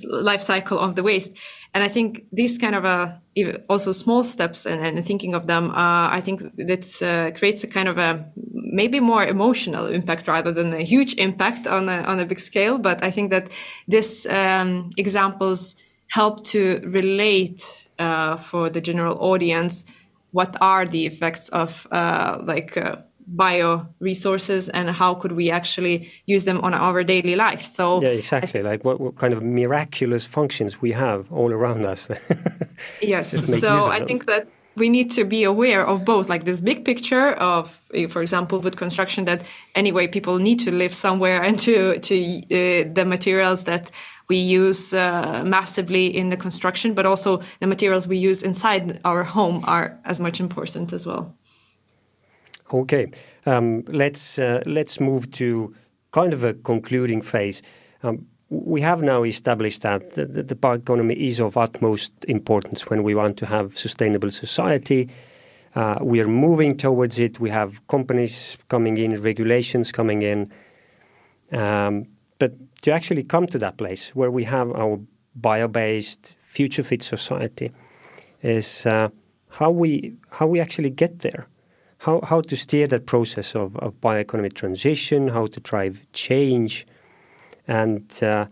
life 0.09 0.41
cycle 0.41 0.79
of 0.79 0.95
the 0.95 1.03
waste. 1.03 1.37
And 1.75 1.83
I 1.83 1.87
think 1.87 2.25
this 2.31 2.57
kind 2.57 2.73
of 2.73 2.83
a 2.83 3.21
also 3.69 3.91
small 3.91 4.23
steps 4.23 4.65
and, 4.65 4.85
and 4.85 5.05
thinking 5.05 5.33
of 5.33 5.47
them, 5.47 5.71
uh, 5.71 6.09
I 6.09 6.21
think 6.21 6.41
that 6.57 7.01
uh, 7.01 7.37
creates 7.37 7.63
a 7.63 7.67
kind 7.67 7.89
of 7.89 7.97
a 7.97 8.25
maybe 8.53 8.99
more 8.99 9.25
emotional 9.25 9.87
impact 9.87 10.27
rather 10.27 10.51
than 10.51 10.73
a 10.73 10.83
huge 10.83 11.15
impact 11.15 11.67
on 11.67 11.89
a 11.89 12.01
on 12.03 12.19
a 12.19 12.25
big 12.25 12.39
scale. 12.39 12.77
But 12.77 13.03
I 13.03 13.11
think 13.11 13.31
that 13.31 13.49
these 13.87 14.25
um, 14.27 14.91
examples 14.97 15.75
help 16.07 16.45
to 16.45 16.79
relate 16.83 17.61
uh, 17.99 18.37
for 18.37 18.69
the 18.69 18.81
general 18.81 19.17
audience 19.19 19.85
what 20.35 20.57
are 20.59 20.85
the 20.85 21.05
effects 21.05 21.47
of 21.49 21.87
uh, 21.91 22.37
like 22.43 22.75
bio 23.27 23.87
resources 23.99 24.69
and 24.69 24.89
how 24.89 25.13
could 25.15 25.31
we 25.31 25.49
actually 25.49 26.11
use 26.25 26.45
them 26.45 26.59
on 26.61 26.73
our 26.73 27.03
daily 27.03 27.35
life. 27.35 27.63
So 27.63 28.01
yeah 28.01 28.09
exactly. 28.09 28.61
Like 28.61 28.83
what, 28.83 28.99
what 28.99 29.15
kind 29.15 29.33
of 29.33 29.43
miraculous 29.43 30.25
functions 30.25 30.81
we 30.81 30.91
have 30.91 31.31
all 31.31 31.51
around 31.51 31.85
us. 31.85 32.09
Yes. 33.01 33.31
Just 33.31 33.47
make 33.47 33.61
use 33.61 33.61
so 33.61 33.89
i 33.89 34.03
think 34.03 34.25
that 34.25 34.47
we 34.75 34.89
need 34.89 35.09
to 35.11 35.23
be 35.23 35.43
aware 35.43 35.85
of 35.85 36.03
both 36.03 36.27
like 36.27 36.43
this 36.43 36.59
big 36.61 36.83
picture 36.83 37.27
of 37.53 37.81
eh, 37.93 38.07
for 38.07 38.21
example 38.21 38.59
with 38.59 38.75
construction 38.75 39.25
that 39.25 39.41
anyway 39.75 40.07
people 40.07 40.37
need 40.37 40.59
to 40.59 40.71
live 40.71 40.93
somewhere 40.93 41.41
and 41.41 41.59
to 41.59 41.75
to 41.99 42.15
uh, 42.15 42.83
the 42.93 43.05
materials 43.05 43.63
that 43.63 43.91
we 44.27 44.37
use 44.37 44.93
uh, 44.93 45.43
massively 45.45 46.05
in 46.19 46.29
the 46.29 46.37
construction 46.37 46.93
but 46.93 47.05
also 47.05 47.41
the 47.61 47.67
materials 47.67 48.07
we 48.07 48.17
use 48.17 48.43
inside 48.43 48.99
our 49.05 49.23
home 49.23 49.63
are 49.65 49.97
as 50.05 50.19
much 50.19 50.39
important 50.39 50.93
as 50.93 51.05
well 51.05 51.33
Okay, 52.73 53.11
um, 53.45 53.83
let's 53.87 54.39
uh, 54.39 54.61
let's 54.65 54.99
move 54.99 55.29
to 55.31 55.75
kind 56.11 56.33
of 56.33 56.43
a 56.43 56.53
concluding 56.53 57.21
phase. 57.21 57.61
Um, 58.01 58.25
we 58.49 58.81
have 58.81 59.03
now 59.03 59.23
established 59.23 59.81
that 59.81 60.11
the, 60.11 60.55
bioeconomy 60.55 61.15
is 61.15 61.39
of 61.39 61.57
utmost 61.57 62.13
importance 62.27 62.89
when 62.89 63.03
we 63.03 63.13
want 63.13 63.37
to 63.37 63.45
have 63.45 63.77
sustainable 63.77 64.31
society. 64.31 65.09
Uh, 65.75 65.97
we 66.01 66.19
are 66.21 66.27
moving 66.27 66.77
towards 66.77 67.19
it. 67.19 67.39
We 67.39 67.49
have 67.49 67.85
companies 67.87 68.57
coming 68.69 68.97
in, 68.97 69.21
regulations 69.21 69.91
coming 69.91 70.21
in. 70.21 70.51
Um, 71.51 72.05
but 72.39 72.53
to 72.83 72.91
actually 72.91 73.23
come 73.23 73.45
to 73.47 73.57
that 73.59 73.77
place 73.77 74.15
where 74.15 74.31
we 74.31 74.45
have 74.45 74.71
our 74.71 74.99
bio-based, 75.35 76.35
future-fit 76.47 77.03
society, 77.03 77.71
is 78.41 78.85
uh, 78.85 79.09
how 79.49 79.71
we 79.71 80.13
how 80.29 80.47
we 80.47 80.59
actually 80.59 80.91
get 80.91 81.19
there 81.19 81.47
how, 82.05 82.19
how 82.21 82.39
to 82.39 82.55
steer 82.55 82.85
that 82.85 83.07
process 83.07 83.55
of, 83.55 83.75
of 83.77 83.99
bioeconomic 83.99 84.53
transition, 84.53 85.29
how 85.29 85.47
to 85.47 85.59
drive 85.59 86.05
change. 86.13 86.85
And 87.67 88.07
uh, 88.21 88.45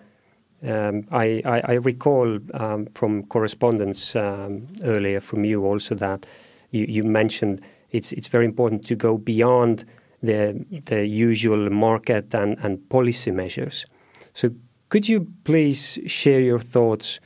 um, 0.68 1.04
I, 1.12 1.44
I, 1.46 1.62
I, 1.66 1.74
recall 1.74 2.40
um, 2.56 2.88
from 2.88 3.24
correspondence 3.28 4.16
um, 4.16 4.68
earlier 4.84 5.20
from 5.20 5.46
you 5.46 5.66
also 5.66 5.94
that 5.96 6.26
you, 6.72 6.86
you, 6.90 7.04
mentioned 7.04 7.62
it's, 7.92 8.12
it's 8.14 8.28
very 8.28 8.46
important 8.46 8.88
to 8.88 8.96
go 8.96 9.20
beyond 9.20 9.86
the, 10.24 10.66
the 10.88 11.06
usual 11.06 11.70
market 11.70 12.34
and, 12.34 12.58
and 12.64 12.90
policy 12.90 13.30
measures. 13.30 13.86
So 14.34 14.50
could 14.90 15.08
you 15.08 15.28
please 15.44 16.00
share 16.08 16.40
your 16.40 16.60
thoughts 16.60 17.20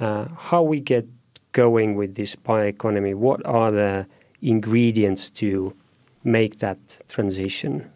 uh, 0.00 0.26
how 0.36 0.62
we 0.62 0.80
get 0.80 1.06
going 1.52 1.94
with 1.94 2.16
this 2.16 2.34
bioeconomy? 2.34 3.14
What 3.14 3.44
are 3.46 3.70
the 3.70 4.06
ingredients 4.44 5.30
to 5.30 5.74
make 6.22 6.58
that 6.58 6.78
transition 7.08 7.90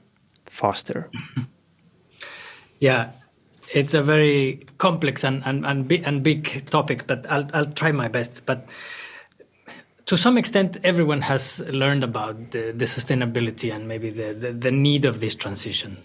faster? 0.46 1.10
Yeah, 2.80 3.10
it's 3.74 3.94
a 3.94 4.02
very 4.02 4.66
complex 4.78 5.24
and 5.24 5.42
and 5.44 5.66
and 5.66 5.88
big, 5.88 6.06
and 6.06 6.22
big 6.22 6.70
topic, 6.70 7.06
but 7.06 7.26
I'll 7.28 7.48
I'll 7.52 7.72
try 7.72 7.92
my 7.92 8.08
best. 8.08 8.46
But 8.46 8.68
to 10.06 10.16
some 10.16 10.38
extent, 10.38 10.78
everyone 10.84 11.20
has 11.22 11.60
learned 11.68 12.04
about 12.04 12.52
the, 12.52 12.72
the 12.72 12.86
sustainability 12.86 13.74
and 13.74 13.86
maybe 13.86 14.10
the, 14.10 14.32
the, 14.32 14.52
the, 14.52 14.70
need 14.70 15.04
of 15.04 15.20
this 15.20 15.34
transition. 15.34 15.98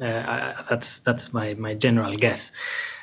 Uh, 0.00 0.04
I, 0.04 0.64
that's 0.70 1.00
that's 1.00 1.32
my 1.32 1.54
my 1.54 1.74
general 1.74 2.14
guess. 2.14 2.52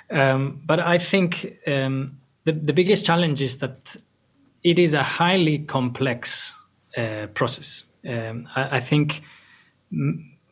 Um, 0.10 0.62
but 0.66 0.80
I 0.80 0.98
think 0.98 1.58
um, 1.68 2.20
the 2.44 2.54
the 2.54 2.74
biggest 2.74 3.06
challenge 3.06 3.42
is 3.42 3.58
that 3.58 3.98
it 4.64 4.80
is 4.80 4.94
a 4.94 5.04
highly 5.04 5.60
complex 5.60 6.54
uh, 6.98 7.28
process. 7.34 7.86
Um, 8.08 8.48
I, 8.56 8.78
I, 8.78 8.80
think 8.80 9.22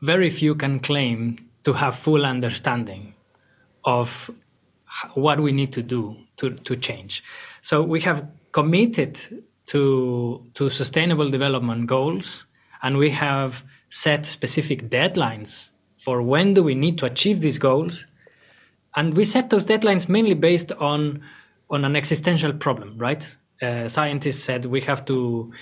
very 0.02 0.30
few 0.30 0.56
can 0.56 0.80
claim 0.80 1.50
to 1.64 1.74
have 1.74 1.96
full 1.96 2.26
understanding 2.26 3.14
of 3.86 4.30
what 5.14 5.40
we 5.40 5.52
need 5.52 5.72
to 5.74 5.82
do 5.82 6.18
to, 6.38 6.52
to 6.52 6.76
change. 6.76 7.24
So 7.62 7.82
we 7.82 8.02
have 8.02 8.28
committed 8.52 9.20
to, 9.68 10.46
to 10.54 10.70
sustainable 10.70 11.30
development 11.30 11.88
goals 11.88 12.46
and 12.82 12.98
we 12.98 13.10
have 13.12 13.64
set 13.90 14.26
specific 14.26 14.90
deadlines 14.90 15.70
for 15.98 16.22
when 16.22 16.54
do 16.54 16.64
we 16.64 16.76
need 16.76 16.98
to 16.98 17.06
achieve 17.06 17.40
these 17.42 17.58
goals. 17.58 18.06
And 18.96 19.16
we 19.16 19.26
set 19.26 19.50
those 19.50 19.66
deadlines 19.66 20.10
mainly 20.10 20.34
based 20.34 20.72
on, 20.74 21.22
on 21.70 21.86
an 21.86 21.96
existential 21.96 22.54
problem, 22.54 22.98
right? 22.98 23.38
Uh, 23.62 23.88
scientists 23.88 24.44
said 24.44 24.66
we 24.66 24.82
have 24.82 25.06
to 25.06 25.54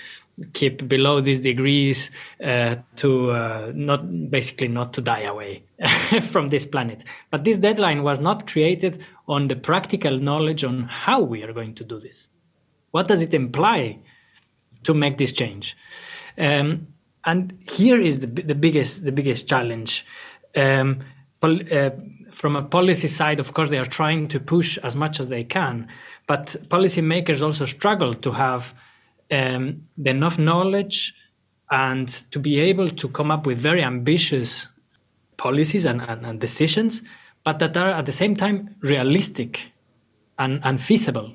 keep 0.52 0.88
below 0.88 1.20
these 1.20 1.40
degrees 1.40 2.10
uh, 2.42 2.76
to 2.96 3.30
uh, 3.30 3.72
not 3.74 4.30
basically 4.30 4.68
not 4.68 4.92
to 4.94 5.00
die 5.00 5.22
away 5.22 5.62
from 6.22 6.48
this 6.48 6.66
planet. 6.66 7.04
But 7.30 7.44
this 7.44 7.58
deadline 7.58 8.02
was 8.02 8.20
not 8.20 8.46
created 8.46 9.04
on 9.28 9.48
the 9.48 9.56
practical 9.56 10.18
knowledge 10.18 10.64
on 10.64 10.84
how 10.84 11.20
we 11.20 11.42
are 11.42 11.52
going 11.52 11.74
to 11.74 11.84
do 11.84 11.98
this. 11.98 12.28
What 12.90 13.08
does 13.08 13.22
it 13.22 13.34
imply 13.34 13.98
to 14.84 14.94
make 14.94 15.18
this 15.18 15.32
change? 15.32 15.76
Um, 16.38 16.88
and 17.24 17.56
here 17.70 18.00
is 18.00 18.20
the, 18.20 18.26
the 18.26 18.54
biggest 18.54 19.04
the 19.04 19.12
biggest 19.12 19.48
challenge. 19.48 20.04
Um, 20.56 21.00
uh, 21.42 21.90
from 22.30 22.56
a 22.56 22.62
policy 22.62 23.08
side, 23.08 23.40
of 23.40 23.52
course, 23.52 23.68
they 23.68 23.78
are 23.78 23.84
trying 23.84 24.28
to 24.28 24.40
push 24.40 24.78
as 24.78 24.96
much 24.96 25.20
as 25.20 25.28
they 25.28 25.44
can, 25.44 25.88
but 26.26 26.56
policymakers 26.68 27.42
also 27.42 27.64
struggle 27.64 28.14
to 28.14 28.32
have 28.32 28.74
um, 29.32 29.88
enough 30.04 30.38
knowledge 30.38 31.14
and 31.70 32.08
to 32.30 32.38
be 32.38 32.60
able 32.60 32.90
to 32.90 33.08
come 33.08 33.30
up 33.30 33.46
with 33.46 33.58
very 33.58 33.82
ambitious 33.82 34.68
policies 35.38 35.86
and, 35.86 36.02
and, 36.02 36.24
and 36.26 36.40
decisions, 36.40 37.02
but 37.44 37.58
that 37.58 37.76
are 37.76 37.88
at 37.88 38.06
the 38.06 38.12
same 38.12 38.36
time 38.36 38.76
realistic 38.80 39.72
and, 40.38 40.60
and 40.62 40.80
feasible. 40.80 41.34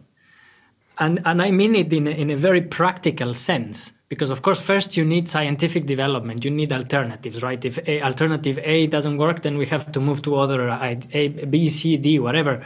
And, 0.99 1.21
and 1.25 1.41
I 1.41 1.51
mean 1.51 1.75
it 1.75 1.91
in 1.91 2.07
a, 2.07 2.11
in 2.11 2.29
a 2.29 2.37
very 2.37 2.61
practical 2.61 3.33
sense, 3.33 3.93
because 4.09 4.29
of 4.29 4.41
course, 4.41 4.61
first 4.61 4.95
you 4.95 5.03
need 5.03 5.27
scientific 5.27 5.85
development, 5.85 6.45
you 6.45 6.51
need 6.51 6.71
alternatives, 6.71 7.43
right? 7.43 7.63
If 7.65 7.79
a, 7.87 8.01
alternative 8.01 8.59
A 8.63 8.87
doesn't 8.87 9.17
work, 9.17 9.41
then 9.41 9.57
we 9.57 9.65
have 9.65 9.91
to 9.91 9.99
move 9.99 10.21
to 10.23 10.35
other 10.37 10.69
A, 10.69 11.27
B, 11.27 11.69
C, 11.69 11.97
D, 11.97 12.19
whatever 12.19 12.63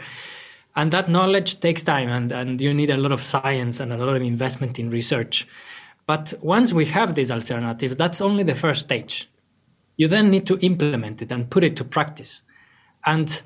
and 0.76 0.92
that 0.92 1.08
knowledge 1.08 1.60
takes 1.60 1.82
time 1.82 2.08
and, 2.08 2.32
and 2.32 2.60
you 2.60 2.72
need 2.72 2.90
a 2.90 2.96
lot 2.96 3.12
of 3.12 3.22
science 3.22 3.80
and 3.80 3.92
a 3.92 3.96
lot 3.96 4.16
of 4.16 4.22
investment 4.22 4.78
in 4.78 4.90
research. 4.90 5.46
But 6.06 6.34
once 6.40 6.72
we 6.72 6.86
have 6.86 7.14
these 7.14 7.30
alternatives 7.30 7.96
that's 7.96 8.20
only 8.20 8.42
the 8.42 8.54
first 8.54 8.82
stage. 8.82 9.28
You 9.96 10.08
then 10.08 10.30
need 10.30 10.46
to 10.46 10.58
implement 10.60 11.22
it 11.22 11.30
and 11.30 11.50
put 11.50 11.64
it 11.64 11.76
to 11.76 11.84
practice. 11.84 12.42
And 13.04 13.42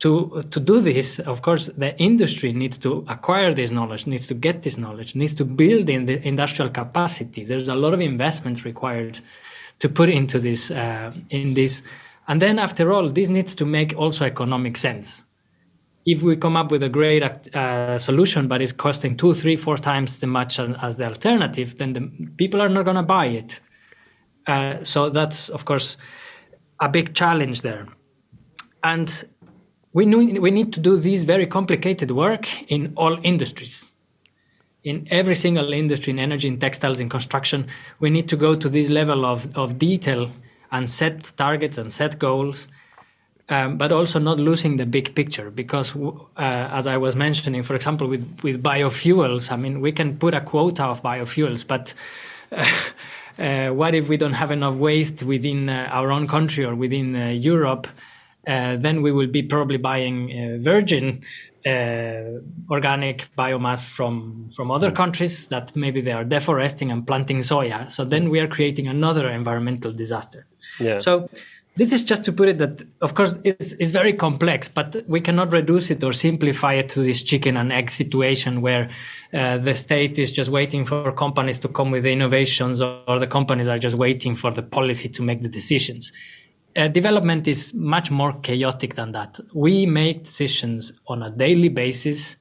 to 0.00 0.42
to 0.50 0.58
do 0.58 0.80
this 0.80 1.18
of 1.20 1.42
course 1.42 1.66
the 1.76 1.96
industry 1.98 2.52
needs 2.52 2.78
to 2.78 3.04
acquire 3.06 3.52
this 3.52 3.70
knowledge 3.70 4.06
needs 4.06 4.26
to 4.26 4.34
get 4.34 4.62
this 4.62 4.78
knowledge 4.78 5.14
needs 5.14 5.34
to 5.34 5.44
build 5.44 5.88
in 5.88 6.06
the 6.06 6.26
industrial 6.26 6.70
capacity. 6.70 7.44
There's 7.44 7.68
a 7.68 7.74
lot 7.74 7.94
of 7.94 8.00
investment 8.00 8.64
required 8.64 9.20
to 9.78 9.88
put 9.88 10.08
into 10.08 10.38
this 10.38 10.70
uh, 10.70 11.12
in 11.30 11.54
this. 11.54 11.82
And 12.28 12.40
then 12.42 12.58
after 12.58 12.92
all 12.92 13.08
this 13.08 13.28
needs 13.28 13.54
to 13.56 13.64
make 13.64 13.94
also 13.96 14.24
economic 14.24 14.76
sense 14.76 15.22
if 16.06 16.22
we 16.22 16.36
come 16.36 16.56
up 16.56 16.70
with 16.70 16.82
a 16.82 16.88
great 16.88 17.22
uh, 17.54 17.98
solution 17.98 18.48
but 18.48 18.60
it's 18.62 18.72
costing 18.72 19.16
two 19.16 19.34
three 19.34 19.56
four 19.56 19.76
times 19.76 20.22
as 20.22 20.26
much 20.26 20.58
as 20.58 20.96
the 20.96 21.06
alternative 21.06 21.76
then 21.78 21.92
the 21.92 22.00
people 22.36 22.60
are 22.60 22.68
not 22.68 22.84
going 22.84 22.96
to 22.96 23.02
buy 23.02 23.26
it. 23.26 23.60
Uh, 24.46 24.82
so 24.82 25.10
that's 25.10 25.48
of 25.50 25.64
course 25.64 25.96
a 26.80 26.88
big 26.88 27.14
challenge 27.14 27.62
there. 27.62 27.86
And 28.82 29.24
we, 29.92 30.06
need, 30.06 30.38
we 30.38 30.50
need 30.50 30.72
to 30.72 30.80
do 30.80 30.96
this 30.96 31.24
very 31.24 31.46
complicated 31.46 32.10
work 32.10 32.48
in 32.70 32.94
all 32.96 33.18
industries. 33.22 33.92
In 34.82 35.06
every 35.10 35.34
single 35.34 35.74
industry 35.74 36.10
in 36.10 36.18
energy 36.18 36.48
in 36.48 36.58
textiles 36.58 37.00
in 37.00 37.10
construction 37.10 37.66
we 37.98 38.08
need 38.08 38.30
to 38.30 38.36
go 38.36 38.56
to 38.56 38.68
this 38.68 38.88
level 38.88 39.26
of, 39.26 39.54
of 39.54 39.78
detail 39.78 40.30
and 40.72 40.88
set 40.88 41.32
targets 41.36 41.76
and 41.76 41.92
set 41.92 42.18
goals 42.18 42.66
um, 43.50 43.76
but 43.76 43.92
also 43.92 44.18
not 44.18 44.38
losing 44.38 44.76
the 44.76 44.86
big 44.86 45.14
picture 45.14 45.50
because 45.50 45.94
uh, 45.96 46.18
as 46.36 46.86
i 46.86 46.96
was 46.96 47.16
mentioning 47.16 47.62
for 47.62 47.74
example 47.74 48.06
with, 48.06 48.24
with 48.42 48.62
biofuels 48.62 49.50
i 49.52 49.56
mean 49.56 49.80
we 49.80 49.92
can 49.92 50.16
put 50.16 50.34
a 50.34 50.40
quota 50.40 50.84
of 50.84 51.02
biofuels 51.02 51.66
but 51.66 51.94
uh, 52.52 52.64
uh, 53.38 53.68
what 53.68 53.94
if 53.94 54.08
we 54.08 54.16
don't 54.16 54.34
have 54.34 54.50
enough 54.50 54.74
waste 54.74 55.22
within 55.22 55.68
uh, 55.68 55.88
our 55.90 56.10
own 56.10 56.26
country 56.26 56.64
or 56.64 56.74
within 56.74 57.16
uh, 57.16 57.28
europe? 57.28 57.86
Uh, 58.46 58.74
then 58.76 59.02
we 59.02 59.12
will 59.12 59.26
be 59.26 59.42
probably 59.42 59.76
buying 59.76 60.62
virgin 60.62 61.22
organic 62.70 63.28
biomass 63.36 63.84
from 63.84 64.48
from 64.48 64.70
other 64.70 64.90
countries 64.90 65.48
that 65.48 65.76
maybe 65.76 66.00
they 66.00 66.10
are 66.10 66.24
deforesting 66.24 66.90
and 66.90 67.06
planting 67.06 67.40
soya. 67.40 67.90
So 67.90 68.02
then 68.02 68.30
we 68.30 68.40
are 68.40 68.48
creating 68.48 68.88
another 68.88 69.28
environmental 69.28 69.92
disaster. 69.92 70.46
Yeah. 70.78 70.96
so 70.96 71.28
this 71.80 71.94
is 71.94 72.04
just 72.04 72.24
to 72.24 72.32
put 72.32 72.46
it 72.46 72.58
that, 72.58 72.82
of 73.00 73.14
course, 73.14 73.38
it's, 73.42 73.72
it's 73.72 73.90
very 73.90 74.12
complex, 74.12 74.68
but 74.68 75.02
we 75.08 75.18
cannot 75.18 75.50
reduce 75.50 75.90
it 75.90 76.04
or 76.04 76.12
simplify 76.12 76.74
it 76.74 76.90
to 76.90 77.00
this 77.00 77.22
chicken 77.22 77.56
and 77.56 77.72
egg 77.72 77.88
situation 77.88 78.60
where 78.60 78.90
uh, 79.32 79.56
the 79.56 79.74
state 79.74 80.18
is 80.18 80.30
just 80.30 80.50
waiting 80.50 80.84
for 80.84 81.10
companies 81.10 81.58
to 81.58 81.68
come 81.68 81.90
with 81.90 82.04
innovations 82.04 82.82
or, 82.82 83.02
or 83.08 83.18
the 83.18 83.26
companies 83.26 83.66
are 83.66 83.78
just 83.78 83.96
waiting 83.96 84.34
for 84.34 84.50
the 84.50 84.62
policy 84.62 85.08
to 85.08 85.22
make 85.22 85.40
the 85.40 85.48
decisions. 85.48 86.12
Uh, 86.76 86.86
development 86.86 87.48
is 87.48 87.72
much 87.72 88.10
more 88.10 88.34
chaotic 88.42 88.94
than 88.96 89.12
that. 89.12 89.40
We 89.54 89.86
make 89.86 90.24
decisions 90.24 90.92
on 91.06 91.22
a 91.22 91.30
daily 91.30 91.70
basis 91.70 92.36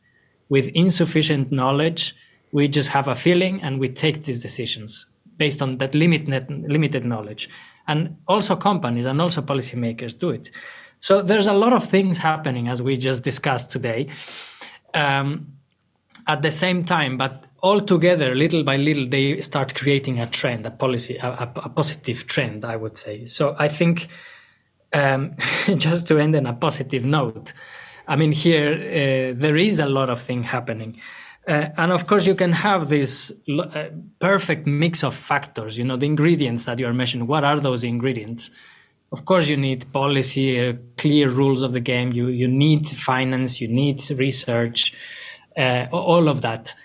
with 0.49 0.67
insufficient 0.75 1.49
knowledge. 1.49 2.13
We 2.51 2.67
just 2.67 2.89
have 2.89 3.07
a 3.07 3.15
feeling 3.15 3.61
and 3.61 3.79
we 3.79 3.87
take 3.87 4.25
these 4.25 4.41
decisions 4.41 5.05
based 5.37 5.61
on 5.61 5.77
that 5.77 5.95
limited, 5.95 6.49
limited 6.67 7.05
knowledge 7.05 7.49
and 7.89 8.15
also 8.27 8.55
companies 8.55 9.05
and 9.05 9.19
also 9.19 9.41
policymakers 9.41 10.17
do 10.17 10.29
it. 10.29 10.51
So 11.01 11.21
there's 11.21 11.47
a 11.47 11.53
lot 11.53 11.73
of 11.73 11.83
things 11.83 12.19
happening 12.19 12.67
as 12.67 12.81
we 12.81 12.95
just 12.95 13.23
discussed 13.23 13.71
today. 13.71 14.09
Um, 14.93 15.53
at 16.27 16.43
the 16.43 16.51
same 16.51 16.83
time, 16.83 17.17
but 17.17 17.47
all 17.61 17.81
together, 17.81 18.35
little 18.35 18.63
by 18.63 18.77
little, 18.77 19.07
they 19.07 19.41
start 19.41 19.73
creating 19.73 20.19
a 20.19 20.27
trend, 20.27 20.65
a 20.65 20.71
policy, 20.71 21.17
a, 21.17 21.27
a, 21.27 21.51
a 21.65 21.69
positive 21.69 22.27
trend, 22.27 22.63
I 22.63 22.75
would 22.75 22.97
say. 22.97 23.25
So 23.25 23.55
I 23.57 23.67
think, 23.67 24.07
um, 24.93 25.35
just 25.77 26.07
to 26.09 26.19
end 26.19 26.35
on 26.35 26.45
a 26.45 26.53
positive 26.53 27.03
note, 27.03 27.53
I 28.07 28.15
mean, 28.15 28.31
here 28.31 28.73
uh, 28.73 29.39
there 29.39 29.57
is 29.57 29.79
a 29.79 29.87
lot 29.87 30.09
of 30.09 30.21
thing 30.21 30.43
happening. 30.43 31.01
Uh, 31.49 31.69
and 31.77 31.91
of 31.91 32.05
course, 32.05 32.27
you 32.27 32.35
can 32.35 32.51
have 32.51 32.89
this 32.89 33.31
uh, 33.49 33.89
perfect 34.19 34.67
mix 34.67 35.03
of 35.03 35.15
factors. 35.15 35.79
You 35.79 35.83
know, 35.83 35.95
the 35.95 36.05
ingredients 36.05 36.65
that 36.65 36.77
you 36.77 36.85
are 36.85 36.93
mentioning. 36.93 37.25
What 37.25 37.43
are 37.43 37.59
those 37.59 37.83
ingredients? 37.83 38.51
Of 39.11 39.25
course, 39.25 39.47
you 39.47 39.57
need 39.57 39.91
policy, 39.91 40.63
uh, 40.63 40.73
clear 40.97 41.27
rules 41.27 41.63
of 41.63 41.73
the 41.73 41.79
game. 41.79 42.11
You 42.11 42.27
you 42.27 42.47
need 42.47 42.87
finance. 42.87 43.59
You 43.59 43.67
need 43.67 43.99
research. 44.11 44.93
Uh, 45.57 45.87
all 45.91 46.29
of 46.29 46.43
that. 46.43 46.75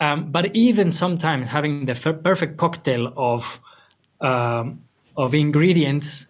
Um, 0.00 0.32
but 0.32 0.54
even 0.54 0.90
sometimes 0.90 1.48
having 1.48 1.86
the 1.86 1.92
f- 1.92 2.22
perfect 2.24 2.56
cocktail 2.56 3.12
of 3.16 3.60
um, 4.20 4.82
of 5.16 5.32
ingredients, 5.32 6.26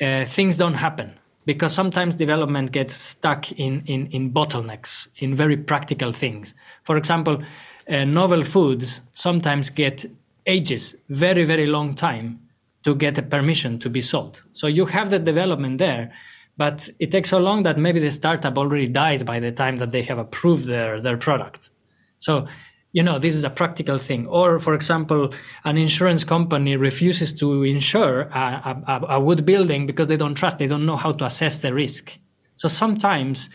uh, 0.00 0.24
things 0.24 0.56
don't 0.56 0.74
happen 0.74 1.19
because 1.46 1.72
sometimes 1.72 2.16
development 2.16 2.72
gets 2.72 2.94
stuck 2.94 3.50
in, 3.52 3.82
in, 3.86 4.06
in 4.08 4.30
bottlenecks, 4.30 5.08
in 5.18 5.34
very 5.34 5.56
practical 5.56 6.12
things. 6.12 6.54
For 6.82 6.96
example, 6.96 7.42
uh, 7.88 8.04
novel 8.04 8.44
foods 8.44 9.00
sometimes 9.12 9.70
get 9.70 10.06
ages, 10.46 10.94
very, 11.08 11.44
very 11.44 11.66
long 11.66 11.94
time 11.94 12.40
to 12.82 12.94
get 12.94 13.18
a 13.18 13.22
permission 13.22 13.78
to 13.78 13.90
be 13.90 14.00
sold. 14.00 14.42
So 14.52 14.66
you 14.66 14.86
have 14.86 15.10
the 15.10 15.18
development 15.18 15.78
there, 15.78 16.12
but 16.56 16.88
it 16.98 17.10
takes 17.10 17.30
so 17.30 17.38
long 17.38 17.62
that 17.64 17.78
maybe 17.78 18.00
the 18.00 18.12
startup 18.12 18.56
already 18.58 18.88
dies 18.88 19.22
by 19.22 19.40
the 19.40 19.52
time 19.52 19.78
that 19.78 19.92
they 19.92 20.02
have 20.02 20.18
approved 20.18 20.66
their, 20.66 21.00
their 21.00 21.16
product. 21.16 21.70
So 22.18 22.46
you 22.92 23.02
know 23.02 23.18
this 23.18 23.36
is 23.36 23.44
a 23.44 23.50
practical 23.50 23.98
thing 23.98 24.26
or 24.26 24.58
for 24.58 24.74
example 24.74 25.32
an 25.64 25.76
insurance 25.76 26.24
company 26.24 26.76
refuses 26.76 27.32
to 27.32 27.62
insure 27.62 28.22
a, 28.22 28.82
a, 28.86 29.00
a, 29.10 29.20
wood 29.20 29.46
building 29.46 29.86
because 29.86 30.08
they 30.08 30.16
don't 30.16 30.34
trust 30.34 30.58
they 30.58 30.66
don't 30.66 30.84
know 30.84 30.96
how 30.96 31.12
to 31.12 31.24
assess 31.24 31.60
the 31.60 31.72
risk 31.72 32.18
So 32.60 32.68
sometimes 32.68 33.48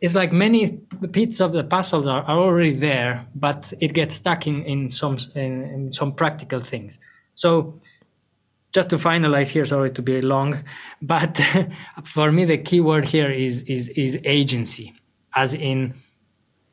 it's 0.00 0.14
like 0.14 0.32
many 0.32 0.78
pieces 1.12 1.42
of 1.42 1.52
the 1.52 1.62
puzzles 1.62 2.06
are, 2.06 2.22
are 2.22 2.38
already 2.38 2.74
there, 2.74 3.26
but 3.34 3.70
it 3.80 3.92
gets 3.92 4.14
stuck 4.14 4.46
in, 4.46 4.64
in 4.64 4.88
some 4.88 5.18
in, 5.34 5.62
in 5.64 5.92
some 5.92 6.12
practical 6.12 6.62
things. 6.62 6.98
So 7.34 7.78
just 8.72 8.88
to 8.90 8.96
finalize 8.96 9.48
here, 9.48 9.66
sorry 9.66 9.90
to 9.90 10.00
be 10.00 10.22
long, 10.22 10.64
but 11.02 11.38
for 12.04 12.32
me 12.32 12.46
the 12.46 12.56
key 12.56 12.80
word 12.80 13.04
here 13.04 13.30
is 13.30 13.62
is 13.64 13.90
is 13.90 14.18
agency, 14.24 14.94
as 15.34 15.52
in 15.52 15.92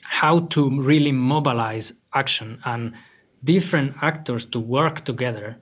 how 0.03 0.39
to 0.55 0.81
really 0.81 1.11
mobilize 1.11 1.91
action 2.13 2.59
and 2.65 2.93
different 3.43 3.95
actors 4.01 4.45
to 4.45 4.59
work 4.59 5.03
together 5.03 5.57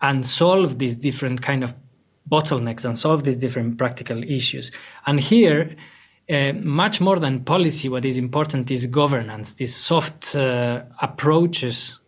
and 0.00 0.26
solve 0.26 0.78
these 0.78 0.96
different 0.96 1.42
kind 1.42 1.64
of 1.64 1.74
bottlenecks 2.30 2.84
and 2.84 2.98
solve 2.98 3.24
these 3.24 3.36
different 3.36 3.78
practical 3.78 4.22
issues. 4.24 4.70
And 5.06 5.20
here, 5.20 5.76
uh, 6.30 6.52
much 6.52 7.00
more 7.00 7.18
than 7.18 7.44
policy, 7.44 7.88
what 7.88 8.04
is 8.04 8.18
important 8.18 8.70
is 8.70 8.86
governance, 8.86 9.54
these 9.54 9.74
soft 9.74 10.34
uh, 10.36 10.84
approaches 11.00 11.98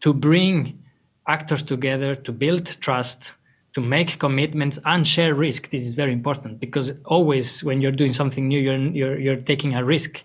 to 0.00 0.14
bring 0.14 0.82
actors 1.28 1.62
together, 1.62 2.14
to 2.14 2.32
build 2.32 2.64
trust, 2.80 3.34
to 3.74 3.82
make 3.82 4.18
commitments 4.18 4.78
and 4.86 5.06
share 5.06 5.34
risk. 5.34 5.68
This 5.68 5.82
is 5.82 5.92
very 5.92 6.12
important 6.12 6.60
because 6.60 6.98
always 7.04 7.62
when 7.62 7.82
you're 7.82 7.92
doing 7.92 8.14
something 8.14 8.48
new, 8.48 8.58
you're, 8.58 8.78
you're, 8.78 9.18
you're 9.18 9.36
taking 9.36 9.74
a 9.74 9.84
risk. 9.84 10.24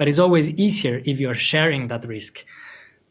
But 0.00 0.08
it's 0.08 0.18
always 0.18 0.48
easier 0.48 1.02
if 1.04 1.20
you're 1.20 1.34
sharing 1.34 1.88
that 1.88 2.06
risk. 2.06 2.46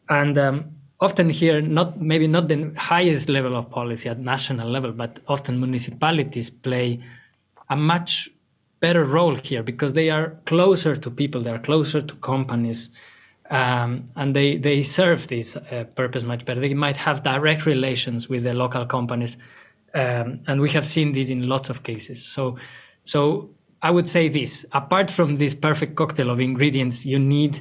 And 0.08 0.36
um, 0.36 0.72
often 0.98 1.30
here, 1.30 1.60
not 1.60 2.00
maybe 2.00 2.26
not 2.26 2.48
the 2.48 2.74
highest 2.76 3.28
level 3.28 3.54
of 3.54 3.70
policy 3.70 4.08
at 4.08 4.18
national 4.18 4.68
level, 4.68 4.90
but 4.90 5.20
often 5.28 5.60
municipalities 5.60 6.50
play 6.50 7.00
a 7.68 7.76
much 7.76 8.28
better 8.80 9.04
role 9.04 9.36
here 9.36 9.62
because 9.62 9.92
they 9.92 10.10
are 10.10 10.36
closer 10.46 10.96
to 10.96 11.12
people, 11.12 11.40
they 11.40 11.52
are 11.52 11.60
closer 11.60 12.00
to 12.00 12.14
companies, 12.16 12.90
um, 13.50 14.06
and 14.16 14.34
they 14.34 14.56
they 14.56 14.82
serve 14.82 15.28
this 15.28 15.54
uh, 15.54 15.84
purpose 15.94 16.24
much 16.24 16.44
better. 16.44 16.60
They 16.60 16.74
might 16.74 16.96
have 16.96 17.22
direct 17.22 17.66
relations 17.66 18.28
with 18.28 18.42
the 18.42 18.52
local 18.52 18.84
companies, 18.84 19.36
um, 19.94 20.40
and 20.48 20.60
we 20.60 20.70
have 20.70 20.84
seen 20.84 21.12
this 21.12 21.28
in 21.28 21.48
lots 21.48 21.70
of 21.70 21.84
cases. 21.84 22.20
So, 22.26 22.56
so 23.04 23.50
I 23.82 23.90
would 23.90 24.08
say 24.08 24.28
this: 24.28 24.66
apart 24.72 25.10
from 25.10 25.36
this 25.36 25.54
perfect 25.54 25.96
cocktail 25.96 26.30
of 26.30 26.40
ingredients, 26.40 27.06
you 27.06 27.18
need 27.18 27.60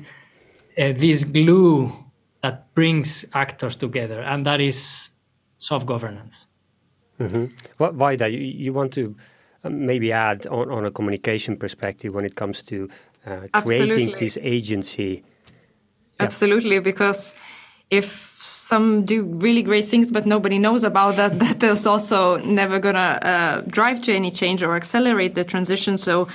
uh, 0.78 0.94
this 0.98 1.24
glue 1.24 1.92
that 2.42 2.74
brings 2.74 3.26
actors 3.34 3.76
together, 3.76 4.22
and 4.22 4.46
that 4.46 4.62
is 4.62 5.10
soft 5.58 5.86
governance. 5.86 6.48
Mm-hmm. 7.20 7.46
What, 7.78 7.98
Vaida, 7.98 8.32
you, 8.32 8.40
you 8.40 8.74
want 8.74 8.94
to 8.94 9.16
um, 9.64 9.86
maybe 9.86 10.12
add 10.12 10.48
on, 10.48 10.72
on 10.72 10.86
a 10.86 10.92
communication 10.92 11.58
perspective 11.58 12.14
when 12.14 12.26
it 12.26 12.36
comes 12.36 12.64
to 12.64 12.90
uh, 13.26 13.48
creating 13.62 14.16
this 14.18 14.38
agency? 14.42 15.24
Yeah. 15.24 16.26
Absolutely, 16.26 16.80
because 16.80 17.36
if 17.90 18.40
some 18.42 19.04
do 19.04 19.24
really 19.24 19.62
great 19.62 19.86
things 19.86 20.12
but 20.12 20.26
nobody 20.26 20.58
knows 20.58 20.84
about 20.84 21.16
that 21.16 21.40
that 21.44 21.64
is 21.64 21.86
also 21.86 22.38
never 22.38 22.80
gonna 22.80 23.20
uh, 23.22 23.62
drive 23.68 24.02
to 24.02 24.14
any 24.14 24.32
change 24.32 24.64
or 24.64 24.76
accelerate 24.76 25.36
the 25.36 25.44
transition. 25.44 25.98
So 25.98 26.28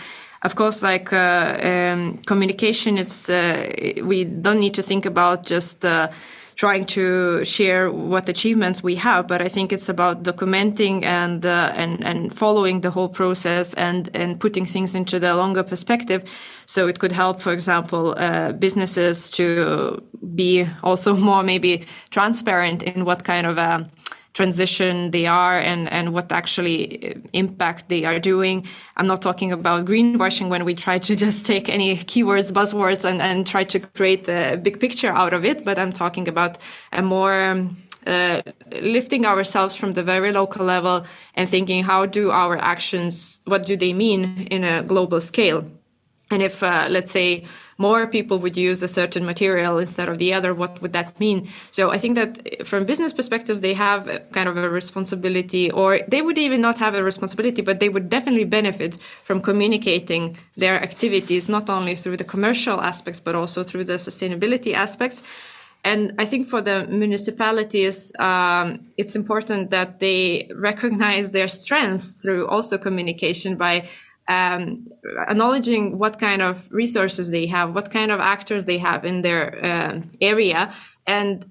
of 0.44 0.56
course, 0.56 0.82
like 0.82 1.10
uh, 1.10 1.58
um, 1.62 2.18
communication, 2.26 2.98
it's 2.98 3.30
uh, 3.30 3.72
we 4.04 4.24
don't 4.24 4.60
need 4.60 4.74
to 4.74 4.82
think 4.82 5.06
about 5.06 5.46
just 5.46 5.86
uh, 5.86 6.08
trying 6.56 6.86
to 6.86 7.44
share 7.44 7.90
what 7.90 8.28
achievements 8.28 8.82
we 8.82 8.94
have, 8.94 9.26
but 9.26 9.42
I 9.42 9.48
think 9.48 9.72
it's 9.72 9.88
about 9.88 10.22
documenting 10.22 11.04
and 11.04 11.44
uh, 11.44 11.72
and 11.74 12.04
and 12.04 12.34
following 12.34 12.80
the 12.80 12.90
whole 12.90 13.08
process 13.08 13.74
and 13.74 14.08
and 14.14 14.38
putting 14.38 14.64
things 14.64 14.94
into 14.94 15.18
the 15.18 15.34
longer 15.34 15.62
perspective. 15.62 16.22
So 16.66 16.86
it 16.88 16.98
could 16.98 17.12
help, 17.12 17.40
for 17.40 17.52
example, 17.52 18.14
uh, 18.16 18.52
businesses 18.52 19.30
to 19.30 20.02
be 20.34 20.66
also 20.82 21.16
more 21.28 21.42
maybe 21.42 21.86
transparent 22.10 22.82
in 22.82 23.04
what 23.04 23.24
kind 23.24 23.46
of 23.46 23.58
um, 23.58 23.90
transition 24.34 25.12
they 25.12 25.26
are 25.26 25.58
and, 25.58 25.90
and 25.90 26.12
what 26.12 26.30
actually 26.30 27.22
impact 27.32 27.88
they 27.88 28.04
are 28.04 28.18
doing. 28.18 28.66
I'm 28.96 29.06
not 29.06 29.22
talking 29.22 29.52
about 29.52 29.86
greenwashing 29.86 30.48
when 30.48 30.64
we 30.64 30.74
try 30.74 30.98
to 30.98 31.16
just 31.24 31.46
take 31.46 31.68
any 31.68 31.96
keywords, 31.96 32.52
buzzwords, 32.52 33.04
and, 33.04 33.22
and 33.22 33.46
try 33.46 33.64
to 33.64 33.80
create 33.80 34.28
a 34.28 34.56
big 34.56 34.80
picture 34.80 35.10
out 35.10 35.32
of 35.32 35.44
it, 35.44 35.64
but 35.64 35.78
I'm 35.78 35.92
talking 35.92 36.28
about 36.28 36.58
a 36.92 37.00
more 37.00 37.44
um, 37.44 37.76
uh, 38.06 38.42
lifting 38.82 39.24
ourselves 39.24 39.76
from 39.76 39.92
the 39.92 40.02
very 40.02 40.30
local 40.32 40.66
level 40.66 41.06
and 41.36 41.48
thinking 41.48 41.82
how 41.84 42.04
do 42.04 42.30
our 42.30 42.58
actions, 42.58 43.40
what 43.44 43.64
do 43.64 43.76
they 43.76 43.92
mean 43.92 44.46
in 44.50 44.64
a 44.64 44.82
global 44.82 45.20
scale? 45.20 45.64
And 46.30 46.42
if, 46.42 46.62
uh, 46.62 46.86
let's 46.90 47.12
say, 47.12 47.44
more 47.78 48.06
people 48.06 48.38
would 48.38 48.56
use 48.56 48.82
a 48.82 48.88
certain 48.88 49.24
material 49.24 49.78
instead 49.78 50.08
of 50.08 50.18
the 50.18 50.32
other, 50.32 50.54
what 50.54 50.80
would 50.82 50.92
that 50.92 51.18
mean? 51.20 51.48
So 51.70 51.90
I 51.90 51.98
think 51.98 52.14
that 52.16 52.66
from 52.66 52.84
business 52.84 53.12
perspectives, 53.12 53.60
they 53.60 53.74
have 53.74 54.22
kind 54.32 54.48
of 54.48 54.56
a 54.56 54.68
responsibility, 54.68 55.70
or 55.70 56.00
they 56.08 56.22
would 56.22 56.38
even 56.38 56.60
not 56.60 56.78
have 56.78 56.94
a 56.94 57.02
responsibility, 57.02 57.62
but 57.62 57.80
they 57.80 57.88
would 57.88 58.08
definitely 58.08 58.44
benefit 58.44 58.98
from 59.22 59.40
communicating 59.40 60.36
their 60.56 60.82
activities, 60.82 61.48
not 61.48 61.68
only 61.68 61.94
through 61.96 62.16
the 62.16 62.24
commercial 62.24 62.80
aspects, 62.80 63.20
but 63.20 63.34
also 63.34 63.62
through 63.62 63.84
the 63.84 63.94
sustainability 63.94 64.74
aspects. 64.74 65.22
And 65.86 66.14
I 66.18 66.24
think 66.24 66.48
for 66.48 66.62
the 66.62 66.86
municipalities, 66.86 68.10
um, 68.18 68.86
it's 68.96 69.14
important 69.14 69.70
that 69.70 70.00
they 70.00 70.50
recognize 70.54 71.30
their 71.30 71.46
strengths 71.46 72.22
through 72.22 72.48
also 72.48 72.78
communication 72.78 73.56
by 73.56 73.88
um, 74.28 74.86
acknowledging 75.28 75.98
what 75.98 76.18
kind 76.18 76.42
of 76.42 76.68
resources 76.70 77.30
they 77.30 77.46
have, 77.46 77.74
what 77.74 77.90
kind 77.90 78.10
of 78.10 78.20
actors 78.20 78.64
they 78.64 78.78
have 78.78 79.04
in 79.04 79.22
their 79.22 79.64
uh, 79.64 80.00
area, 80.20 80.72
and 81.06 81.44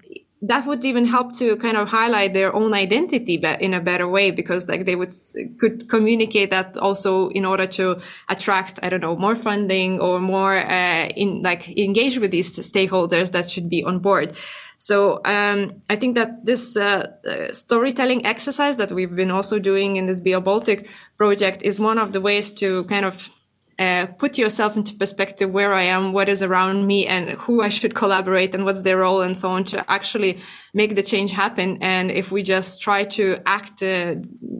that 0.46 0.66
would 0.66 0.84
even 0.84 1.06
help 1.06 1.34
to 1.36 1.56
kind 1.56 1.76
of 1.76 1.88
highlight 1.88 2.34
their 2.34 2.54
own 2.54 2.74
identity 2.74 3.36
in 3.60 3.72
a 3.72 3.80
better 3.80 4.06
way 4.06 4.30
because 4.30 4.68
like 4.68 4.84
they 4.84 4.94
would 4.94 5.14
could 5.58 5.88
communicate 5.88 6.50
that 6.50 6.76
also 6.76 7.28
in 7.30 7.46
order 7.46 7.66
to 7.66 7.98
attract 8.28 8.78
i 8.82 8.88
don't 8.90 9.00
know 9.00 9.16
more 9.16 9.36
funding 9.36 10.00
or 10.00 10.20
more 10.20 10.56
uh, 10.56 11.06
in 11.16 11.42
like 11.42 11.76
engage 11.78 12.18
with 12.18 12.30
these 12.30 12.52
stakeholders 12.58 13.30
that 13.32 13.50
should 13.50 13.70
be 13.70 13.82
on 13.84 13.98
board 13.98 14.36
so 14.84 15.22
um, 15.24 15.80
I 15.88 15.96
think 15.96 16.14
that 16.16 16.44
this 16.44 16.76
uh, 16.76 17.06
uh, 17.26 17.54
storytelling 17.54 18.26
exercise 18.26 18.76
that 18.76 18.92
we've 18.92 19.16
been 19.16 19.30
also 19.30 19.58
doing 19.58 19.96
in 19.96 20.04
this 20.04 20.20
Bio 20.20 20.42
Baltic 20.42 20.88
project 21.16 21.62
is 21.62 21.80
one 21.80 21.96
of 21.96 22.12
the 22.12 22.20
ways 22.20 22.52
to 22.60 22.84
kind 22.84 23.06
of 23.06 23.30
uh, 23.78 24.04
put 24.18 24.36
yourself 24.36 24.76
into 24.76 24.94
perspective 24.94 25.50
where 25.50 25.72
I 25.72 25.84
am, 25.84 26.12
what 26.12 26.28
is 26.28 26.42
around 26.42 26.86
me, 26.86 27.06
and 27.06 27.30
who 27.30 27.62
I 27.62 27.70
should 27.70 27.94
collaborate, 28.02 28.54
and 28.54 28.66
what's 28.66 28.82
their 28.82 28.98
role, 28.98 29.22
and 29.22 29.34
so 29.38 29.48
on, 29.48 29.64
to 29.72 29.90
actually 29.90 30.38
make 30.74 30.96
the 30.96 31.02
change 31.02 31.30
happen. 31.30 31.78
And 31.80 32.10
if 32.10 32.30
we 32.30 32.42
just 32.42 32.82
try 32.82 33.04
to 33.04 33.38
act 33.46 33.82
uh, 33.82 34.16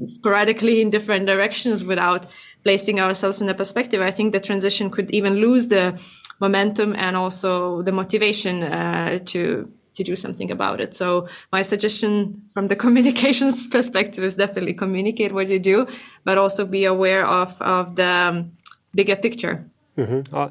sporadically 0.07 0.81
in 0.81 0.89
different 0.89 1.27
directions 1.27 1.85
without 1.85 2.25
placing 2.63 2.99
ourselves 2.99 3.43
in 3.43 3.49
a 3.51 3.55
perspective, 3.55 4.01
I 4.01 4.11
think 4.11 4.33
the 4.33 4.41
transition 4.41 4.89
could 4.89 5.11
even 5.11 5.35
lose 5.35 5.69
the 5.69 6.01
momentum 6.41 6.97
and 6.97 7.15
also 7.15 7.83
the 7.83 7.93
motivation 7.93 8.63
uh, 8.63 9.19
to 9.27 9.71
to 9.95 10.05
do 10.05 10.17
something 10.17 10.51
about 10.51 10.81
it. 10.81 10.95
So 10.95 11.29
my 11.53 11.63
suggestion 11.63 12.43
from 12.53 12.67
the 12.67 12.77
communications 12.85 13.67
perspective 13.69 14.25
is 14.25 14.37
definitely 14.37 14.75
communicate 14.75 15.33
what 15.33 15.49
you 15.49 15.59
do, 15.59 15.87
but 16.25 16.39
also 16.39 16.65
be 16.65 16.85
aware 16.85 17.27
of 17.27 17.61
of 17.63 17.97
the 17.97 18.09
um, 18.09 18.53
bigger 18.95 19.17
picture. 19.17 19.65
Mm-hmm. 19.97 20.35
Uh, 20.35 20.49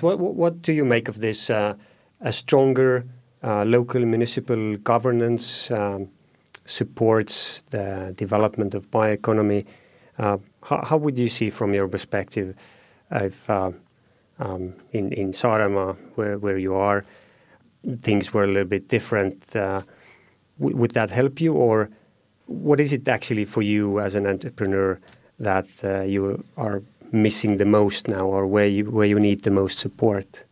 what, 0.00 0.18
what 0.18 0.62
do 0.62 0.72
you 0.72 0.84
make 0.84 1.08
of 1.08 1.20
this? 1.20 1.50
Uh, 1.50 1.74
a 2.20 2.32
stronger 2.32 3.04
uh, 3.42 3.64
local 3.64 4.04
municipal 4.04 4.76
governance 4.76 5.70
um, 5.70 6.08
supports 6.64 7.62
the 7.70 8.14
development 8.16 8.74
of 8.74 8.90
bioeconomy. 8.90 9.66
Uh, 10.18 10.38
how, 10.62 10.84
how, 10.84 10.96
would 10.96 11.18
you 11.18 11.28
see 11.28 11.50
from 11.50 11.74
your 11.74 11.88
perspective 11.88 12.54
if 13.10 13.48
uh, 13.50 13.72
um, 14.38 14.74
in, 14.92 15.12
in 15.12 15.32
Saaremaa, 15.32 15.96
where, 16.14 16.38
where 16.38 16.58
you 16.58 16.74
are, 16.74 17.04
things 18.02 18.32
were 18.32 18.44
a 18.44 18.46
little 18.46 18.68
bit 18.68 18.88
different, 18.88 19.56
uh, 19.56 19.82
would 20.58 20.92
that 20.92 21.10
help 21.10 21.40
you, 21.40 21.54
or 21.54 21.88
what 22.46 22.80
is 22.80 22.92
it 22.92 23.08
actually 23.08 23.44
for 23.44 23.62
you 23.62 24.00
as 24.00 24.14
an 24.14 24.26
entrepreneur 24.26 24.98
that 25.38 25.66
uh, 25.84 26.02
you 26.02 26.44
are 26.56 26.82
missing 27.12 27.58
the 27.58 27.64
most 27.64 28.08
now, 28.08 28.26
or 28.26 28.46
where 28.46 28.66
you 28.66 28.84
where 28.90 29.06
you 29.06 29.18
need 29.18 29.42
the 29.42 29.50
most 29.50 29.78
support? 29.78 30.44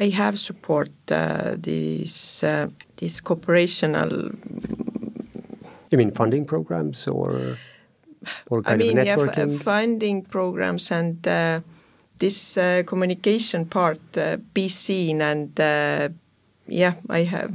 I 0.00 0.10
have 0.10 0.38
support 0.38 0.90
uh, 1.10 1.56
this 1.58 2.44
uh, 2.44 2.68
this 2.96 3.20
cooperational. 3.20 4.36
You 5.90 5.98
mean 5.98 6.10
funding 6.10 6.44
programs 6.44 7.08
or 7.08 7.58
or 8.50 8.62
kind 8.62 8.82
I 8.82 8.86
mean, 8.86 8.98
of 8.98 9.06
networking? 9.06 9.52
Yeah, 9.52 9.58
funding 9.58 10.22
programs 10.22 10.90
and 10.90 11.26
uh, 11.26 11.60
this 12.18 12.56
uh, 12.56 12.82
communication 12.86 13.66
part, 13.66 14.00
uh, 14.16 14.36
be 14.54 14.68
seen 14.68 15.22
and 15.22 15.58
uh, 15.60 16.08
yeah, 16.68 16.94
I 17.08 17.24
have. 17.24 17.52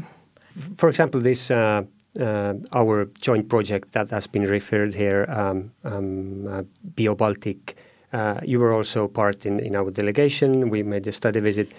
For 0.77 0.89
example, 0.89 1.21
this 1.21 1.49
uh, 1.49 1.83
uh, 2.19 2.53
our 2.73 3.05
joint 3.21 3.49
project 3.49 3.91
that 3.93 4.11
has 4.11 4.27
been 4.27 4.43
referred 4.43 4.93
here, 4.93 5.25
um, 5.29 5.71
um, 5.83 6.47
uh, 6.47 6.63
Bio 6.95 7.15
Baltic 7.15 7.75
uh, 8.13 8.39
you 8.43 8.59
were 8.59 8.71
also 8.71 9.07
part 9.07 9.45
in, 9.45 9.59
in 9.59 9.75
our 9.75 9.89
delegation. 9.89 10.69
We 10.69 10.83
made 10.83 11.07
a 11.07 11.11
study 11.11 11.39
visit. 11.39 11.71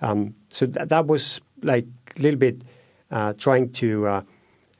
Um, 0.00 0.34
so 0.48 0.66
th- 0.66 0.88
that 0.88 1.06
was 1.06 1.40
like 1.62 1.86
a 2.18 2.22
little 2.22 2.40
bit 2.40 2.62
uh, 3.10 3.34
trying 3.34 3.70
to 3.72 4.06
uh, 4.06 4.22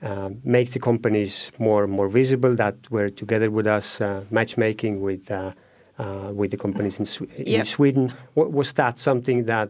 uh, 0.02 0.30
make 0.44 0.70
the 0.72 0.80
companies 0.80 1.52
more 1.58 1.86
more 1.86 2.08
visible 2.08 2.54
that 2.56 2.76
were 2.90 3.10
together 3.10 3.50
with 3.50 3.66
us, 3.66 4.00
uh, 4.00 4.24
matchmaking 4.30 5.02
with 5.02 5.30
uh, 5.30 5.52
uh, 5.98 6.30
with 6.32 6.50
the 6.50 6.56
companies 6.56 6.98
in, 6.98 7.06
Sw- 7.06 7.30
in 7.36 7.64
Sweden. 7.64 8.12
Wa- 8.34 8.46
was 8.48 8.72
that 8.72 8.98
something 8.98 9.44
that 9.44 9.68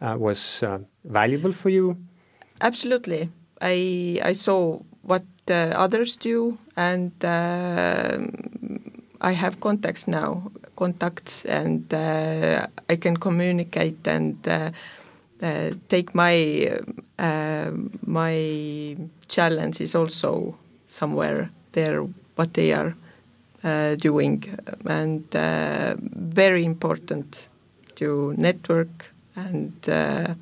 was 0.00 0.62
uh, 0.62 0.78
valuable 1.04 1.52
for 1.52 1.70
you? 1.70 1.96
Absolutely. 2.60 3.30
I 3.60 4.20
I 4.22 4.34
saw 4.34 4.80
what 5.02 5.24
uh, 5.50 5.72
others 5.74 6.16
do, 6.16 6.58
and 6.76 7.12
uh, 7.24 8.18
I 9.20 9.32
have 9.32 9.60
contacts 9.60 10.06
now, 10.06 10.50
contacts, 10.76 11.44
and 11.44 11.92
uh, 11.92 12.66
I 12.88 12.96
can 12.96 13.16
communicate 13.16 14.06
and 14.06 14.36
uh, 14.46 14.70
uh, 15.42 15.70
take 15.88 16.14
my 16.14 16.78
uh, 17.18 17.70
my 18.06 18.96
challenges 19.28 19.94
also 19.94 20.56
somewhere 20.86 21.50
there 21.72 22.06
what 22.36 22.54
they 22.54 22.72
are 22.72 22.94
uh, 23.64 23.96
doing, 23.96 24.44
and 24.86 25.24
uh, 25.34 25.94
very 25.98 26.64
important 26.64 27.48
to 27.96 28.34
network 28.36 29.12
and. 29.46 29.88
Uh, 29.88 30.34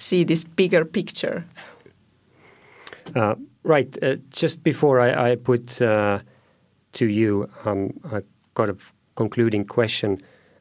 see 0.00 0.24
this 0.24 0.44
bigger 0.44 0.84
picture. 0.84 1.44
Uh, 3.14 3.34
right. 3.62 3.96
Uh, 4.02 4.16
just 4.30 4.62
before 4.62 5.00
I, 5.00 5.32
I 5.32 5.36
put 5.36 5.80
uh, 5.80 6.20
to 6.94 7.06
you 7.06 7.48
um, 7.64 7.92
a 8.10 8.22
kind 8.54 8.70
of 8.70 8.92
concluding 9.14 9.64
question, 9.64 10.18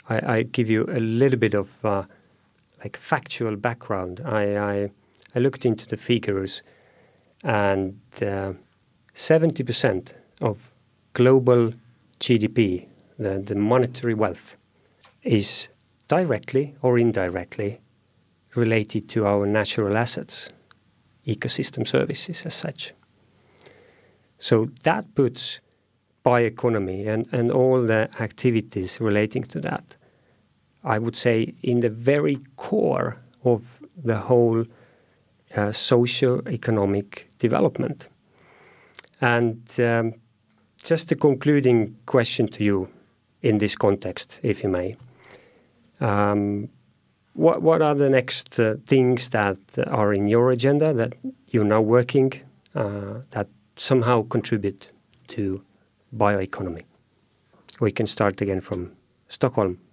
I, 0.09 0.35
I 0.35 0.43
give 0.43 0.69
you 0.69 0.85
a 0.89 0.99
little 0.99 1.39
bit 1.39 1.53
of 1.53 1.83
uh, 1.85 2.03
like 2.83 2.97
factual 2.97 3.55
background. 3.55 4.21
I, 4.25 4.57
I 4.57 4.91
I 5.35 5.39
looked 5.39 5.65
into 5.65 5.85
the 5.85 5.97
figures, 5.97 6.63
and 7.43 7.99
uh, 8.21 8.53
seventy 9.13 9.63
percent 9.63 10.15
of 10.41 10.73
global 11.13 11.73
GDP, 12.19 12.87
the, 13.19 13.39
the 13.39 13.55
monetary 13.55 14.15
wealth, 14.15 14.55
is 15.23 15.69
directly 16.09 16.75
or 16.81 16.99
indirectly 16.99 17.79
related 18.55 19.07
to 19.07 19.25
our 19.25 19.45
natural 19.45 19.95
assets 19.95 20.49
ecosystem 21.25 21.87
services 21.87 22.43
as 22.45 22.53
such. 22.53 22.93
So 24.39 24.65
that 24.83 25.05
puts 25.15 25.59
bioeconomy 26.25 27.07
and, 27.07 27.27
and 27.31 27.51
all 27.51 27.81
the 27.81 28.09
activities 28.19 28.99
relating 28.99 29.43
to 29.43 29.61
that, 29.61 29.95
I 30.83 30.97
would 30.97 31.15
say, 31.15 31.53
in 31.61 31.81
the 31.81 31.89
very 31.89 32.37
core 32.55 33.17
of 33.43 33.79
the 33.95 34.17
whole 34.17 34.65
uh, 35.55 35.71
socio-economic 35.71 37.29
development. 37.37 38.09
And 39.21 39.61
um, 39.79 40.13
just 40.83 41.11
a 41.11 41.15
concluding 41.15 41.97
question 42.05 42.47
to 42.47 42.63
you 42.63 42.89
in 43.41 43.57
this 43.57 43.75
context, 43.75 44.39
if 44.41 44.63
you 44.63 44.69
may. 44.69 44.95
Um, 45.99 46.69
what 47.33 47.61
what 47.61 47.81
are 47.81 47.95
the 47.95 48.09
next 48.09 48.59
uh, 48.59 48.75
things 48.85 49.29
that 49.29 49.57
are 49.87 50.13
in 50.13 50.27
your 50.27 50.51
agenda 50.51 50.93
that 50.93 51.13
you're 51.47 51.63
now 51.63 51.81
working 51.81 52.33
uh, 52.75 53.21
that 53.31 53.47
somehow 53.75 54.23
contribute 54.27 54.91
to 55.27 55.63
bioeconomy? 56.15 56.83
We 57.79 57.91
can 57.91 58.07
start 58.07 58.41
again 58.41 58.61
from 58.61 58.91
Stockholm. 59.27 59.79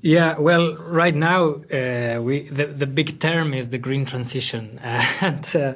Yeah, 0.00 0.38
well, 0.38 0.76
right 0.76 1.14
now 1.14 1.54
uh, 1.72 2.20
we 2.22 2.48
the, 2.48 2.66
the 2.66 2.86
big 2.86 3.18
term 3.18 3.52
is 3.52 3.70
the 3.70 3.78
green 3.78 4.04
transition, 4.04 4.78
and 4.82 5.56
uh, 5.56 5.74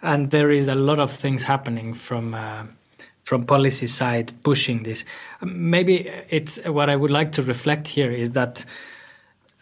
and 0.00 0.30
there 0.30 0.50
is 0.50 0.68
a 0.68 0.74
lot 0.74 0.98
of 0.98 1.10
things 1.10 1.42
happening 1.42 1.92
from 1.92 2.34
uh, 2.34 2.64
from 3.28 3.44
policy 3.44 3.86
side 3.86 4.32
pushing 4.42 4.84
this. 4.84 5.04
Maybe 5.42 6.10
it's 6.30 6.58
what 6.64 6.88
I 6.88 6.96
would 6.96 7.10
like 7.10 7.30
to 7.32 7.42
reflect 7.42 7.86
here 7.86 8.10
is 8.10 8.32
that 8.32 8.64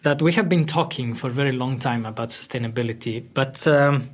that 0.05 0.23
we 0.23 0.33
have 0.35 0.49
been 0.49 0.67
talking 0.67 1.15
for 1.15 1.27
a 1.27 1.33
very 1.33 1.51
long 1.51 1.81
time 1.81 2.07
about 2.07 2.29
sustainability, 2.29 3.25
but 3.35 3.67
um, 3.67 4.09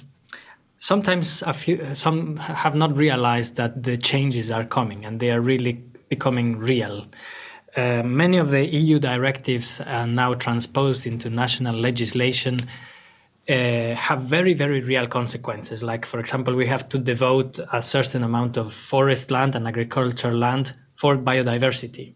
sometimes 0.79 1.43
a 1.43 1.53
few 1.53 1.95
some 1.95 2.39
have 2.39 2.75
not 2.75 2.97
realized 2.97 3.57
that 3.57 3.83
the 3.83 3.99
changes 3.99 4.51
are 4.51 4.65
coming 4.65 5.05
and 5.05 5.21
they 5.21 5.31
are 5.31 5.43
really 5.43 5.75
becoming 6.09 6.59
real. 6.59 7.07
Uh, 7.77 8.03
many 8.03 8.39
of 8.39 8.49
the 8.51 8.65
EU 8.65 8.99
directives 8.99 9.83
are 9.83 10.07
now 10.07 10.33
transposed 10.33 11.07
into 11.07 11.29
national 11.29 11.77
legislation 11.77 12.59
uh, 13.53 13.95
have 13.95 14.23
very, 14.23 14.55
very 14.55 14.81
real 14.81 15.07
consequences. 15.07 15.83
Like, 15.83 16.07
for 16.07 16.19
example, 16.19 16.55
we 16.55 16.67
have 16.67 16.89
to 16.89 16.99
devote 16.99 17.61
a 17.73 17.83
certain 17.83 18.25
amount 18.25 18.57
of 18.57 18.73
forest 18.73 19.31
land 19.31 19.55
and 19.55 19.69
agricultural 19.69 20.37
land 20.37 20.75
for 20.95 21.17
biodiversity. 21.17 22.15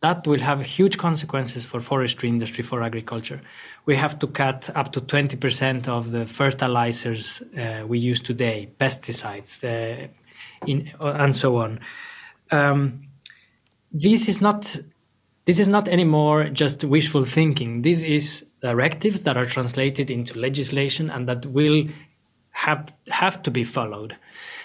That 0.00 0.26
will 0.26 0.40
have 0.40 0.62
huge 0.62 0.98
consequences 0.98 1.66
for 1.66 1.80
forestry 1.80 2.28
industry, 2.28 2.64
for 2.64 2.82
agriculture. 2.82 3.40
We 3.86 3.96
have 3.96 4.18
to 4.20 4.26
cut 4.26 4.70
up 4.74 4.92
to 4.92 5.00
20% 5.00 5.88
of 5.88 6.10
the 6.10 6.26
fertilizers 6.26 7.42
uh, 7.56 7.84
we 7.86 7.98
use 7.98 8.20
today, 8.20 8.70
pesticides, 8.80 9.62
uh, 9.62 10.08
in, 10.66 10.90
and 10.98 11.36
so 11.36 11.56
on. 11.56 11.80
Um, 12.50 13.08
this 13.92 14.28
is 14.28 14.40
not 14.40 14.78
this 15.44 15.58
is 15.58 15.68
not 15.68 15.88
anymore 15.88 16.48
just 16.48 16.84
wishful 16.84 17.24
thinking. 17.24 17.82
This 17.82 18.02
is 18.02 18.46
directives 18.62 19.22
that 19.24 19.36
are 19.36 19.44
translated 19.44 20.10
into 20.10 20.38
legislation 20.38 21.10
and 21.10 21.28
that 21.28 21.44
will 21.46 21.84
have 22.52 22.94
have 23.08 23.42
to 23.42 23.50
be 23.50 23.64
followed. 23.64 24.16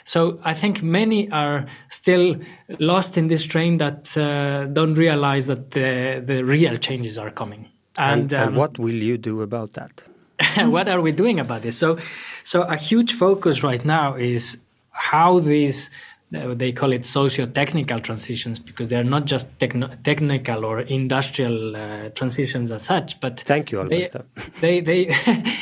So 0.03 0.39
I 0.43 0.53
think 0.53 0.81
many 0.81 1.29
are 1.31 1.65
still 1.89 2.37
lost 2.79 3.17
in 3.17 3.27
this 3.27 3.45
train 3.45 3.77
that 3.79 4.17
uh, 4.17 4.65
don't 4.65 4.93
realize 4.93 5.47
that 5.47 5.71
the, 5.71 6.23
the 6.25 6.45
real 6.45 6.77
changes 6.77 7.17
are 7.17 7.29
coming. 7.29 7.67
And, 7.97 8.33
um, 8.33 8.47
and 8.47 8.57
what 8.57 8.79
will 8.79 8.93
you 8.93 9.17
do 9.17 9.41
about 9.41 9.73
that? 9.73 10.03
what 10.69 10.87
are 10.87 11.01
we 11.01 11.11
doing 11.11 11.39
about 11.39 11.63
this? 11.63 11.77
So, 11.77 11.97
so 12.43 12.61
a 12.61 12.77
huge 12.77 13.13
focus 13.13 13.63
right 13.63 13.83
now 13.83 14.15
is 14.15 14.57
how 14.91 15.39
these 15.39 15.89
they 16.32 16.73
call 16.73 16.91
it 16.91 17.05
socio-technical 17.05 18.01
transitions 18.01 18.59
because 18.59 18.89
they 18.89 18.97
are 18.97 19.03
not 19.03 19.25
just 19.25 19.47
techno- 19.59 19.89
technical 20.03 20.65
or 20.65 20.82
industrial 20.82 21.75
uh, 21.75 22.09
transitions 22.09 22.69
as 22.71 22.84
such, 22.84 23.17
but 23.21 23.39
Thank 23.41 23.71
you, 23.71 23.88
they, 23.88 24.05
Alberto. 24.07 24.25
they 24.61 24.82
they 24.82 25.15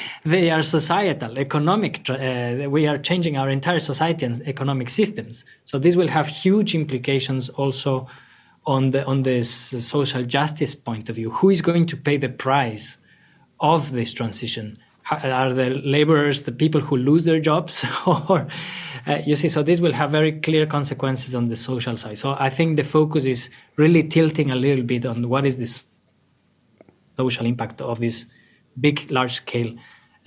they 0.26 0.50
are 0.50 0.64
societal, 0.64 1.38
economic. 1.38 2.04
tra- 2.04 2.16
Uh, 2.16 2.70
we 2.70 2.88
are 2.88 2.98
changing 2.98 3.38
our 3.38 3.50
entire 3.50 3.80
society 3.80 4.26
and 4.26 4.42
economic 4.48 4.90
systems. 4.90 5.46
So 5.66 5.78
this 5.78 5.96
will 5.96 6.10
have 6.10 6.28
huge 6.28 6.74
implications 6.74 7.50
also 7.50 8.08
on 8.66 8.90
the 8.92 9.06
on 9.06 9.22
this 9.24 9.50
social 9.88 10.24
justice 10.24 10.74
point 10.76 11.10
of 11.10 11.16
view. 11.16 11.30
Who 11.30 11.52
is 11.52 11.62
going 11.62 11.86
to 11.88 11.98
pay 11.98 12.18
the 12.18 12.30
price 12.30 12.98
of 13.60 13.92
this 13.92 14.14
transition? 14.14 14.78
Are 15.12 15.54
the 15.54 15.70
laborers 15.70 16.46
the 16.46 16.52
people 16.52 16.82
who 16.82 16.98
lose 16.98 17.26
their 17.26 17.40
jobs, 17.40 17.86
or 18.08 18.48
uh, 19.06 19.20
you 19.26 19.36
see? 19.36 19.48
So 19.48 19.62
this 19.62 19.80
will 19.80 19.94
have 19.94 20.10
very 20.10 20.32
clear 20.32 20.66
consequences 20.66 21.36
on 21.36 21.48
the 21.48 21.56
social 21.56 21.96
side. 21.96 22.18
So 22.18 22.36
I 22.40 22.50
think 22.50 22.76
the 22.76 22.84
focus 22.84 23.26
is 23.26 23.50
really 23.76 24.04
tilting 24.04 24.52
a 24.52 24.56
little 24.56 24.84
bit 24.84 25.06
on 25.06 25.30
what 25.30 25.46
is 25.46 25.58
this 25.58 25.86
social 27.18 27.46
impact 27.46 27.82
of 27.82 28.00
this 28.00 28.26
big, 28.80 29.10
large-scale 29.12 29.76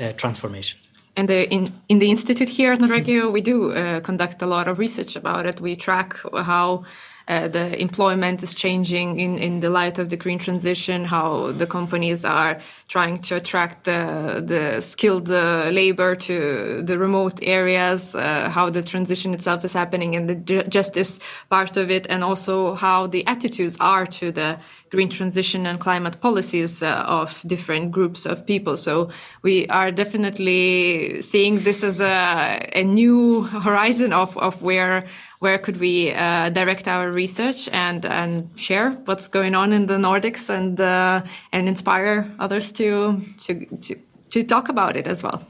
uh, 0.01 0.13
transformation. 0.13 0.79
And 1.17 1.29
the, 1.29 1.53
in, 1.53 1.73
in 1.89 1.99
the 1.99 2.11
institute 2.11 2.49
here 2.49 2.71
at 2.71 2.79
Nordregio, 2.79 3.33
we 3.33 3.41
do 3.41 3.73
uh, 3.73 3.99
conduct 4.01 4.41
a 4.41 4.47
lot 4.47 4.69
of 4.69 4.79
research 4.79 5.17
about 5.17 5.47
it. 5.47 5.61
We 5.61 5.75
track 5.75 6.17
how 6.33 6.85
uh, 7.29 7.47
the 7.49 7.79
employment 7.81 8.43
is 8.43 8.55
changing 8.55 9.21
in, 9.21 9.39
in 9.39 9.61
the 9.61 9.69
light 9.69 9.99
of 9.99 10.09
the 10.09 10.17
green 10.17 10.39
transition, 10.39 11.05
how 11.05 11.53
the 11.53 11.67
companies 11.67 12.25
are 12.25 12.61
trying 12.89 13.19
to 13.19 13.37
attract 13.37 13.85
the, 13.85 14.43
the 14.45 14.81
skilled 14.81 15.31
uh, 15.31 15.69
labor 15.71 16.15
to 16.17 16.83
the 16.83 16.99
remote 16.99 17.39
areas, 17.43 18.15
uh, 18.15 18.49
how 18.49 18.71
the 18.71 18.83
transition 18.83 19.35
itself 19.35 19.65
is 19.65 19.75
happening 19.75 20.17
and 20.17 20.29
the 20.29 20.35
ju- 20.35 20.63
justice 20.65 21.21
part 21.51 21.77
of 21.77 21.91
it, 21.91 22.07
and 22.09 22.25
also 22.25 22.75
how 22.75 23.07
the 23.07 23.27
attitudes 23.27 23.77
are 23.79 24.07
to 24.07 24.33
the 24.33 24.59
green 24.91 25.11
transition 25.11 25.67
and 25.67 25.81
climate 25.81 26.21
policies 26.21 26.83
uh, 26.83 27.05
of 27.07 27.43
different 27.47 27.93
groups 27.93 28.25
of 28.25 28.47
people. 28.47 28.77
So 28.77 29.11
we 29.43 29.67
are 29.67 29.91
definitely 29.93 31.21
seeing 31.21 31.61
this 31.61 31.85
as 31.85 32.01
a, 32.01 32.71
a 32.73 32.85
new 32.85 33.43
horizon 33.43 34.15
of, 34.15 34.37
of 34.39 34.63
where 34.63 35.07
where 35.41 35.59
could 35.59 35.79
we 35.79 36.13
uh, 36.13 36.51
direct 36.51 36.89
our 36.89 37.11
research 37.11 37.69
and 37.73 38.05
and 38.05 38.49
share 38.57 38.91
what's 39.05 39.29
going 39.29 39.55
on 39.55 39.73
in 39.73 39.87
the 39.87 39.97
Nordics 39.97 40.51
and 40.51 40.81
uh, 40.81 41.23
and 41.53 41.69
inspire 41.69 42.27
others 42.39 42.73
to, 42.73 43.23
to 43.39 43.67
to 43.81 43.95
to 44.31 44.43
talk 44.45 44.69
about 44.69 44.97
it 44.97 45.07
as 45.07 45.23
well. 45.23 45.43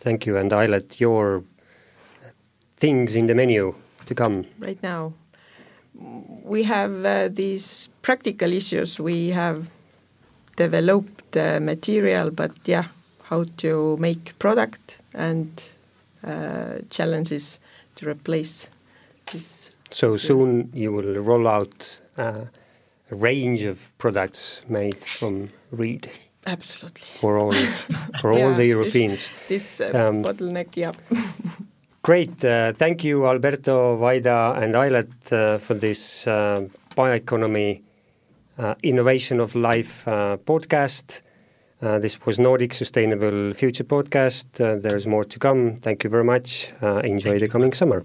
Thank 0.00 0.26
you. 0.26 0.36
And 0.36 0.50
Ailet 0.52 1.00
your 1.00 1.44
things 2.76 3.14
in 3.14 3.26
the 3.26 3.34
menu 3.34 3.74
to 4.06 4.14
come. 4.14 4.44
right 4.58 4.82
now. 4.82 5.12
we 6.44 6.62
have 6.64 7.04
uh, 7.04 7.28
these 7.28 7.90
practical 8.02 8.52
issues. 8.52 8.98
We 8.98 9.30
have 9.30 9.70
developed 10.56 11.32
the 11.32 11.60
material, 11.60 12.30
but 12.30 12.52
yeah, 12.64 12.86
how 13.24 13.44
to 13.58 13.96
make 13.98 14.38
product 14.38 15.00
and 15.14 15.48
uh, 16.24 16.78
challenges 16.90 17.60
to 17.96 18.08
replace 18.08 18.70
this. 19.32 19.70
So 19.90 20.16
soon 20.16 20.70
you 20.74 20.92
will 20.92 21.14
roll 21.20 21.46
out 21.48 22.00
uh, 22.16 22.44
a 23.10 23.14
range 23.14 23.62
of 23.62 23.92
products 23.98 24.62
made 24.68 25.04
from 25.04 25.48
reed 25.70 26.08
Absolutely. 26.46 27.02
for 27.20 27.38
all 27.38 27.52
for 28.20 28.32
all 28.32 28.38
Yeah, 28.50 28.56
the 28.56 28.66
Europeans. 28.66 29.28
This 29.48 29.80
uh, 29.80 29.90
Um, 30.08 30.22
bottleneck, 30.22 30.76
yeah. 30.76 30.92
Great. 32.02 32.44
Uh, 32.44 32.72
thank 32.72 33.04
you, 33.04 33.26
Alberto, 33.26 33.96
Vaida, 33.98 34.56
and 34.60 34.74
Ailet 34.74 35.32
uh, 35.32 35.58
for 35.58 35.74
this 35.74 36.26
uh, 36.26 36.66
bioeconomy 36.96 37.80
uh, 38.58 38.74
innovation 38.82 39.40
of 39.40 39.54
life 39.54 40.08
uh, 40.08 40.36
podcast. 40.44 41.22
Uh, 41.80 41.98
this 42.00 42.18
was 42.26 42.38
Nordic 42.38 42.74
Sustainable 42.74 43.54
Future 43.54 43.84
podcast. 43.84 44.46
Uh, 44.60 44.80
there's 44.80 45.06
more 45.06 45.24
to 45.24 45.38
come. 45.38 45.76
Thank 45.76 46.02
you 46.04 46.10
very 46.10 46.24
much. 46.24 46.72
Uh, 46.82 46.98
enjoy 47.04 47.38
the 47.38 47.48
coming 47.48 47.72
summer. 47.74 48.04